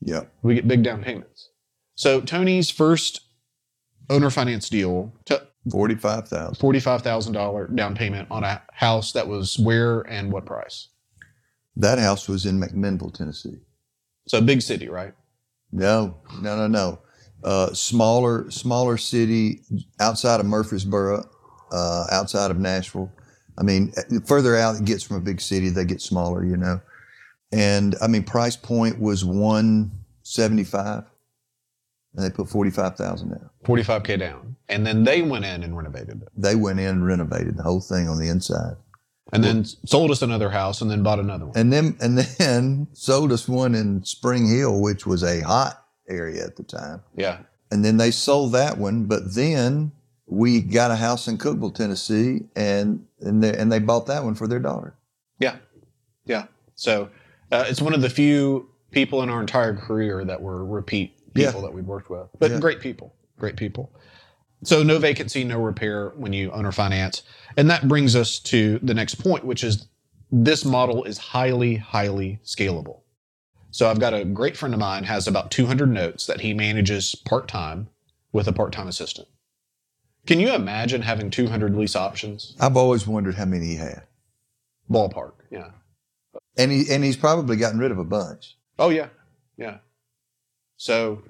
Yeah. 0.00 0.22
We 0.42 0.54
get 0.54 0.68
big 0.68 0.84
down 0.84 1.02
payments. 1.02 1.50
So 1.96 2.20
Tony's 2.20 2.70
first 2.70 3.20
owner 4.08 4.30
finance 4.30 4.68
deal 4.68 5.12
took 5.24 5.48
Forty 5.70 5.96
five 5.96 6.28
thousand. 6.28 6.54
forty-five 6.54 7.02
thousand 7.02 7.32
dollar 7.34 7.66
down 7.66 7.94
payment 7.94 8.28
on 8.30 8.42
a 8.44 8.62
house 8.72 9.12
that 9.12 9.28
was 9.28 9.58
where 9.58 10.00
and 10.02 10.32
what 10.32 10.46
price? 10.46 10.88
That 11.76 11.98
house 11.98 12.26
was 12.28 12.46
in 12.46 12.58
McMinnville, 12.58 13.12
Tennessee. 13.12 13.58
So 14.28 14.38
a 14.38 14.42
big 14.42 14.62
city, 14.62 14.88
right? 14.88 15.14
No, 15.72 16.16
no, 16.40 16.56
no, 16.56 16.66
no. 16.66 16.98
Uh, 17.42 17.72
smaller, 17.72 18.50
smaller 18.50 18.96
city 18.96 19.60
outside 20.00 20.40
of 20.40 20.46
Murfreesboro, 20.46 21.24
uh, 21.72 22.04
outside 22.10 22.50
of 22.50 22.58
Nashville. 22.58 23.12
I 23.58 23.62
mean, 23.62 23.92
uh, 23.96 24.20
further 24.26 24.56
out 24.56 24.76
it 24.76 24.84
gets 24.84 25.02
from 25.02 25.16
a 25.16 25.20
big 25.20 25.40
city, 25.40 25.68
they 25.68 25.84
get 25.84 26.00
smaller, 26.00 26.44
you 26.44 26.56
know. 26.56 26.80
And 27.52 27.94
I 28.02 28.06
mean, 28.06 28.22
price 28.24 28.56
point 28.56 29.00
was 29.00 29.24
one 29.24 29.90
seventy 30.22 30.64
five, 30.64 31.04
and 32.14 32.24
they 32.24 32.30
put 32.30 32.48
forty 32.48 32.70
five 32.70 32.96
thousand 32.96 33.30
down. 33.30 33.50
Forty-five 33.64 34.02
k 34.02 34.16
down, 34.16 34.56
and 34.68 34.86
then 34.86 35.04
they 35.04 35.22
went 35.22 35.44
in 35.44 35.62
and 35.62 35.76
renovated 35.76 36.22
it, 36.22 36.28
They 36.36 36.54
went 36.54 36.80
in 36.80 36.86
and 36.88 37.06
renovated 37.06 37.56
the 37.56 37.62
whole 37.62 37.80
thing 37.80 38.08
on 38.08 38.18
the 38.18 38.28
inside, 38.28 38.76
and 39.32 39.44
then 39.44 39.64
sold 39.64 40.10
us 40.10 40.22
another 40.22 40.50
house, 40.50 40.80
and 40.80 40.90
then 40.90 41.02
bought 41.02 41.18
another 41.18 41.46
one. 41.46 41.56
and 41.58 41.72
then 41.72 41.96
and 42.00 42.18
then 42.18 42.86
sold 42.92 43.32
us 43.32 43.48
one 43.48 43.74
in 43.74 44.04
Spring 44.04 44.48
Hill, 44.48 44.80
which 44.80 45.06
was 45.06 45.22
a 45.22 45.40
hot 45.40 45.84
area 46.08 46.44
at 46.44 46.56
the 46.56 46.62
time. 46.62 47.02
Yeah, 47.16 47.38
and 47.70 47.84
then 47.84 47.96
they 47.98 48.10
sold 48.10 48.52
that 48.52 48.78
one. 48.78 49.04
But 49.04 49.34
then 49.34 49.92
we 50.26 50.60
got 50.60 50.90
a 50.90 50.96
house 50.96 51.28
in 51.28 51.38
Cookeville, 51.38 51.74
Tennessee, 51.74 52.40
and 52.56 53.06
and 53.20 53.42
they, 53.42 53.56
and 53.56 53.70
they 53.72 53.78
bought 53.78 54.06
that 54.06 54.24
one 54.24 54.34
for 54.34 54.46
their 54.46 54.60
daughter. 54.60 54.94
yeah, 55.38 55.56
yeah. 56.26 56.46
So 56.74 57.08
uh, 57.50 57.64
it's 57.68 57.82
one 57.82 57.94
of 57.94 58.02
the 58.02 58.10
few 58.10 58.68
people 58.90 59.22
in 59.22 59.28
our 59.30 59.40
entire 59.40 59.74
career 59.74 60.24
that 60.24 60.40
were 60.40 60.64
repeat 60.64 61.12
Yeah. 61.34 61.46
people 61.48 61.62
that 61.62 61.72
we've 61.74 61.84
worked 61.86 62.08
with, 62.10 62.28
but 62.38 62.50
Yeah. 62.50 62.58
great 62.60 62.80
people, 62.80 63.12
great 63.38 63.56
people. 63.56 63.90
So 64.64 64.82
no 64.82 64.98
vacancy, 64.98 65.44
no 65.44 65.60
repair 65.60 66.10
when 66.16 66.32
you 66.32 66.50
owner 66.50 66.72
finance, 66.72 67.22
and 67.56 67.70
that 67.70 67.86
brings 67.86 68.16
us 68.16 68.38
to 68.40 68.78
the 68.80 68.94
next 68.94 69.16
point, 69.16 69.44
which 69.44 69.62
is 69.62 69.86
this 70.32 70.64
model 70.64 71.04
is 71.04 71.18
highly, 71.18 71.76
highly 71.76 72.40
scalable. 72.44 73.00
So 73.70 73.88
I've 73.88 74.00
got 74.00 74.14
a 74.14 74.24
great 74.24 74.56
friend 74.56 74.74
of 74.74 74.80
mine 74.80 75.04
has 75.04 75.28
about 75.28 75.50
200 75.50 75.86
notes 75.86 76.26
that 76.26 76.40
he 76.40 76.54
manages 76.54 77.14
part 77.14 77.48
time 77.48 77.88
with 78.32 78.48
a 78.48 78.52
part 78.52 78.72
time 78.72 78.88
assistant. 78.88 79.28
Can 80.26 80.40
you 80.40 80.52
imagine 80.52 81.02
having 81.02 81.30
200 81.30 81.74
lease 81.74 81.96
options? 81.96 82.54
I've 82.60 82.76
always 82.76 83.06
wondered 83.06 83.36
how 83.36 83.44
many 83.44 83.66
he 83.66 83.76
had, 83.76 84.02
Ballpark, 84.90 85.32
yeah. 85.50 85.70
and 86.56 86.70
he 86.70 86.84
and 86.90 87.02
he's 87.04 87.16
probably 87.16 87.56
gotten 87.56 87.78
rid 87.78 87.90
of 87.90 87.98
a 87.98 88.04
bunch. 88.04 88.56
Oh 88.78 88.90
yeah, 88.90 89.08
yeah. 89.56 89.78
So, 90.76 91.22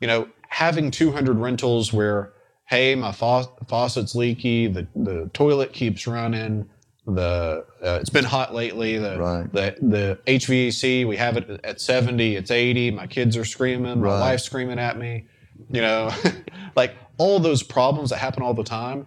you 0.00 0.06
know, 0.06 0.28
having 0.48 0.90
200 0.90 1.38
rentals 1.38 1.92
where, 1.92 2.32
hey, 2.66 2.94
my 2.94 3.12
fa- 3.12 3.48
faucet's 3.68 4.14
leaky, 4.14 4.66
the 4.66 4.86
the 4.94 5.30
toilet 5.32 5.72
keeps 5.72 6.06
running, 6.06 6.68
the 7.06 7.64
uh, 7.84 7.98
it's 8.00 8.10
been 8.10 8.24
hot 8.24 8.54
lately, 8.54 8.98
the 8.98 9.18
Right. 9.18 9.52
the 9.52 9.76
the 9.80 10.18
HVAC 10.26 11.06
we 11.06 11.16
have 11.16 11.36
it 11.36 11.60
at 11.64 11.80
70, 11.80 12.36
it's 12.36 12.50
80, 12.50 12.90
my 12.90 13.06
kids 13.06 13.36
are 13.36 13.44
screaming, 13.44 14.00
my 14.00 14.06
Right. 14.08 14.20
wife's 14.20 14.44
screaming 14.44 14.78
at 14.78 14.98
me, 14.98 15.24
you 15.70 15.80
know, 15.80 16.10
like 16.76 16.94
all 17.18 17.38
those 17.38 17.62
problems 17.62 18.10
that 18.10 18.16
happen 18.18 18.42
all 18.42 18.54
the 18.54 18.64
time. 18.64 19.06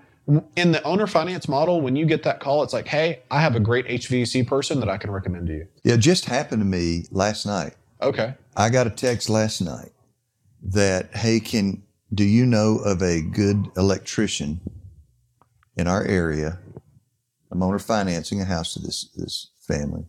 In 0.55 0.71
the 0.71 0.83
owner 0.83 1.07
finance 1.07 1.47
model, 1.47 1.81
when 1.81 1.95
you 1.95 2.05
get 2.05 2.21
that 2.23 2.39
call, 2.39 2.61
it's 2.61 2.71
like, 2.73 2.87
hey, 2.87 3.21
I 3.31 3.41
have 3.41 3.55
a 3.55 3.59
great 3.59 3.87
HVAC 3.87 4.45
person 4.45 4.79
that 4.79 4.87
I 4.87 4.95
can 4.97 5.09
recommend 5.09 5.47
to 5.47 5.53
you. 5.53 5.67
Yeah, 5.83 5.95
it 5.95 6.01
just 6.01 6.25
happened 6.25 6.61
to 6.61 6.65
me 6.67 7.05
last 7.09 7.47
night. 7.47 7.73
Okay. 7.99 8.35
I 8.55 8.69
got 8.69 8.85
a 8.85 8.91
text 8.91 9.27
last 9.27 9.59
night 9.59 9.89
that, 10.61 11.15
hey, 11.15 11.39
can 11.39 11.81
do 12.13 12.23
you 12.23 12.45
know 12.45 12.77
of 12.77 13.01
a 13.01 13.21
good 13.21 13.67
electrician 13.77 14.61
in 15.75 15.87
our 15.87 16.03
area? 16.05 16.59
I'm 17.51 17.63
owner 17.63 17.79
financing 17.79 18.41
a 18.41 18.45
house 18.45 18.73
to 18.73 18.79
this 18.79 19.09
this 19.15 19.51
family 19.67 20.05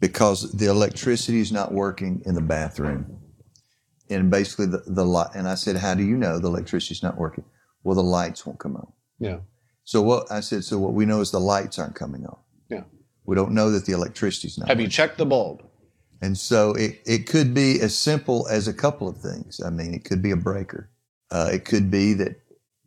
because 0.00 0.52
the 0.52 0.66
electricity 0.66 1.40
is 1.40 1.52
not 1.52 1.72
working 1.72 2.22
in 2.24 2.34
the 2.34 2.40
bathroom. 2.42 3.18
and 4.10 4.30
basically 4.30 4.66
the, 4.66 4.82
the 4.86 5.04
light. 5.04 5.30
And 5.34 5.48
I 5.48 5.54
said, 5.54 5.76
"How 5.76 5.94
do 5.94 6.02
you 6.02 6.16
know 6.16 6.38
the 6.38 6.48
electricity 6.48 6.94
is 6.94 7.02
not 7.02 7.16
working?" 7.16 7.44
Well, 7.84 7.96
the 7.96 8.02
lights 8.02 8.46
won't 8.46 8.58
come 8.58 8.76
on. 8.76 8.92
Yeah. 9.18 9.38
So 9.84 10.02
what 10.02 10.30
I 10.30 10.40
said, 10.40 10.62
so 10.64 10.78
what 10.78 10.92
we 10.92 11.04
know 11.06 11.20
is 11.20 11.30
the 11.32 11.40
lights 11.40 11.78
aren't 11.78 11.96
coming 11.96 12.24
on. 12.26 12.38
Yeah. 12.70 12.84
We 13.24 13.34
don't 13.34 13.52
know 13.52 13.70
that 13.72 13.86
the 13.86 13.92
electricity's 13.92 14.58
not. 14.58 14.68
Have 14.68 14.80
you 14.80 14.88
checked 14.88 15.18
the 15.18 15.26
bulb? 15.26 15.62
And 16.20 16.38
so 16.38 16.72
it, 16.74 17.00
it 17.04 17.26
could 17.26 17.52
be 17.52 17.80
as 17.80 17.98
simple 17.98 18.46
as 18.48 18.68
a 18.68 18.72
couple 18.72 19.08
of 19.08 19.16
things. 19.16 19.60
I 19.60 19.70
mean, 19.70 19.92
it 19.94 20.04
could 20.04 20.22
be 20.22 20.30
a 20.30 20.36
breaker. 20.36 20.88
Uh, 21.32 21.48
it 21.52 21.64
could 21.64 21.90
be 21.90 22.12
that 22.14 22.36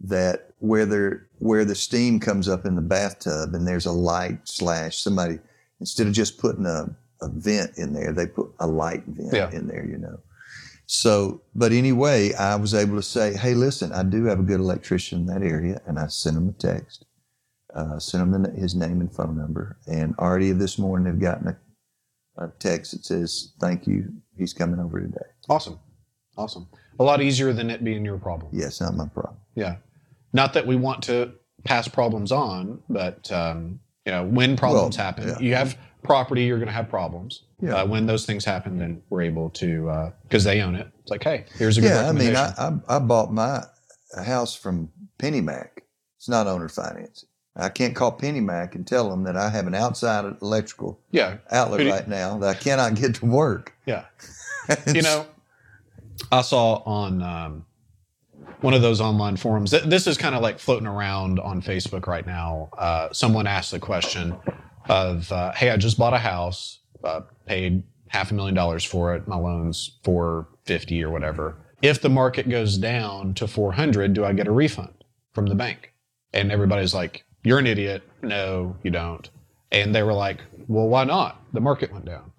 that 0.01 0.51
where 0.59 0.85
there 0.85 1.27
where 1.39 1.65
the 1.65 1.75
steam 1.75 2.19
comes 2.19 2.47
up 2.47 2.65
in 2.65 2.75
the 2.75 2.81
bathtub 2.81 3.53
and 3.55 3.67
there's 3.67 3.85
a 3.87 3.91
light 3.91 4.39
slash 4.43 4.97
somebody 4.97 5.39
instead 5.79 6.05
of 6.07 6.13
just 6.13 6.37
putting 6.37 6.65
a, 6.65 6.85
a 7.21 7.27
vent 7.29 7.71
in 7.77 7.91
there, 7.93 8.13
they 8.13 8.27
put 8.27 8.49
a 8.59 8.67
light 8.67 9.03
vent 9.07 9.33
Yeah. 9.33 9.51
in 9.51 9.67
there, 9.67 9.85
you 9.85 9.97
know. 9.97 10.19
So, 10.85 11.41
but 11.55 11.71
anyway, 11.71 12.33
I 12.33 12.55
was 12.55 12.75
able 12.75 12.95
to 12.97 13.01
say, 13.01 13.33
"Hey, 13.35 13.55
listen, 13.55 13.91
I 13.91 14.03
do 14.03 14.25
have 14.25 14.39
a 14.39 14.43
good 14.43 14.59
electrician 14.59 15.21
in 15.21 15.25
that 15.27 15.41
area," 15.41 15.81
and 15.87 15.97
I 15.97 16.07
sent 16.07 16.37
him 16.37 16.47
a 16.47 16.51
text, 16.51 17.05
uh, 17.73 17.97
sent 17.97 18.21
him 18.21 18.43
the, 18.43 18.51
his 18.51 18.75
name 18.75 19.01
and 19.01 19.11
phone 19.11 19.35
number, 19.35 19.77
and 19.87 20.13
already 20.19 20.51
this 20.51 20.77
morning 20.77 21.05
they've 21.11 21.19
gotten 21.19 21.47
a, 21.47 21.57
a 22.37 22.51
text 22.59 22.91
that 22.91 23.03
says, 23.03 23.53
"Thank 23.59 23.87
you, 23.87 24.13
he's 24.37 24.53
coming 24.53 24.79
over 24.79 24.99
today." 25.01 25.25
Awesome. 25.49 25.79
Awesome. 26.37 26.67
A 26.99 27.03
lot 27.03 27.21
easier 27.21 27.53
than 27.53 27.69
it 27.69 27.83
being 27.83 28.05
your 28.05 28.17
problem. 28.17 28.49
Yes, 28.53 28.79
not 28.81 28.95
my 28.95 29.07
problem. 29.07 29.37
Yeah. 29.55 29.77
Not 30.33 30.53
that 30.53 30.65
we 30.67 30.75
want 30.75 31.03
to 31.03 31.33
pass 31.63 31.87
problems 31.87 32.31
on, 32.31 32.81
but 32.89 33.31
um, 33.31 33.79
you 34.05 34.11
know, 34.11 34.23
when 34.25 34.55
problems 34.57 34.97
Well, 34.97 35.05
happen, 35.05 35.27
yeah. 35.29 35.39
you 35.39 35.55
have 35.55 35.77
property, 36.03 36.43
you're 36.43 36.57
going 36.57 36.67
to 36.67 36.73
have 36.73 36.89
problems. 36.89 37.43
Yeah. 37.61 37.75
Uh, 37.77 37.85
when 37.87 38.05
those 38.05 38.25
things 38.25 38.45
happen, 38.45 38.77
then 38.77 39.01
we're 39.09 39.21
able 39.23 39.49
to 39.51 40.11
because 40.23 40.43
they 40.43 40.61
own 40.61 40.75
it. 40.75 40.87
It's 41.01 41.09
like, 41.11 41.23
hey, 41.23 41.45
here's 41.57 41.77
a 41.77 41.81
good 41.81 41.89
Yeah, 41.89 42.09
I 42.09 42.11
mean. 42.11 42.35
I, 42.35 42.53
I 42.57 42.97
I 42.97 42.99
bought 42.99 43.31
my 43.33 43.63
house 44.23 44.55
from 44.55 44.89
PennyMac. 45.19 45.69
It's 46.17 46.29
not 46.29 46.47
owner 46.47 46.69
financing. 46.69 47.29
I 47.55 47.69
can't 47.69 47.95
call 47.95 48.17
PennyMac 48.17 48.75
and 48.75 48.85
tell 48.85 49.09
them 49.09 49.23
that 49.23 49.37
I 49.37 49.49
have 49.49 49.65
an 49.67 49.75
outside 49.75 50.25
electrical 50.41 50.99
yeah, 51.11 51.37
outlet 51.49 51.79
do- 51.79 51.89
right 51.89 52.07
now 52.07 52.37
that 52.39 52.49
I 52.49 52.53
cannot 52.59 52.95
get 52.95 53.15
to 53.15 53.25
work. 53.25 53.73
yeah. 53.85 54.05
you 54.93 55.01
know, 55.01 55.25
I 56.31 56.41
saw 56.41 56.75
on 56.85 57.21
um, 57.21 57.65
one 58.61 58.73
of 58.73 58.81
those 58.81 59.01
online 59.01 59.37
forums. 59.37 59.71
th- 59.71 59.83
This 59.83 60.07
is 60.07 60.17
kind 60.17 60.35
of 60.35 60.41
like 60.41 60.59
floating 60.59 60.87
around 60.87 61.39
on 61.39 61.61
Facebook 61.61 62.07
right 62.07 62.25
now. 62.25 62.69
Uh, 62.77 63.09
someone 63.11 63.47
asked 63.47 63.71
the 63.71 63.79
question 63.79 64.35
of, 64.89 65.31
uh, 65.31 65.51
"Hey, 65.53 65.69
I 65.71 65.77
just 65.77 65.97
bought 65.97 66.13
a 66.13 66.17
house, 66.19 66.79
uh, 67.03 67.21
paid 67.45 67.83
half 68.09 68.31
a 68.31 68.33
million 68.33 68.55
dollars 68.55 68.83
for 68.83 69.15
it. 69.15 69.27
My 69.27 69.35
loans 69.37 69.97
four 70.03 70.47
fifty 70.63 71.03
or 71.03 71.09
whatever. 71.09 71.57
If 71.81 72.01
the 72.01 72.09
market 72.09 72.49
goes 72.49 72.77
down 72.77 73.33
to 73.35 73.47
four 73.47 73.73
hundred, 73.73 74.13
do 74.13 74.25
I 74.25 74.33
get 74.33 74.47
a 74.47 74.51
refund 74.51 74.93
from 75.33 75.45
the 75.47 75.55
bank?" 75.55 75.93
And 76.33 76.51
everybody's 76.51 76.93
like, 76.93 77.23
"You're 77.43 77.59
an 77.59 77.67
idiot. 77.67 78.03
No, 78.21 78.75
you 78.83 78.91
don't." 78.91 79.29
And 79.71 79.93
they 79.93 80.03
were 80.03 80.13
like, 80.13 80.41
"Well, 80.67 80.87
why 80.87 81.03
not? 81.03 81.41
The 81.53 81.61
market 81.61 81.91
went 81.91 82.05
down." 82.05 82.31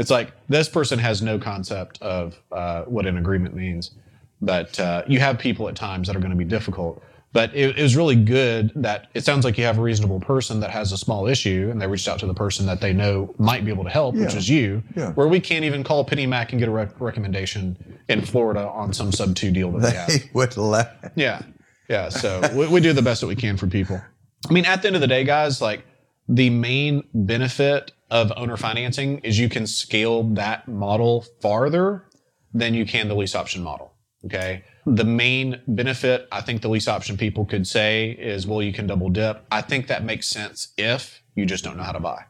It's 0.00 0.10
like 0.10 0.32
this 0.48 0.68
person 0.68 0.98
has 0.98 1.22
no 1.22 1.38
concept 1.38 2.00
of 2.02 2.36
uh, 2.50 2.82
what 2.84 3.06
an 3.06 3.18
agreement 3.18 3.54
means, 3.54 3.92
but 4.40 4.78
uh, 4.80 5.02
you 5.06 5.20
have 5.20 5.38
people 5.38 5.68
at 5.68 5.76
times 5.76 6.08
that 6.08 6.16
are 6.16 6.20
going 6.20 6.30
to 6.32 6.36
be 6.36 6.44
difficult. 6.44 7.02
But 7.32 7.54
it, 7.54 7.78
it 7.78 7.82
was 7.82 7.94
really 7.94 8.16
good 8.16 8.72
that 8.74 9.06
it 9.14 9.24
sounds 9.24 9.44
like 9.44 9.56
you 9.56 9.62
have 9.64 9.78
a 9.78 9.80
reasonable 9.82 10.18
person 10.18 10.58
that 10.60 10.70
has 10.70 10.90
a 10.90 10.98
small 10.98 11.28
issue, 11.28 11.68
and 11.70 11.80
they 11.80 11.86
reached 11.86 12.08
out 12.08 12.18
to 12.20 12.26
the 12.26 12.34
person 12.34 12.66
that 12.66 12.80
they 12.80 12.92
know 12.92 13.32
might 13.38 13.64
be 13.64 13.70
able 13.70 13.84
to 13.84 13.90
help, 13.90 14.16
which 14.16 14.32
Yeah. 14.32 14.38
is 14.38 14.48
you. 14.48 14.82
Yeah. 14.96 15.12
Where 15.12 15.28
we 15.28 15.38
can't 15.38 15.64
even 15.64 15.84
call 15.84 16.04
PennyMac 16.04 16.50
and 16.50 16.58
get 16.58 16.66
a 16.68 16.72
rec- 16.72 17.00
recommendation 17.00 17.76
in 18.08 18.22
Florida 18.22 18.68
on 18.68 18.92
some 18.92 19.12
sub 19.12 19.36
two 19.36 19.52
deal 19.52 19.70
that 19.72 19.82
they 19.82 19.96
have. 19.96 20.08
They 20.08 20.30
would 20.34 20.56
laugh. 20.56 20.88
Yeah. 21.14 21.42
Yeah. 21.88 22.08
So 22.08 22.40
we, 22.52 22.66
we 22.66 22.80
do 22.80 22.92
the 22.92 23.02
best 23.02 23.20
that 23.20 23.28
we 23.28 23.36
can 23.36 23.56
for 23.56 23.68
people. 23.68 24.00
I 24.48 24.52
mean, 24.52 24.64
at 24.64 24.82
the 24.82 24.88
end 24.88 24.96
of 24.96 25.00
the 25.02 25.06
day, 25.06 25.22
guys, 25.22 25.60
like 25.60 25.84
the 26.28 26.50
main 26.50 27.04
benefit 27.14 27.92
of 28.10 28.32
owner 28.36 28.56
financing 28.56 29.18
is 29.20 29.38
you 29.38 29.48
can 29.48 29.66
scale 29.66 30.22
that 30.34 30.66
model 30.68 31.24
farther 31.40 32.06
than 32.52 32.74
you 32.74 32.84
can 32.84 33.08
the 33.08 33.14
lease 33.14 33.34
option 33.34 33.62
model. 33.62 33.92
Okay. 34.24 34.64
The 34.86 35.04
main 35.04 35.62
benefit 35.66 36.28
I 36.32 36.40
think 36.40 36.62
the 36.62 36.68
lease 36.68 36.88
option 36.88 37.16
people 37.16 37.44
could 37.44 37.66
say 37.66 38.10
is, 38.10 38.46
well, 38.46 38.62
you 38.62 38.72
can 38.72 38.86
double 38.86 39.08
dip. 39.08 39.46
I 39.50 39.62
think 39.62 39.86
that 39.86 40.04
makes 40.04 40.26
sense 40.26 40.72
if 40.76 41.22
you 41.34 41.46
just 41.46 41.64
don't 41.64 41.76
know 41.76 41.82
how 41.82 41.92
to 41.92 42.00
buy. 42.00 42.24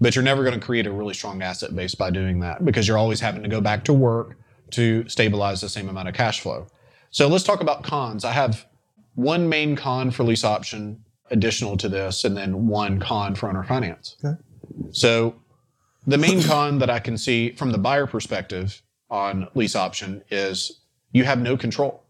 But 0.00 0.14
you're 0.14 0.24
never 0.24 0.42
going 0.42 0.58
to 0.58 0.64
create 0.64 0.86
a 0.86 0.92
really 0.92 1.14
strong 1.14 1.42
asset 1.42 1.74
base 1.76 1.94
by 1.94 2.10
doing 2.10 2.40
that 2.40 2.64
because 2.64 2.88
you're 2.88 2.98
always 2.98 3.20
having 3.20 3.42
to 3.42 3.48
go 3.48 3.60
back 3.60 3.84
to 3.84 3.92
work 3.92 4.36
to 4.72 5.08
stabilize 5.08 5.60
the 5.60 5.68
same 5.68 5.88
amount 5.88 6.08
of 6.08 6.14
cash 6.14 6.40
flow. 6.40 6.66
So 7.10 7.28
let's 7.28 7.44
talk 7.44 7.60
about 7.60 7.82
cons. 7.82 8.24
I 8.24 8.32
have 8.32 8.66
one 9.14 9.48
main 9.48 9.76
con 9.76 10.10
for 10.10 10.24
lease 10.24 10.44
option 10.44 11.04
additional 11.30 11.76
to 11.76 11.88
this, 11.88 12.24
and 12.24 12.36
then 12.36 12.66
one 12.66 12.98
con 12.98 13.34
for 13.34 13.48
owner 13.48 13.64
finance. 13.64 14.16
Okay. 14.24 14.40
So 14.92 15.34
the 16.06 16.18
main 16.18 16.42
con 16.50 16.78
that 16.78 16.90
I 16.90 16.98
can 16.98 17.16
see 17.16 17.52
from 17.52 17.70
the 17.70 17.78
buyer 17.78 18.06
perspective 18.06 18.82
on 19.10 19.48
lease 19.54 19.76
option 19.76 20.22
is 20.30 20.80
you 21.12 21.24
have 21.24 21.40
no 21.40 21.56
control. 21.56 22.04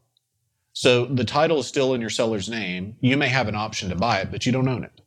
So 0.72 1.06
the 1.06 1.24
title 1.24 1.58
is 1.58 1.66
still 1.66 1.94
in 1.94 2.00
your 2.00 2.10
seller's 2.10 2.48
name. 2.48 2.96
You 3.00 3.16
may 3.16 3.28
have 3.28 3.48
an 3.48 3.56
option 3.56 3.88
to 3.88 3.96
buy 3.96 4.20
it, 4.20 4.30
but 4.30 4.46
you 4.46 4.52
don't 4.52 4.68
own 4.68 4.84
it. 4.84 5.00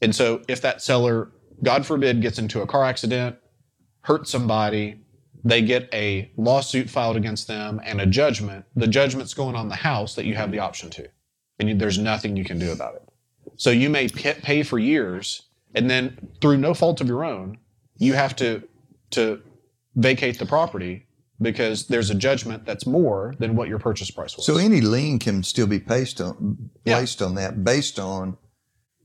And 0.00 0.14
so 0.14 0.42
if 0.48 0.62
that 0.62 0.82
seller, 0.82 1.32
God 1.62 1.84
forbid, 1.84 2.22
gets 2.22 2.38
into 2.38 2.62
a 2.62 2.66
car 2.66 2.84
accident, 2.84 3.36
hurts 4.02 4.30
somebody, 4.30 5.00
they 5.44 5.62
get 5.62 5.88
a 5.92 6.30
lawsuit 6.36 6.88
filed 6.88 7.16
against 7.16 7.48
them 7.48 7.80
and 7.84 8.00
a 8.00 8.06
judgment, 8.06 8.64
the 8.76 8.86
judgment's 8.86 9.34
going 9.34 9.56
on 9.56 9.68
the 9.68 9.76
house 9.76 10.14
that 10.14 10.26
you 10.26 10.34
have 10.34 10.52
the 10.52 10.58
option 10.58 10.90
to. 10.90 11.08
And 11.58 11.68
you, 11.68 11.74
there's 11.74 11.98
nothing 11.98 12.36
you 12.36 12.44
can 12.44 12.58
do 12.58 12.72
about 12.72 12.94
it. 12.94 13.02
So 13.56 13.70
you 13.70 13.90
may 13.90 14.08
pay 14.08 14.62
for 14.62 14.78
years, 14.78 15.42
and 15.74 15.90
then 15.90 16.28
through 16.40 16.58
no 16.58 16.74
fault 16.74 17.00
of 17.00 17.08
your 17.08 17.24
own, 17.24 17.58
you 17.96 18.14
have 18.14 18.34
to 18.36 18.62
to 19.10 19.40
vacate 19.96 20.38
the 20.38 20.46
property 20.46 21.06
because 21.42 21.86
there's 21.86 22.10
a 22.10 22.14
judgment 22.14 22.64
that's 22.64 22.86
more 22.86 23.34
than 23.38 23.56
what 23.56 23.68
your 23.68 23.78
purchase 23.78 24.10
price 24.10 24.36
was. 24.36 24.46
So 24.46 24.56
any 24.56 24.80
lien 24.80 25.18
can 25.18 25.42
still 25.42 25.66
be 25.66 25.80
placed 25.80 26.20
on 26.20 26.70
Yeah. 26.84 26.96
placed 26.98 27.22
on 27.22 27.34
that 27.36 27.64
based 27.64 27.98
on 27.98 28.36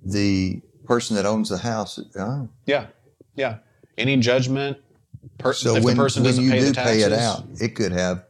the 0.05 0.61
person 0.85 1.15
that 1.15 1.25
owns 1.25 1.49
the 1.49 1.57
house. 1.57 1.99
Oh. 2.17 2.47
yeah, 2.65 2.87
yeah. 3.35 3.57
Any 3.97 4.17
judgment, 4.17 4.77
per, 5.37 5.53
So 5.53 5.77
if 5.77 5.83
when, 5.83 5.95
the 5.95 6.03
person 6.03 6.23
when 6.23 6.31
doesn't 6.31 6.43
you 6.43 6.51
pay 6.51 6.59
do 6.59 6.65
the 6.65 6.73
taxes, 6.73 6.95
pay 6.97 7.01
it 7.03 7.13
out, 7.13 7.45
it 7.59 7.69
could 7.75 7.91
have 7.93 8.25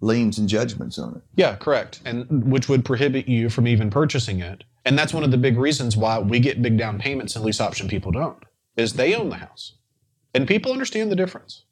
liens 0.00 0.38
and 0.38 0.48
judgments 0.48 0.98
on 0.98 1.16
it. 1.16 1.22
Yeah, 1.36 1.54
correct. 1.56 2.00
And 2.04 2.50
which 2.50 2.68
would 2.68 2.84
prohibit 2.84 3.28
you 3.28 3.48
from 3.50 3.68
even 3.68 3.90
purchasing 3.90 4.40
it. 4.40 4.64
And 4.84 4.98
that's 4.98 5.14
one 5.14 5.22
of 5.22 5.30
the 5.30 5.38
big 5.38 5.56
reasons 5.58 5.96
why 5.96 6.18
we 6.18 6.40
get 6.40 6.60
big 6.60 6.76
down 6.76 6.98
payments 6.98 7.36
and 7.36 7.44
lease 7.44 7.60
option 7.60 7.88
people 7.88 8.12
don't. 8.12 8.42
Is 8.76 8.94
they 8.94 9.14
own 9.14 9.28
the 9.28 9.36
house. 9.36 9.74
And 10.34 10.48
people 10.48 10.72
understand 10.72 11.10
the 11.10 11.16
difference. 11.16 11.64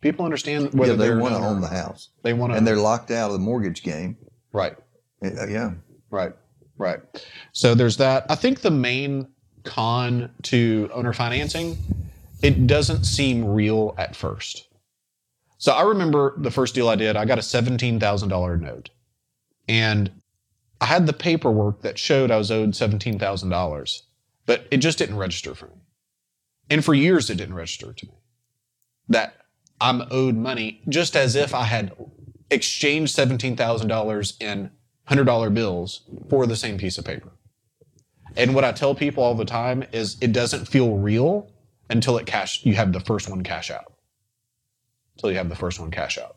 People 0.00 0.24
understand 0.24 0.74
whether 0.74 0.92
yeah, 0.92 0.98
they 0.98 1.14
want 1.14 1.34
to 1.34 1.40
own 1.40 1.60
the 1.60 1.68
house, 1.68 2.10
They 2.22 2.32
want 2.32 2.52
to 2.52 2.56
and 2.56 2.66
they're 2.66 2.76
locked 2.76 3.10
out 3.10 3.28
of 3.28 3.32
the 3.32 3.38
mortgage 3.40 3.82
game. 3.82 4.16
right. 4.52 4.76
Uh, 5.24 5.48
yeah, 5.48 5.72
Right. 6.10 6.32
Right. 6.76 7.00
So 7.52 7.74
there's 7.74 7.96
that. 7.96 8.24
I 8.30 8.36
think 8.36 8.60
the 8.60 8.70
main 8.70 9.26
con 9.64 10.30
to 10.44 10.88
owner 10.92 11.12
financing, 11.12 11.76
it 12.40 12.68
doesn't 12.68 13.04
seem 13.04 13.44
real 13.44 13.96
at 13.98 14.14
first. 14.14 14.68
So 15.58 15.72
I 15.72 15.82
remember 15.82 16.34
the 16.38 16.52
first 16.52 16.76
deal 16.76 16.88
I 16.88 16.94
did, 16.94 17.16
I 17.16 17.24
got 17.24 17.38
a 17.38 17.42
$17,000 17.42 18.60
note. 18.60 18.90
And 19.68 20.10
I 20.80 20.86
had 20.86 21.06
the 21.06 21.12
paperwork 21.12 21.82
that 21.82 21.98
showed 21.98 22.30
I 22.30 22.36
was 22.36 22.50
owed 22.50 22.70
$17,000, 22.70 24.02
but 24.46 24.66
it 24.70 24.78
just 24.78 24.98
didn't 24.98 25.16
register 25.16 25.54
for 25.54 25.66
me. 25.66 25.82
And 26.70 26.84
for 26.84 26.94
years, 26.94 27.30
it 27.30 27.36
didn't 27.36 27.54
register 27.54 27.92
to 27.92 28.06
me 28.06 28.12
that 29.08 29.34
I'm 29.80 30.02
owed 30.10 30.36
money 30.36 30.82
just 30.88 31.16
as 31.16 31.34
if 31.34 31.54
I 31.54 31.64
had 31.64 31.92
exchanged 32.50 33.16
$17,000 33.16 34.42
in 34.42 34.70
$100 35.08 35.54
bills 35.54 36.02
for 36.28 36.46
the 36.46 36.56
same 36.56 36.78
piece 36.78 36.98
of 36.98 37.04
paper. 37.04 37.30
And 38.36 38.54
what 38.54 38.64
I 38.64 38.72
tell 38.72 38.94
people 38.94 39.24
all 39.24 39.34
the 39.34 39.44
time 39.44 39.84
is 39.92 40.16
it 40.20 40.32
doesn't 40.32 40.66
feel 40.66 40.96
real 40.96 41.50
until 41.90 42.18
it 42.18 42.26
cash 42.26 42.64
you 42.64 42.74
have 42.74 42.92
the 42.92 43.00
first 43.00 43.28
one 43.28 43.42
cash 43.42 43.70
out. 43.70 43.94
Until 45.16 45.30
you 45.30 45.38
have 45.38 45.48
the 45.48 45.56
first 45.56 45.80
one 45.80 45.90
cash 45.90 46.18
out. 46.18 46.36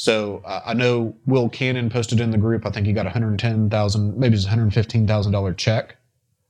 So 0.00 0.40
uh, 0.46 0.62
I 0.64 0.72
know 0.72 1.14
Will 1.26 1.50
Cannon 1.50 1.90
posted 1.90 2.20
in 2.20 2.30
the 2.30 2.38
group. 2.38 2.64
I 2.64 2.70
think 2.70 2.86
he 2.86 2.94
got 2.94 3.04
a 3.04 3.10
hundred 3.10 3.38
ten 3.38 3.68
thousand, 3.68 4.16
maybe 4.16 4.34
it's 4.34 4.46
a 4.46 4.48
hundred 4.48 4.72
fifteen 4.72 5.06
thousand 5.06 5.32
dollar 5.32 5.52
check 5.52 5.96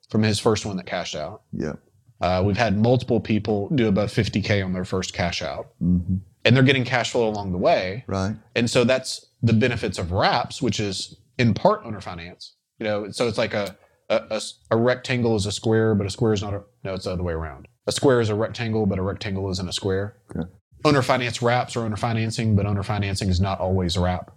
from 0.09 0.23
his 0.23 0.39
first 0.39 0.65
one 0.65 0.77
that 0.77 0.87
cashed 0.87 1.17
out. 1.17 1.43
yeah. 1.53 1.73
Uh, 2.21 2.45
we've 2.47 2.57
had 2.57 2.79
multiple 2.79 3.19
people 3.19 3.69
do 3.75 3.89
above 3.89 4.13
fifty 4.13 4.41
k 4.41 4.63
on 4.63 4.73
their 4.73 4.85
first 4.85 5.15
cash 5.15 5.43
out, 5.43 5.73
hmm 5.81 6.19
and 6.45 6.55
they're 6.55 6.63
getting 6.63 6.85
cash 6.85 7.11
flow 7.11 7.29
along 7.29 7.51
the 7.51 7.59
way. 7.59 8.05
Right. 8.07 8.37
And 8.55 8.71
so 8.71 8.85
that's 8.85 9.27
the 9.43 9.53
benefits 9.53 9.99
of 9.99 10.13
wraps, 10.13 10.63
which 10.63 10.79
is 10.79 11.17
in 11.37 11.53
part 11.53 11.85
owner 11.85 12.01
finance. 12.01 12.55
You 12.79 12.85
know, 12.85 13.11
so 13.11 13.27
it's 13.27 13.37
like 13.37 13.53
a 13.53 13.77
a 14.11 14.77
rectangle 14.77 15.35
is 15.35 15.47
a 15.47 15.53
square, 15.53 15.97
but 15.97 16.07
a 16.07 16.11
square 16.11 16.35
is 16.35 16.43
not 16.43 16.55
a 16.55 16.63
no, 16.85 16.95
it's 16.95 17.07
the 17.07 17.11
other 17.11 17.25
way 17.25 17.33
around. 17.33 17.67
A 17.89 17.93
square 17.93 18.21
is 18.21 18.29
a 18.29 18.37
rectangle, 18.37 18.87
but 18.87 19.01
a 19.01 19.03
rectangle 19.03 19.51
isn't 19.51 19.69
a 19.69 19.73
square. 19.73 20.19
Okay. 20.31 20.49
Owner 20.85 21.03
finance 21.03 21.43
wraps 21.43 21.77
or 21.77 21.85
owner 21.85 21.97
financing, 21.97 22.57
but 22.57 22.67
owner 22.67 22.83
financing 22.83 23.29
is 23.29 23.41
not 23.41 23.61
always 23.61 23.97
a 23.97 24.01
wrap. 24.01 24.33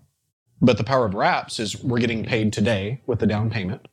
But 0.61 0.77
the 0.77 0.83
power 0.83 1.05
of 1.05 1.13
wraps 1.13 1.59
is 1.59 1.81
we're 1.83 1.99
getting 1.99 2.23
paid 2.23 2.53
today 2.53 3.01
with 3.05 3.19
the 3.19 3.27
down 3.27 3.49
payment. 3.49 3.87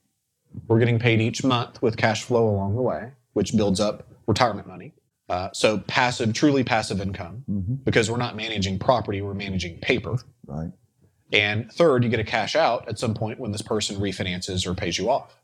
We're 0.69 0.79
getting 0.79 0.99
paid 0.99 1.21
each 1.21 1.45
month 1.45 1.81
with 1.83 1.97
cash 1.97 2.23
flow 2.23 2.49
along 2.49 2.77
the 2.77 2.83
way, 2.83 3.13
which 3.33 3.57
builds 3.57 3.81
up 3.81 4.09
retirement 4.27 4.67
money. 4.67 4.95
Uh, 5.29 5.49
so 5.53 5.79
passive, 5.79 6.33
truly 6.35 6.65
passive 6.65 7.01
income, 7.01 7.45
because 7.85 8.11
we're 8.11 8.17
not 8.17 8.35
managing 8.35 8.79
property, 8.81 9.23
we're 9.23 9.35
managing 9.35 9.79
paper. 9.79 10.17
Right. 10.47 10.73
And 11.33 11.71
third, 11.73 12.03
you 12.03 12.11
get 12.11 12.19
a 12.19 12.25
cash 12.25 12.57
out 12.57 12.89
at 12.89 12.99
some 12.99 13.15
point 13.15 13.39
when 13.39 13.53
this 13.53 13.63
person 13.63 13.97
refinances 14.01 14.67
or 14.67 14.75
pays 14.75 14.99
you 14.99 15.09
off. 15.09 15.37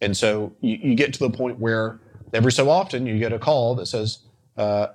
And 0.00 0.16
so 0.16 0.54
you, 0.60 0.78
you 0.82 0.94
get 0.94 1.12
to 1.12 1.18
the 1.18 1.30
point 1.30 1.58
where 1.58 2.00
every 2.32 2.52
so 2.52 2.70
often 2.70 3.06
you 3.06 3.18
get 3.18 3.32
a 3.34 3.38
call 3.38 3.74
that 3.74 3.86
says, 3.86 4.20
uh, 4.56 4.88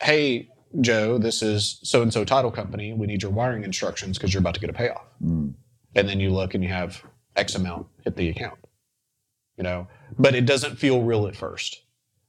Hey, 0.00 0.50
Joe, 0.80 1.18
this 1.18 1.42
is 1.42 1.78
so 1.82 2.02
and 2.02 2.12
so 2.12 2.24
title 2.24 2.50
company. 2.50 2.92
We 2.92 3.06
need 3.06 3.22
your 3.22 3.30
wiring 3.30 3.64
instructions 3.64 4.18
because 4.18 4.32
you're 4.32 4.40
about 4.40 4.54
to 4.54 4.60
get 4.60 4.70
a 4.70 4.74
payoff. 4.74 5.06
Mm. 5.22 5.54
And 5.94 6.08
then 6.08 6.20
you 6.20 6.30
look 6.30 6.54
and 6.54 6.64
you 6.64 6.70
have 6.70 7.02
X 7.36 7.54
amount 7.54 7.86
hit 8.02 8.16
the 8.16 8.28
account. 8.28 8.58
You 9.56 9.62
know, 9.62 9.86
but 10.18 10.34
it 10.34 10.46
doesn't 10.46 10.76
feel 10.76 11.02
real 11.02 11.26
at 11.26 11.36
first. 11.36 11.82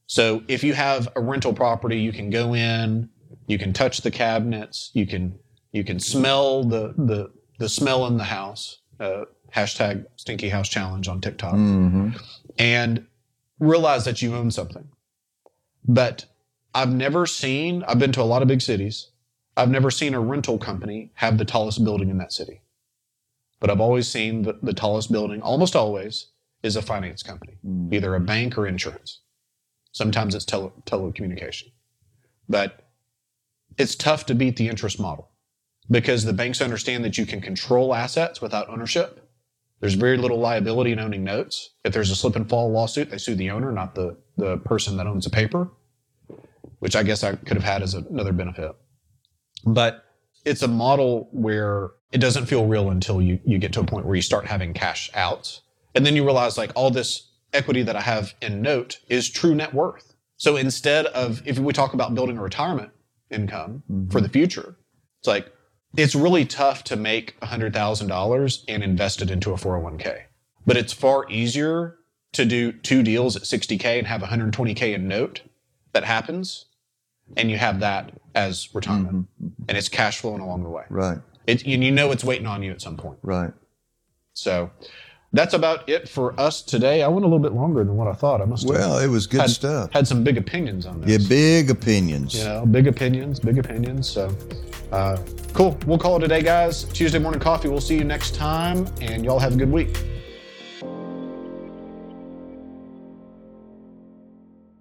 So 0.06 0.44
if 0.46 0.62
you 0.62 0.74
have 0.74 1.08
a 1.16 1.20
rental 1.20 1.52
property, 1.52 1.98
you 1.98 2.12
can 2.12 2.30
go 2.30 2.54
in, 2.54 3.08
you 3.48 3.58
can 3.58 3.72
touch 3.72 4.02
the 4.02 4.10
cabinets, 4.12 4.90
you 4.94 5.06
can 5.06 5.36
you 5.72 5.82
can 5.82 5.98
smell 5.98 6.62
the 6.62 6.94
the 6.96 7.32
the 7.58 7.68
smell 7.68 8.06
in 8.06 8.16
the 8.16 8.24
house. 8.24 8.78
Uh, 9.00 9.24
hashtag 9.54 10.06
Stinky 10.16 10.48
House 10.48 10.68
Challenge 10.68 11.08
on 11.08 11.20
TikTok, 11.20 11.54
hmm 11.54 12.10
and 12.58 13.06
realize 13.58 14.04
that 14.04 14.22
you 14.22 14.34
own 14.34 14.50
something. 14.50 14.88
But 15.86 16.24
I've 16.76 16.92
never 16.92 17.24
seen. 17.24 17.82
I've 17.88 17.98
been 17.98 18.12
to 18.12 18.20
a 18.20 18.30
lot 18.32 18.42
of 18.42 18.48
big 18.48 18.60
cities. 18.60 19.08
I've 19.56 19.70
never 19.70 19.90
seen 19.90 20.12
a 20.12 20.20
rental 20.20 20.58
company 20.58 21.10
have 21.14 21.38
the 21.38 21.46
tallest 21.46 21.82
building 21.82 22.10
in 22.10 22.18
that 22.18 22.34
city. 22.34 22.60
But 23.60 23.70
I've 23.70 23.80
always 23.80 24.06
seen 24.06 24.42
the, 24.42 24.58
the 24.62 24.74
tallest 24.74 25.10
building, 25.10 25.40
almost 25.40 25.74
always, 25.74 26.26
is 26.62 26.76
a 26.76 26.82
finance 26.82 27.22
company, 27.22 27.56
Mm. 27.66 27.94
either 27.94 28.14
a 28.14 28.20
bank 28.20 28.58
or 28.58 28.66
insurance. 28.66 29.20
Sometimes 29.92 30.34
it's 30.34 30.44
tele, 30.44 30.70
telecommunication. 30.84 31.72
But 32.46 32.84
it's 33.78 33.94
tough 33.94 34.26
to 34.26 34.34
beat 34.34 34.56
the 34.56 34.68
interest 34.68 35.00
model 35.00 35.30
because 35.90 36.24
the 36.24 36.34
banks 36.34 36.60
understand 36.60 37.04
that 37.04 37.16
you 37.16 37.24
can 37.24 37.40
control 37.40 37.94
assets 37.94 38.42
without 38.42 38.68
ownership. 38.68 39.26
There's 39.80 39.94
very 39.94 40.18
little 40.18 40.38
liability 40.38 40.92
in 40.92 40.98
owning 40.98 41.24
notes. 41.24 41.70
If 41.84 41.94
there's 41.94 42.10
a 42.10 42.16
slip 42.16 42.36
and 42.36 42.46
fall 42.46 42.70
lawsuit, 42.70 43.08
they 43.10 43.16
sue 43.18 43.34
the 43.34 43.50
owner, 43.50 43.72
not 43.72 43.94
the, 43.94 44.18
the 44.36 44.58
person 44.58 44.98
that 44.98 45.06
owns 45.06 45.24
the 45.24 45.30
paper, 45.30 45.70
which 46.86 46.94
I 46.94 47.02
guess 47.02 47.24
I 47.24 47.34
could 47.34 47.56
have 47.56 47.64
had 47.64 47.82
as 47.82 47.94
another 47.94 48.32
benefit. 48.32 48.70
But 49.64 50.04
it's 50.44 50.62
a 50.62 50.68
model 50.68 51.28
where 51.32 51.90
it 52.12 52.18
doesn't 52.18 52.46
feel 52.46 52.66
real 52.66 52.90
until 52.90 53.20
you, 53.20 53.40
you 53.44 53.58
get 53.58 53.72
to 53.72 53.80
a 53.80 53.84
point 53.84 54.06
where 54.06 54.14
you 54.14 54.22
start 54.22 54.46
having 54.46 54.72
cash 54.72 55.10
outs. 55.12 55.62
And 55.96 56.06
then 56.06 56.14
you 56.14 56.24
realize 56.24 56.56
like 56.56 56.70
all 56.76 56.92
this 56.92 57.28
equity 57.52 57.82
that 57.82 57.96
I 57.96 58.02
have 58.02 58.34
in 58.40 58.62
note 58.62 59.00
is 59.08 59.28
true 59.28 59.52
net 59.52 59.74
worth. 59.74 60.14
So 60.36 60.54
instead 60.54 61.06
of, 61.06 61.42
if 61.44 61.58
we 61.58 61.72
talk 61.72 61.92
about 61.92 62.14
building 62.14 62.38
a 62.38 62.42
retirement 62.42 62.92
income 63.32 63.82
mm-hmm. 63.90 64.10
for 64.10 64.20
the 64.20 64.28
future, 64.28 64.76
it's 65.18 65.26
like, 65.26 65.52
it's 65.96 66.14
really 66.14 66.44
tough 66.44 66.84
to 66.84 66.94
make 66.94 67.36
$100,000 67.40 68.64
and 68.68 68.84
invest 68.84 69.22
it 69.22 69.32
into 69.32 69.50
a 69.50 69.56
401k. 69.56 70.20
But 70.64 70.76
it's 70.76 70.92
far 70.92 71.28
easier 71.28 71.96
to 72.34 72.44
do 72.44 72.70
two 72.70 73.02
deals 73.02 73.34
at 73.34 73.42
60K 73.42 73.98
and 73.98 74.06
have 74.06 74.20
120K 74.20 74.94
in 74.94 75.08
note 75.08 75.42
that 75.96 76.04
happens. 76.04 76.66
And 77.36 77.50
you 77.50 77.58
have 77.58 77.80
that 77.80 78.12
as 78.34 78.68
retirement. 78.74 79.26
And 79.68 79.76
it's 79.76 79.88
cash 79.88 80.20
flowing 80.20 80.40
along 80.40 80.62
the 80.62 80.68
way. 80.68 80.84
Right. 80.88 81.18
It, 81.46 81.64
and 81.64 81.82
you 81.82 81.92
know 81.92 82.10
it's 82.12 82.24
waiting 82.24 82.46
on 82.46 82.62
you 82.62 82.72
at 82.72 82.80
some 82.80 82.96
point. 82.96 83.18
Right. 83.22 83.52
So 84.34 84.70
that's 85.32 85.54
about 85.54 85.88
it 85.88 86.08
for 86.08 86.38
us 86.40 86.62
today. 86.62 87.02
I 87.02 87.08
went 87.08 87.24
a 87.24 87.28
little 87.28 87.42
bit 87.42 87.52
longer 87.52 87.84
than 87.84 87.96
what 87.96 88.08
I 88.08 88.12
thought. 88.12 88.40
I 88.40 88.44
must 88.44 88.64
have 88.68 88.76
Well, 88.76 88.98
it 88.98 89.08
was 89.08 89.26
good 89.26 89.42
had, 89.42 89.50
stuff. 89.50 89.92
had 89.92 90.06
some 90.06 90.24
big 90.24 90.38
opinions 90.38 90.86
on 90.86 91.00
this. 91.00 91.10
Yeah, 91.10 91.28
big 91.28 91.70
opinions. 91.70 92.34
You 92.34 92.44
know, 92.44 92.66
big 92.66 92.86
opinions, 92.86 93.40
big 93.40 93.58
opinions. 93.58 94.08
So, 94.08 94.34
uh, 94.92 95.18
cool. 95.52 95.78
We'll 95.86 95.98
call 95.98 96.16
it 96.16 96.22
a 96.22 96.28
day, 96.28 96.42
guys. 96.42 96.84
Tuesday 96.84 97.18
morning 97.18 97.40
coffee. 97.40 97.68
We'll 97.68 97.80
see 97.80 97.96
you 97.96 98.04
next 98.04 98.34
time, 98.34 98.86
and 99.00 99.24
y'all 99.24 99.38
have 99.38 99.54
a 99.54 99.56
good 99.56 99.70
week. 99.70 99.96